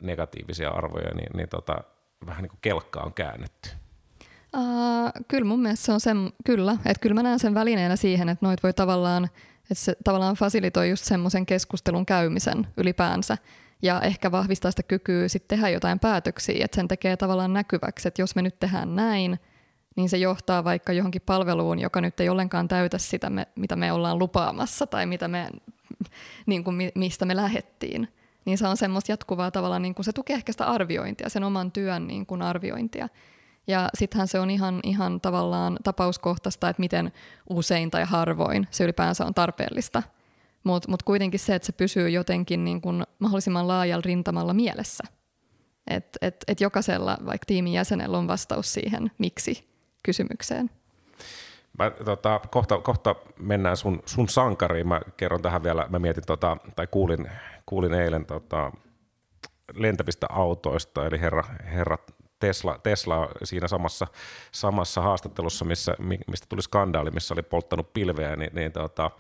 negatiivisia 0.01 0.71
arvoja, 0.71 1.15
niin, 1.15 1.37
niin 1.37 1.49
tota, 1.49 1.77
vähän 2.27 2.43
niin 2.43 2.51
kuin 2.51 2.59
kelkka 2.63 3.01
on 3.01 3.15
käännetty. 3.15 3.71
Uh, 4.57 5.11
kyllä 5.29 5.45
mun 5.45 5.61
mielestä 5.61 5.87
se 5.87 5.93
on 5.93 6.01
sen, 6.01 6.33
kyllä, 6.45 6.73
että 6.73 7.01
kyllä 7.01 7.15
mä 7.15 7.23
näen 7.23 7.39
sen 7.39 7.55
välineenä 7.55 7.97
siihen, 7.97 8.29
että 8.29 8.47
noit 8.47 8.63
voi 8.63 8.73
tavallaan, 8.73 9.25
että 9.71 9.75
se 9.75 9.97
tavallaan 10.05 10.37
fasilitoi 10.37 10.91
just 10.91 11.05
semmoisen 11.05 11.47
keskustelun 11.47 12.07
käymisen 12.07 12.67
ylipäänsä 12.77 13.39
ja 13.83 14.01
ehkä 14.01 14.33
vahvistaa 14.33 14.71
sitä 14.71 14.83
kykyä 14.83 15.29
sitten 15.29 15.59
tehdä 15.59 15.69
jotain 15.69 15.99
päätöksiä, 15.99 16.65
että 16.65 16.75
sen 16.77 16.89
tekee 16.89 17.17
tavallaan 17.17 17.53
näkyväksi, 17.53 18.09
että 18.09 18.23
jos 18.23 18.37
me 18.37 18.43
nyt 18.43 18.59
tehdään 18.59 18.97
näin, 18.97 19.41
niin 19.97 20.09
se 20.09 20.17
johtaa 20.17 20.65
vaikka 20.65 20.93
johonkin 20.93 21.23
palveluun, 21.27 21.79
joka 21.79 22.01
nyt 22.01 22.21
ei 22.21 22.29
ollenkaan 22.29 22.69
täytä 22.69 22.99
sitä, 22.99 23.31
me, 23.31 23.49
mitä 23.55 23.77
me 23.77 23.93
ollaan 23.93 24.19
lupaamassa 24.19 24.87
tai 24.87 25.07
mitä 25.07 25.29
me, 25.29 25.49
niin 26.47 26.65
kuin, 26.65 26.77
mistä 26.95 27.25
me 27.25 27.37
lähettiin. 27.37 28.09
Niin 28.45 28.59
se 28.59 28.67
on 28.67 28.77
semmoista 28.77 29.13
jatkuvaa 29.13 29.51
tavallaan, 29.51 29.83
niin 29.83 29.95
kuin 29.95 30.05
se 30.05 30.13
tukee 30.13 30.37
ehkä 30.37 30.53
sitä 30.53 30.67
arviointia, 30.67 31.29
sen 31.29 31.45
oman 31.45 31.73
työn 31.73 32.07
niin 32.07 32.27
kuin 32.27 32.43
arviointia. 32.43 33.09
Ja 33.67 33.89
sittenhän 33.95 34.29
se 34.29 34.41
on 34.41 34.51
ihan, 34.51 34.81
ihan 34.83 35.21
tavallaan 35.21 35.79
tapauskohtaista, 35.85 36.69
että 36.69 36.81
miten 36.81 37.13
usein 37.51 37.91
tai 37.91 38.05
harvoin 38.05 38.67
se 38.71 38.85
ylipäänsä 38.85 39.25
on 39.25 39.35
tarpeellista. 39.35 40.03
Mutta 40.65 40.91
mut 40.91 41.03
kuitenkin 41.03 41.41
se, 41.41 41.55
että 41.55 41.67
se 41.67 41.73
pysyy 41.73 42.09
jotenkin 42.09 42.65
niin 42.65 42.81
kuin 42.81 43.05
mahdollisimman 43.19 43.69
laajalla 43.69 44.03
rintamalla 44.07 44.55
mielessä. 44.55 45.05
Että 45.87 46.19
et, 46.23 46.45
et 46.49 46.61
jokaisella 46.61 47.19
vaikka 47.27 47.45
tiimin 47.47 47.73
jäsenellä 47.73 48.19
on 48.19 48.29
vastaus 48.29 48.73
siihen 48.73 49.11
miksi 49.19 49.76
kysymykseen. 50.07 50.71
Mä, 51.79 51.91
tota, 51.91 52.41
kohta, 52.51 52.79
kohta 52.79 53.15
mennään 53.39 53.77
sun, 53.77 54.03
sun 54.07 54.29
sankariin. 54.29 54.89
Mä 54.89 55.01
kerron 55.17 55.43
tähän 55.43 55.63
vielä, 55.63 55.87
mä 55.89 55.99
mietin 55.99 56.27
tota, 56.27 56.57
tai 56.77 56.87
kuulin, 56.87 57.31
kuulin 57.67 57.95
eilen 57.95 58.27
tota, 58.27 58.73
lentävistä 59.75 60.27
autoista, 60.31 61.07
eli 61.07 61.21
herra, 61.21 61.45
herra 61.65 61.99
Tesla, 62.39 62.79
Tesla 62.83 63.29
siinä 63.45 63.69
samassa, 63.69 64.07
samassa 64.53 65.01
haastattelussa, 65.01 65.65
missä, 65.65 65.95
mistä 66.27 66.47
tuli 66.49 66.63
skandaali, 66.63 67.11
missä 67.11 67.35
oli 67.35 67.43
polttanut 67.43 67.93
pilveä, 67.93 68.37
niin, 68.37 68.51
niin 68.55 68.73
tota, 68.73 69.11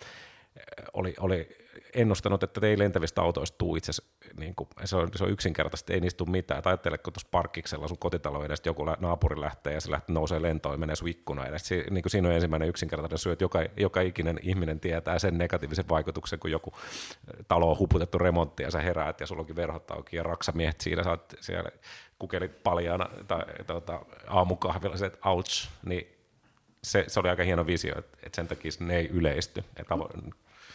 oli, 0.92 1.14
oli 1.20 1.65
ennustanut, 1.95 2.43
että 2.43 2.67
ei 2.67 2.79
lentävistä 2.79 3.23
autoista 3.23 3.59
tuu 3.59 3.77
itse 3.77 3.93
niin 4.37 4.55
kuin, 4.55 4.69
se, 4.85 4.97
on, 4.97 5.09
se 5.15 5.25
on 5.25 5.31
yksinkertaisesti, 5.31 5.93
ei 5.93 6.01
niistä 6.01 6.19
tule 6.19 6.31
mitään. 6.31 6.62
Tai 6.62 6.71
ajattele, 6.71 6.99
kun 6.99 7.12
tuossa 7.12 7.29
parkkiksella 7.31 7.89
sun 7.89 7.99
kotitalo 7.99 8.45
edestä 8.45 8.69
joku 8.69 8.85
naapuri 8.85 9.41
lähtee 9.41 9.73
ja 9.73 9.81
se 9.81 9.91
lähtee 9.91 10.15
nousee 10.15 10.43
lentoon 10.43 10.75
ja 10.75 10.79
menee 10.79 10.97
sun 10.97 11.09
ikkuna 11.09 11.47
edestä. 11.47 11.69
Si, 11.69 11.85
niin 11.91 12.03
kuin 12.03 12.11
siinä 12.11 12.29
on 12.29 12.35
ensimmäinen 12.35 12.69
yksinkertainen 12.69 13.19
syy, 13.19 13.33
että 13.33 13.45
joka, 13.45 13.59
joka 13.77 14.01
ikinen 14.01 14.39
ihminen 14.43 14.81
tietää 14.81 15.19
sen 15.19 15.39
negatiivisen 15.39 15.89
vaikutuksen, 15.89 16.39
kun 16.39 16.51
joku 16.51 16.73
talo 17.49 17.71
on 17.71 17.79
huputettu 17.79 18.19
remontti 18.19 18.62
ja 18.62 18.71
sä 18.71 18.81
heräät 18.81 19.21
ja 19.21 19.27
sulla 19.27 19.41
onkin 19.41 19.57
verhot 19.57 19.91
auki 19.91 20.17
ja 20.17 20.23
raksamiehet 20.23 20.81
siinä, 20.81 21.05
sä 21.05 21.11
oot 21.11 21.35
siellä 21.41 21.71
kukelit 22.19 22.62
paljaana 22.62 23.09
tai 23.29 23.43
tuota, 23.67 24.01
aamukahvilla, 24.27 24.97
se, 24.97 25.07
että 25.07 25.29
ouch, 25.29 25.69
niin 25.87 26.17
se, 26.85 27.05
se 27.07 27.21
oli 27.21 27.29
aika 27.29 27.43
hieno 27.43 27.67
visio, 27.67 27.99
että, 27.99 28.19
että 28.23 28.37
sen 28.37 28.49
takia 28.49 28.71
ne 28.81 28.97
ei 28.97 29.07
yleisty. 29.07 29.65
Että 29.77 29.95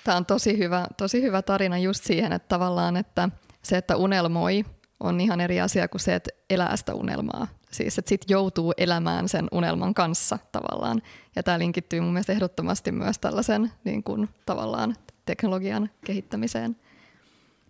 Tämä 0.04 0.18
on 0.18 0.26
tosi 0.26 0.58
hyvä, 0.58 0.88
tosi 0.98 1.22
hyvä 1.22 1.42
tarina 1.42 1.78
just 1.78 2.04
siihen, 2.04 2.34
että 2.34 2.48
tavallaan, 2.48 2.98
että 2.98 3.30
se, 3.64 3.78
että 3.78 3.96
unelmoi, 3.96 4.66
on 5.00 5.22
ihan 5.22 5.42
eri 5.42 5.62
asia 5.62 5.88
kuin 5.88 6.02
se, 6.02 6.16
että 6.16 6.30
elää 6.50 6.78
sitä 6.78 6.94
unelmaa. 6.94 7.48
Siis, 7.72 7.98
että 7.98 8.10
sitten 8.10 8.34
joutuu 8.34 8.74
elämään 8.78 9.30
sen 9.30 9.48
unelman 9.52 9.94
kanssa 9.94 10.40
tavallaan. 10.52 11.02
Ja 11.36 11.44
tämä 11.44 11.60
linkittyy 11.60 12.00
mun 12.00 12.14
mielestä 12.14 12.34
ehdottomasti 12.34 12.92
myös 12.92 13.20
tällaisen 13.20 13.72
niin 13.84 14.04
kuin, 14.04 14.30
tavallaan 14.46 14.96
teknologian 15.26 15.90
kehittämiseen– 16.06 16.76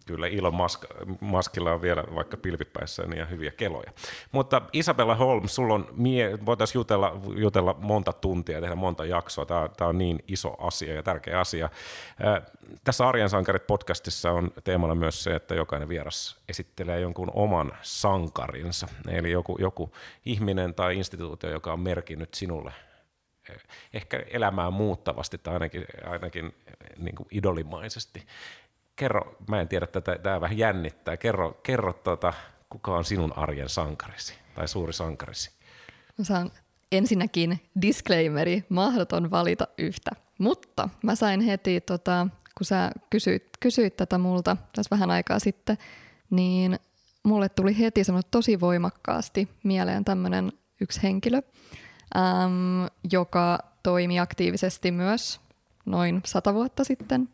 Kyllä 0.06 0.28
Elon 0.28 0.54
Musk, 0.54 0.86
Muskilla 1.20 1.74
on 1.74 1.82
vielä 1.82 2.04
vaikka 2.16 2.38
pilvipäissä 2.38 3.04
niin 3.04 3.30
hyviä 3.30 3.52
keloja. 3.52 3.91
Mutta 4.32 4.62
Isabella 4.74 5.16
Holmes, 5.16 5.56
sulla 5.56 5.74
on 5.74 5.88
mie- 5.91 6.39
voitaisiin 6.45 6.80
jutella, 6.80 7.22
jutella 7.36 7.76
monta 7.80 8.14
tuntia 8.14 8.62
tehdä 8.62 8.76
monta 8.76 9.06
jaksoa. 9.06 9.45
Tämä, 9.45 9.70
tämä 9.78 9.89
on 9.89 9.97
niin 9.97 10.20
iso 10.28 10.56
asia 10.60 10.93
ja 10.93 11.04
tärkeä 11.04 11.39
asia. 11.39 11.70
Tässä 12.84 13.08
Arjen 13.08 13.30
sankarit 13.30 13.68
podcastissa 13.68 14.32
on 14.32 14.52
teemana 14.64 14.95
myös 14.95 15.24
se, 15.24 15.36
että 15.36 15.56
jokainen 15.56 15.89
vieras 15.89 16.38
esittelee 16.49 16.99
jonkun 16.99 17.32
oman 17.34 17.72
sankarinsa. 17.82 18.88
Eli 19.08 19.32
joku, 19.32 19.58
joku 19.60 19.91
ihminen 20.26 20.74
tai 20.74 20.97
instituutio, 20.97 21.49
joka 21.49 21.74
on 21.74 21.80
merkinnyt 21.80 22.34
sinulle 22.34 22.74
ehkä 23.93 24.24
elämää 24.28 24.72
muuttavasti 24.72 25.38
tai 25.38 25.54
ainakin, 25.54 25.86
ainakin 26.06 26.56
niin 26.97 27.16
kuin 27.16 27.28
idolimaisesti 27.32 28.24
kerro, 28.96 29.36
mä 29.50 29.62
en 29.62 29.68
tiedä, 29.68 29.84
että 29.84 30.02
tämä 30.02 30.42
vähän 30.42 30.58
jännittää, 30.58 31.18
kerro, 31.18 31.60
kerro 31.64 31.94
tota, 31.94 32.34
kuka 32.70 32.96
on 32.96 33.06
sinun 33.06 33.38
arjen 33.38 33.70
sankarisi 33.70 34.34
tai 34.56 34.68
suuri 34.68 34.94
sankarisi? 34.94 35.52
Mä 36.18 36.26
saan 36.26 36.52
ensinnäkin 36.92 37.60
disclaimeri, 37.82 38.64
mahdoton 38.70 39.32
valita 39.32 39.68
yhtä. 39.78 40.12
Mutta 40.38 40.89
mä 41.04 41.16
sain 41.16 41.42
heti, 41.42 41.82
tota, 41.82 42.28
kun 42.58 42.66
sä 42.66 42.92
kysyit, 43.10 43.44
kysyit 43.60 43.98
tätä 43.98 44.18
multa 44.18 44.58
tässä 44.76 44.96
vähän 44.96 45.12
aikaa 45.12 45.39
sitten, 45.39 45.78
niin 46.30 46.80
mulle 47.24 47.50
tuli 47.50 47.80
heti 47.80 48.02
tosi 48.32 48.60
voimakkaasti 48.60 49.50
mieleen 49.64 50.06
tämmöinen 50.06 50.52
yksi 50.82 51.04
henkilö, 51.04 51.42
äm, 52.16 52.88
joka 53.12 53.60
toimi 53.84 54.20
aktiivisesti 54.20 54.92
myös 54.92 55.39
noin 55.86 56.22
sata 56.26 56.54
vuotta 56.54 56.84
sitten. 56.84 57.30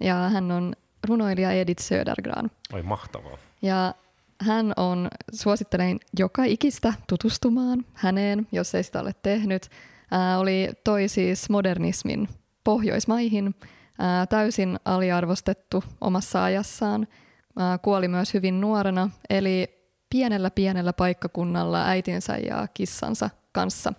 Ja 0.00 0.14
hän 0.14 0.50
on 0.50 0.76
runoilija 1.08 1.52
Edith 1.52 1.82
Södergran. 1.82 2.50
Oi 2.72 2.82
mahtavaa. 2.82 3.38
Ja 3.62 3.94
hän 4.40 4.72
on, 4.76 5.08
suosittelen 5.32 6.00
joka 6.18 6.44
ikistä 6.44 6.94
tutustumaan 7.08 7.84
häneen, 7.94 8.46
jos 8.52 8.74
ei 8.74 8.82
sitä 8.82 9.00
ole 9.00 9.14
tehnyt. 9.22 9.68
Ää, 10.10 10.38
oli 10.38 10.70
toi 10.84 11.08
siis 11.08 11.50
modernismin 11.50 12.28
Pohjoismaihin, 12.64 13.54
ää, 13.98 14.26
täysin 14.26 14.76
aliarvostettu 14.84 15.84
omassa 16.00 16.44
ajassaan. 16.44 17.06
Ää, 17.58 17.78
kuoli 17.78 18.08
myös 18.08 18.34
hyvin 18.34 18.60
nuorena, 18.60 19.10
eli 19.30 19.78
pienellä 20.10 20.50
pienellä 20.50 20.92
paikkakunnalla 20.92 21.86
äitinsä 21.86 22.36
ja 22.36 22.68
kissansa 22.74 23.30
kanssa. 23.52 23.92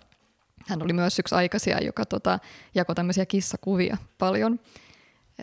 Hän 0.68 0.82
oli 0.82 0.92
myös 0.92 1.18
yksi 1.18 1.34
aikaisia, 1.34 1.80
joka 1.80 2.06
tota, 2.06 2.38
jakoi 2.74 2.94
tämmöisiä 2.94 3.26
kissakuvia 3.26 3.96
paljon, 4.18 4.60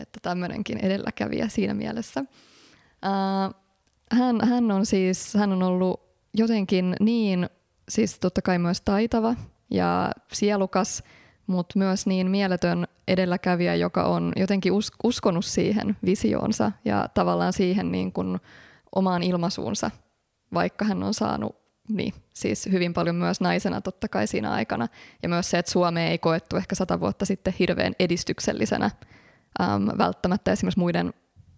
että 0.00 0.20
tämmöinenkin 0.22 0.78
edelläkävijä 0.78 1.48
siinä 1.48 1.74
mielessä. 1.74 2.24
Ää, 3.02 3.50
hän, 4.12 4.40
hän 4.48 4.70
on 4.70 4.86
siis, 4.86 5.34
hän 5.34 5.52
on 5.52 5.62
ollut 5.62 6.00
jotenkin 6.34 6.96
niin, 7.00 7.48
siis 7.88 8.18
totta 8.18 8.42
kai 8.42 8.58
myös 8.58 8.80
taitava 8.80 9.34
ja 9.70 10.12
sielukas, 10.32 11.02
mutta 11.46 11.78
myös 11.78 12.06
niin 12.06 12.30
mieletön 12.30 12.86
edelläkävijä, 13.08 13.74
joka 13.74 14.04
on 14.04 14.32
jotenkin 14.36 14.72
us, 14.72 14.92
uskonut 15.04 15.44
siihen 15.44 15.96
visioonsa 16.04 16.72
ja 16.84 17.08
tavallaan 17.14 17.52
siihen 17.52 17.92
niin 17.92 18.12
kuin 18.12 18.38
omaan 18.94 19.22
ilmaisuunsa, 19.22 19.90
vaikka 20.54 20.84
hän 20.84 21.02
on 21.02 21.14
saanut 21.14 21.56
niin, 21.88 22.14
siis 22.34 22.68
hyvin 22.72 22.94
paljon 22.94 23.16
myös 23.16 23.40
naisena 23.40 23.80
totta 23.80 24.08
kai 24.08 24.26
siinä 24.26 24.50
aikana. 24.50 24.88
Ja 25.22 25.28
myös 25.28 25.50
se, 25.50 25.58
että 25.58 25.72
Suomea 25.72 26.08
ei 26.08 26.18
koettu 26.18 26.56
ehkä 26.56 26.74
sata 26.74 27.00
vuotta 27.00 27.24
sitten 27.24 27.54
hirveän 27.58 27.92
edistyksellisenä 27.98 28.90
äm, 29.60 29.98
välttämättä 29.98 30.52
esimerkiksi 30.52 30.80
muiden 30.80 31.14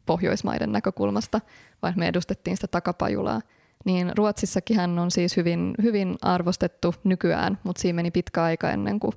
Pohjoismaiden 0.06 0.72
näkökulmasta, 0.72 1.40
vaan 1.82 1.94
me 1.96 2.08
edustettiin 2.08 2.56
sitä 2.56 2.66
takapajulaa. 2.66 3.40
Niin 3.84 4.12
Ruotsissakin 4.16 4.76
hän 4.76 4.98
on 4.98 5.10
siis 5.10 5.36
hyvin, 5.36 5.74
hyvin 5.82 6.16
arvostettu 6.22 6.94
nykyään, 7.04 7.58
mutta 7.62 7.82
siinä 7.82 7.96
meni 7.96 8.10
pitkä 8.10 8.42
aika 8.42 8.70
ennen 8.70 9.00
kuin 9.00 9.12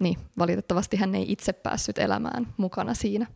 niin, 0.00 0.18
valitettavasti 0.38 0.96
hän 0.96 1.14
ei 1.14 1.32
itse 1.32 1.52
päässyt 1.52 1.98
elämään 1.98 2.46
mukana 2.56 2.94
siinä. 2.94 3.26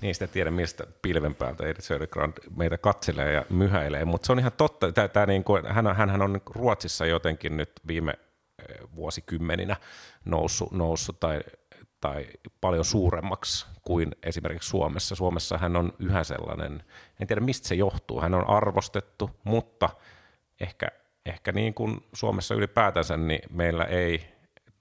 Niin, 0.00 0.14
sitä 0.14 0.26
tiedä, 0.26 0.50
mistä 0.50 0.86
pilven 1.02 1.34
päältä 1.34 1.64
Edith 1.66 1.80
Södergran 1.80 2.34
meitä 2.56 2.78
katselee 2.78 3.32
ja 3.32 3.44
myhäilee, 3.50 4.04
mutta 4.04 4.26
se 4.26 4.32
on 4.32 4.38
ihan 4.38 4.52
totta. 4.56 4.92
Tää, 4.92 5.08
tää 5.08 5.26
niin 5.26 5.44
kuin, 5.44 5.66
hän, 5.66 6.22
on 6.22 6.40
Ruotsissa 6.54 7.06
jotenkin 7.06 7.56
nyt 7.56 7.70
viime 7.86 8.14
eh, 8.68 8.76
vuosikymmeninä 8.96 9.76
noussut, 10.24 10.72
noussut 10.72 11.20
tai 11.20 11.40
tai 12.00 12.26
paljon 12.60 12.84
suuremmaksi 12.84 13.66
kuin 13.88 14.10
esimerkiksi 14.22 14.68
Suomessa. 14.68 15.14
Suomessa 15.14 15.58
hän 15.58 15.76
on 15.76 15.92
yhä 15.98 16.24
sellainen, 16.24 16.84
en 17.20 17.26
tiedä 17.26 17.40
mistä 17.40 17.68
se 17.68 17.74
johtuu, 17.74 18.20
hän 18.20 18.34
on 18.34 18.48
arvostettu, 18.48 19.30
mutta 19.44 19.88
ehkä, 20.60 20.88
ehkä 21.26 21.52
niin 21.52 21.74
kuin 21.74 22.04
Suomessa 22.12 22.54
ylipäätänsä, 22.54 23.16
niin 23.16 23.40
meillä 23.50 23.84
ei 23.84 24.34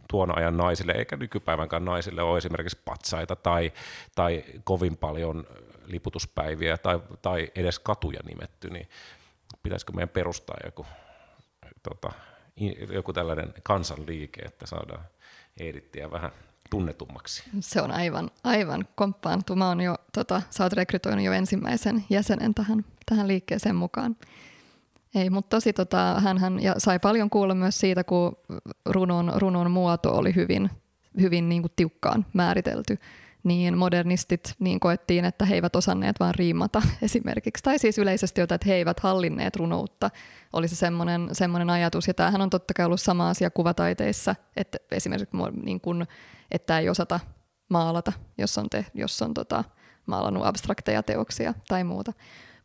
tuon 0.10 0.38
ajan 0.38 0.58
naisille 0.58 0.92
eikä 0.92 1.18
nykypäivänkään 1.18 1.86
naisille 1.86 2.22
ole 2.22 2.38
esimerkiksi 2.38 2.82
patsaita 2.86 3.36
tai, 3.36 3.74
tai 4.16 4.44
kovin 4.64 4.98
paljon 4.98 5.48
liputuspäiviä 5.86 6.78
tai, 6.78 7.00
tai 7.22 7.52
edes 7.56 7.80
katuja 7.80 8.20
nimetty, 8.26 8.70
niin 8.70 8.90
pitäisikö 9.64 9.94
meidän 9.94 10.10
perustaa 10.10 10.58
joku, 10.66 10.86
tota, 11.84 12.12
joku 12.92 13.14
tällainen 13.14 13.54
kansanliike, 13.64 14.42
että 14.42 14.66
saadaan 14.66 15.06
Edittiä 15.60 16.12
vähän 16.12 16.32
tunnetummaksi. 16.70 17.44
Se 17.60 17.82
on 17.82 17.92
aivan, 17.92 18.32
aivan 18.44 18.88
komppaantu. 18.96 19.56
Mä 19.56 19.68
oon 19.68 19.82
jo, 19.82 19.96
tota, 20.14 20.42
sä 20.50 20.64
oot 20.64 20.74
rekrytoinut 20.74 21.26
jo 21.26 21.32
ensimmäisen 21.32 22.06
jäsenen 22.10 22.54
tähän, 22.54 22.86
tähän 23.06 23.28
liikkeeseen 23.28 23.76
mukaan. 23.76 24.16
Ei, 25.16 25.30
mutta 25.30 25.56
tosi 25.56 25.74
tota, 25.74 26.22
hän 26.40 26.60
ja 26.64 26.76
sai 26.78 27.00
paljon 27.00 27.30
kuulla 27.30 27.56
myös 27.56 27.80
siitä, 27.80 28.04
kun 28.04 28.38
runon, 28.86 29.32
runon 29.36 29.72
muoto 29.72 30.18
oli 30.18 30.36
hyvin, 30.36 30.70
hyvin 31.20 31.50
niin 31.50 31.62
kuin 31.62 31.72
tiukkaan 31.76 32.26
määritelty 32.34 32.98
niin 33.48 33.78
modernistit 33.78 34.56
niin 34.60 34.80
koettiin, 34.80 35.26
että 35.26 35.46
he 35.46 35.56
eivät 35.56 35.76
osanneet 35.76 36.20
vaan 36.20 36.36
riimata 36.36 36.82
esimerkiksi. 37.02 37.64
Tai 37.64 37.80
siis 37.80 37.98
yleisesti 37.98 38.42
että 38.42 38.58
he 38.66 38.74
eivät 38.74 39.00
hallinneet 39.00 39.56
runoutta, 39.56 40.10
oli 40.54 40.68
se 40.68 40.76
semmoinen, 40.76 41.30
semmoinen 41.32 41.70
ajatus. 41.70 42.08
Ja 42.08 42.14
tämähän 42.14 42.42
on 42.42 42.50
totta 42.50 42.74
kai 42.74 42.86
ollut 42.86 43.02
sama 43.02 43.30
asia 43.30 43.50
kuvataiteissa, 43.50 44.36
että 44.58 44.78
esimerkiksi 44.92 45.38
niin 45.64 45.82
kuin, 45.82 46.08
että 46.52 46.80
ei 46.80 46.90
osata 46.90 47.20
maalata, 47.70 48.14
jos 48.38 48.58
on, 48.58 48.70
te, 48.70 48.86
jos 48.94 49.22
on 49.22 49.34
tota, 49.34 49.64
maalannut 50.06 50.46
abstrakteja 50.46 51.04
teoksia 51.04 51.54
tai 51.68 51.84
muuta. 51.84 52.14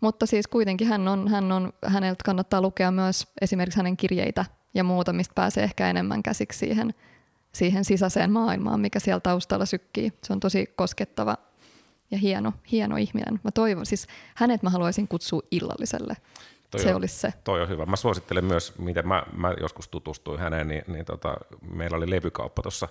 Mutta 0.01 0.27
siis 0.27 0.47
kuitenkin 0.47 0.89
hän 0.89 1.09
on, 1.09 1.29
hän 1.29 1.53
on, 1.53 1.73
häneltä 1.87 2.23
kannattaa 2.25 2.61
lukea 2.61 2.91
myös 2.91 3.27
esimerkiksi 3.41 3.77
hänen 3.77 3.97
kirjeitä 3.97 4.45
ja 4.75 4.85
muuta, 4.85 5.13
mistä 5.13 5.33
pääsee 5.35 5.65
ehkä 5.65 5.91
enemmän 5.91 6.23
käsiksi 6.23 6.59
siihen– 6.59 6.95
siihen 7.53 7.85
sisäiseen 7.85 8.33
maailmaan, 8.33 8.81
mikä 8.81 9.01
siellä 9.01 9.21
taustalla 9.21 9.67
sykkii. 9.67 10.13
Se 10.25 10.33
on 10.33 10.41
tosi 10.41 10.67
koskettava 10.77 11.37
ja 12.11 12.19
hieno, 12.19 12.53
hieno 12.73 12.97
ihminen. 12.97 13.41
Mä 13.45 13.51
toivon, 13.51 13.87
siis 13.87 14.07
hänet 14.35 14.63
mä 14.63 14.71
haluaisin 14.71 15.09
kutsua 15.09 15.43
illalliselle. 15.51 16.17
Toi 16.73 16.81
se 16.81 16.89
on, 16.89 16.97
olisi 16.97 17.15
se. 17.15 17.33
Toi 17.45 17.63
on 17.63 17.69
hyvä. 17.69 17.87
Mä 17.87 17.97
suosittelen 17.97 18.45
myös, 18.45 18.79
miten 18.79 19.09
mä, 19.09 19.23
mä 19.37 19.55
joskus 19.61 19.89
tutustuin 19.89 20.41
häneen, 20.41 20.69
niin, 20.69 20.85
niin 20.87 21.05
tota, 21.05 21.37
meillä 21.71 21.97
oli 21.97 22.11
levykauppa 22.11 22.63
tuossa 22.63 22.89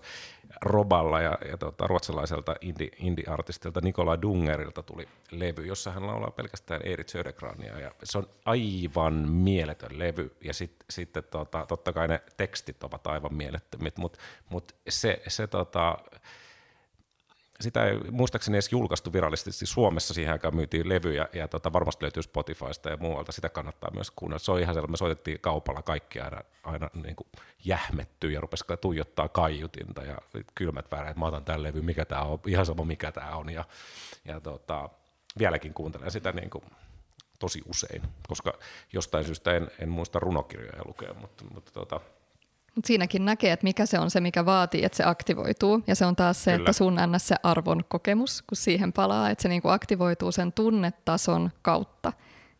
Roballa 0.61 1.21
ja, 1.21 1.37
ja 1.49 1.57
tota, 1.57 1.87
ruotsalaiselta 1.87 2.55
indie, 2.61 2.89
indie-artistilta 2.97 3.81
Nikola 3.81 4.21
Dungerilta 4.21 4.83
tuli 4.83 5.07
levy, 5.31 5.65
jossa 5.65 5.91
hän 5.91 6.07
laulaa 6.07 6.31
pelkästään 6.31 6.81
Erik 6.83 7.07
Södergrania 7.09 7.79
ja 7.79 7.91
se 8.03 8.17
on 8.17 8.29
aivan 8.45 9.13
mieletön 9.13 9.99
levy 9.99 10.35
ja 10.41 10.53
sitten 10.53 10.85
sit, 10.89 11.13
tota, 11.31 11.65
totta 11.65 11.93
kai 11.93 12.07
ne 12.07 12.21
tekstit 12.37 12.83
ovat 12.83 13.07
aivan 13.07 13.33
mielettömät, 13.33 13.97
mutta 13.97 14.19
mut 14.49 14.75
se, 14.89 15.21
se 15.27 15.47
tota, 15.47 15.97
sitä 17.61 17.85
ei 17.85 17.97
muistaakseni 18.11 18.55
edes 18.55 18.71
julkaistu 18.71 19.13
virallisesti. 19.13 19.65
Suomessa, 19.65 20.13
siihen 20.13 20.31
aikaan 20.31 20.55
myytiin 20.55 20.89
levyjä 20.89 21.27
ja 21.33 21.47
tota, 21.47 21.73
varmasti 21.73 22.03
löytyy 22.03 22.23
Spotifysta 22.23 22.89
ja 22.89 22.97
muualta, 22.97 23.31
sitä 23.31 23.49
kannattaa 23.49 23.91
myös 23.93 24.11
kuunnella. 24.11 24.39
Se 24.39 24.51
on 24.51 24.59
ihan 24.59 24.75
sellainen, 24.75 24.91
me 24.91 24.97
soitettiin 24.97 25.39
kaupalla 25.39 25.81
kaikki 25.81 26.19
aina, 26.19 26.41
aina 26.63 26.89
niin 27.03 27.15
kuin 27.15 27.27
jähmettyä 27.65 28.31
ja 28.31 28.41
rupesi 28.41 28.65
tuijottaa 28.81 29.29
kaiutinta 29.29 30.01
ja 30.01 30.17
kylmät 30.55 30.91
väreet, 30.91 31.17
mä 31.17 31.25
otan 31.25 31.45
tämän 31.45 31.63
levy, 31.63 31.81
mikä 31.81 32.05
tämä 32.05 32.21
on, 32.21 32.39
ihan 32.47 32.65
sama 32.65 32.85
mikä 32.85 33.11
tämä 33.11 33.35
on. 33.35 33.49
Ja, 33.49 33.65
ja 34.25 34.39
tota, 34.39 34.89
vieläkin 35.39 35.73
kuuntelen 35.73 36.11
sitä 36.11 36.31
niin 36.31 36.49
kuin 36.49 36.63
tosi 37.39 37.61
usein, 37.65 38.01
koska 38.27 38.53
jostain 38.93 39.25
syystä 39.25 39.55
en, 39.55 39.71
en 39.79 39.89
muista 39.89 40.19
runokirjoja 40.19 40.81
lukea, 40.85 41.13
mutta, 41.13 41.43
mutta 41.53 41.71
tota, 41.71 41.99
Mut 42.75 42.85
siinäkin 42.85 43.25
näkee, 43.25 43.51
että 43.51 43.63
mikä 43.63 43.85
se 43.85 43.99
on 43.99 44.11
se, 44.11 44.21
mikä 44.21 44.45
vaatii, 44.45 44.85
että 44.85 44.95
se 44.95 45.03
aktivoituu. 45.05 45.83
Ja 45.87 45.95
se 45.95 46.05
on 46.05 46.15
taas 46.15 46.43
se, 46.43 46.51
Kyllä. 46.51 46.61
että 46.61 46.73
sun 46.73 46.97
ns. 47.07 47.27
se 47.27 47.35
arvon 47.43 47.83
kokemus, 47.87 48.41
kun 48.41 48.57
siihen 48.57 48.93
palaa, 48.93 49.29
että 49.29 49.41
se 49.41 49.49
niinku 49.49 49.67
aktivoituu 49.67 50.31
sen 50.31 50.51
tunnetason 50.51 51.49
kautta. 51.61 52.13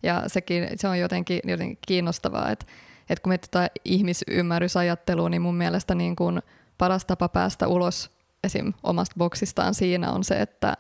Ja 0.04 0.24
sekin, 0.28 0.68
se 0.76 0.88
on 0.88 1.00
jotenkin, 1.00 1.40
jotenkin 1.44 1.78
kiinnostavaa, 1.88 2.50
että, 2.50 2.66
että 3.10 3.24
kun 3.24 3.30
mietitään 3.30 3.68
ihmisymmärrysajattelua, 3.86 5.30
niin 5.30 5.42
mun 5.42 5.56
mielestä 5.56 5.96
niin 5.96 6.16
kuin 6.16 6.42
paras 6.78 7.06
tapa 7.06 7.30
päästä 7.30 7.68
ulos 7.68 8.12
esim. 8.44 8.74
omasta 8.84 9.16
boksistaan 9.18 9.74
siinä 9.74 10.12
on 10.12 10.24
se, 10.24 10.42
että 10.42 10.78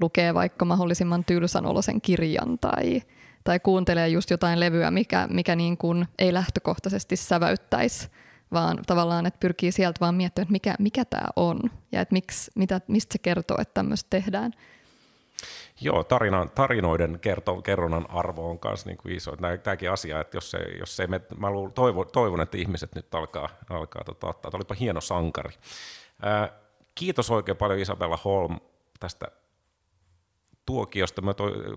lukee 0.00 0.34
vaikka 0.34 0.64
mahdollisimman 0.64 1.24
tylsän 1.24 1.66
olosen 1.66 2.00
kirjan 2.00 2.58
tai, 2.58 3.02
tai 3.44 3.60
kuuntelee 3.60 4.08
just 4.08 4.30
jotain 4.30 4.60
levyä, 4.60 4.90
mikä, 4.90 5.28
mikä 5.30 5.56
niin 5.56 5.76
kuin 5.76 6.06
ei 6.18 6.34
lähtökohtaisesti 6.34 7.16
säväyttäisi 7.16 8.08
vaan 8.52 8.78
tavallaan, 8.86 9.26
että 9.26 9.40
pyrkii 9.40 9.72
sieltä 9.72 10.00
vaan 10.00 10.14
miettimään, 10.14 10.44
että 10.44 10.52
mikä, 10.52 10.74
mikä 10.78 11.04
tämä 11.04 11.26
on 11.36 11.60
ja 11.92 12.00
että 12.00 12.12
miksi, 12.12 12.50
mitä, 12.54 12.80
mistä 12.88 13.12
se 13.12 13.18
kertoo, 13.18 13.56
että 13.60 13.74
tämmöistä 13.74 14.06
tehdään. 14.10 14.52
Joo, 15.80 16.04
tarina, 16.04 16.46
tarinoiden 16.46 17.18
kerto, 17.20 17.62
kerronnan 17.62 18.10
arvo 18.10 18.50
on 18.50 18.58
myös 18.64 18.86
niin 18.86 18.96
kuin 18.96 19.14
iso. 19.14 19.36
Tämäkin 19.62 19.90
asia, 19.90 20.20
että 20.20 20.36
jos 20.36 20.54
ei, 20.54 20.78
jos 20.78 21.00
ei 21.00 21.06
me, 21.06 21.20
mä 21.38 21.48
toivon, 21.74 22.06
toivon, 22.12 22.40
että 22.40 22.56
ihmiset 22.56 22.94
nyt 22.94 23.14
alkaa, 23.14 23.48
alkaa 23.70 24.04
tota, 24.04 24.26
ottaa. 24.26 24.50
Olipa 24.54 24.74
hieno 24.74 25.00
sankari. 25.00 25.54
Ää, 26.22 26.52
kiitos 26.94 27.30
oikein 27.30 27.56
paljon 27.56 27.78
Isabella 27.78 28.18
Holm 28.24 28.60
tästä 29.00 29.26
tuokiosta 30.66 31.22
me 31.22 31.34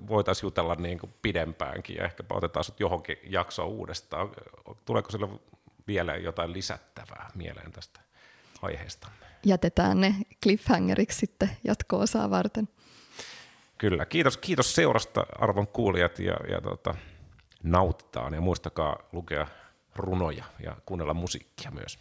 voitaisiin 0.08 0.48
jutella 0.48 0.76
niin 0.76 1.00
kuin 1.00 1.14
pidempäänkin 1.22 1.96
ja 1.96 2.06
ehkä 2.06 2.24
otetaan 2.30 2.64
sut 2.64 2.80
johonkin 2.80 3.18
jaksoon 3.24 3.70
uudestaan. 3.70 4.30
Tuleeko 4.86 5.12
sille 5.12 5.30
vielä 5.90 6.16
jotain 6.16 6.54
lisättävää 6.54 7.30
mieleen 7.36 7.72
tästä 7.72 8.00
aiheesta? 8.62 9.08
Jätetään 9.46 10.02
ne 10.02 10.16
cliffhangeriksi 10.44 11.20
sitten 11.20 11.50
jatko-osaa 11.64 12.30
varten. 12.30 12.70
Kyllä, 13.78 14.06
kiitos, 14.06 14.38
kiitos 14.38 14.76
seurasta 14.76 15.26
arvon 15.40 15.68
kuulijat 15.68 16.20
ja, 16.20 16.38
ja 16.50 16.62
tota, 16.62 16.96
nautitaan 17.64 18.34
ja 18.34 18.42
muistakaa 18.42 19.00
lukea 19.12 19.48
runoja 19.96 20.44
ja 20.64 20.76
kuunnella 20.86 21.14
musiikkia 21.14 21.72
myös. 21.72 22.00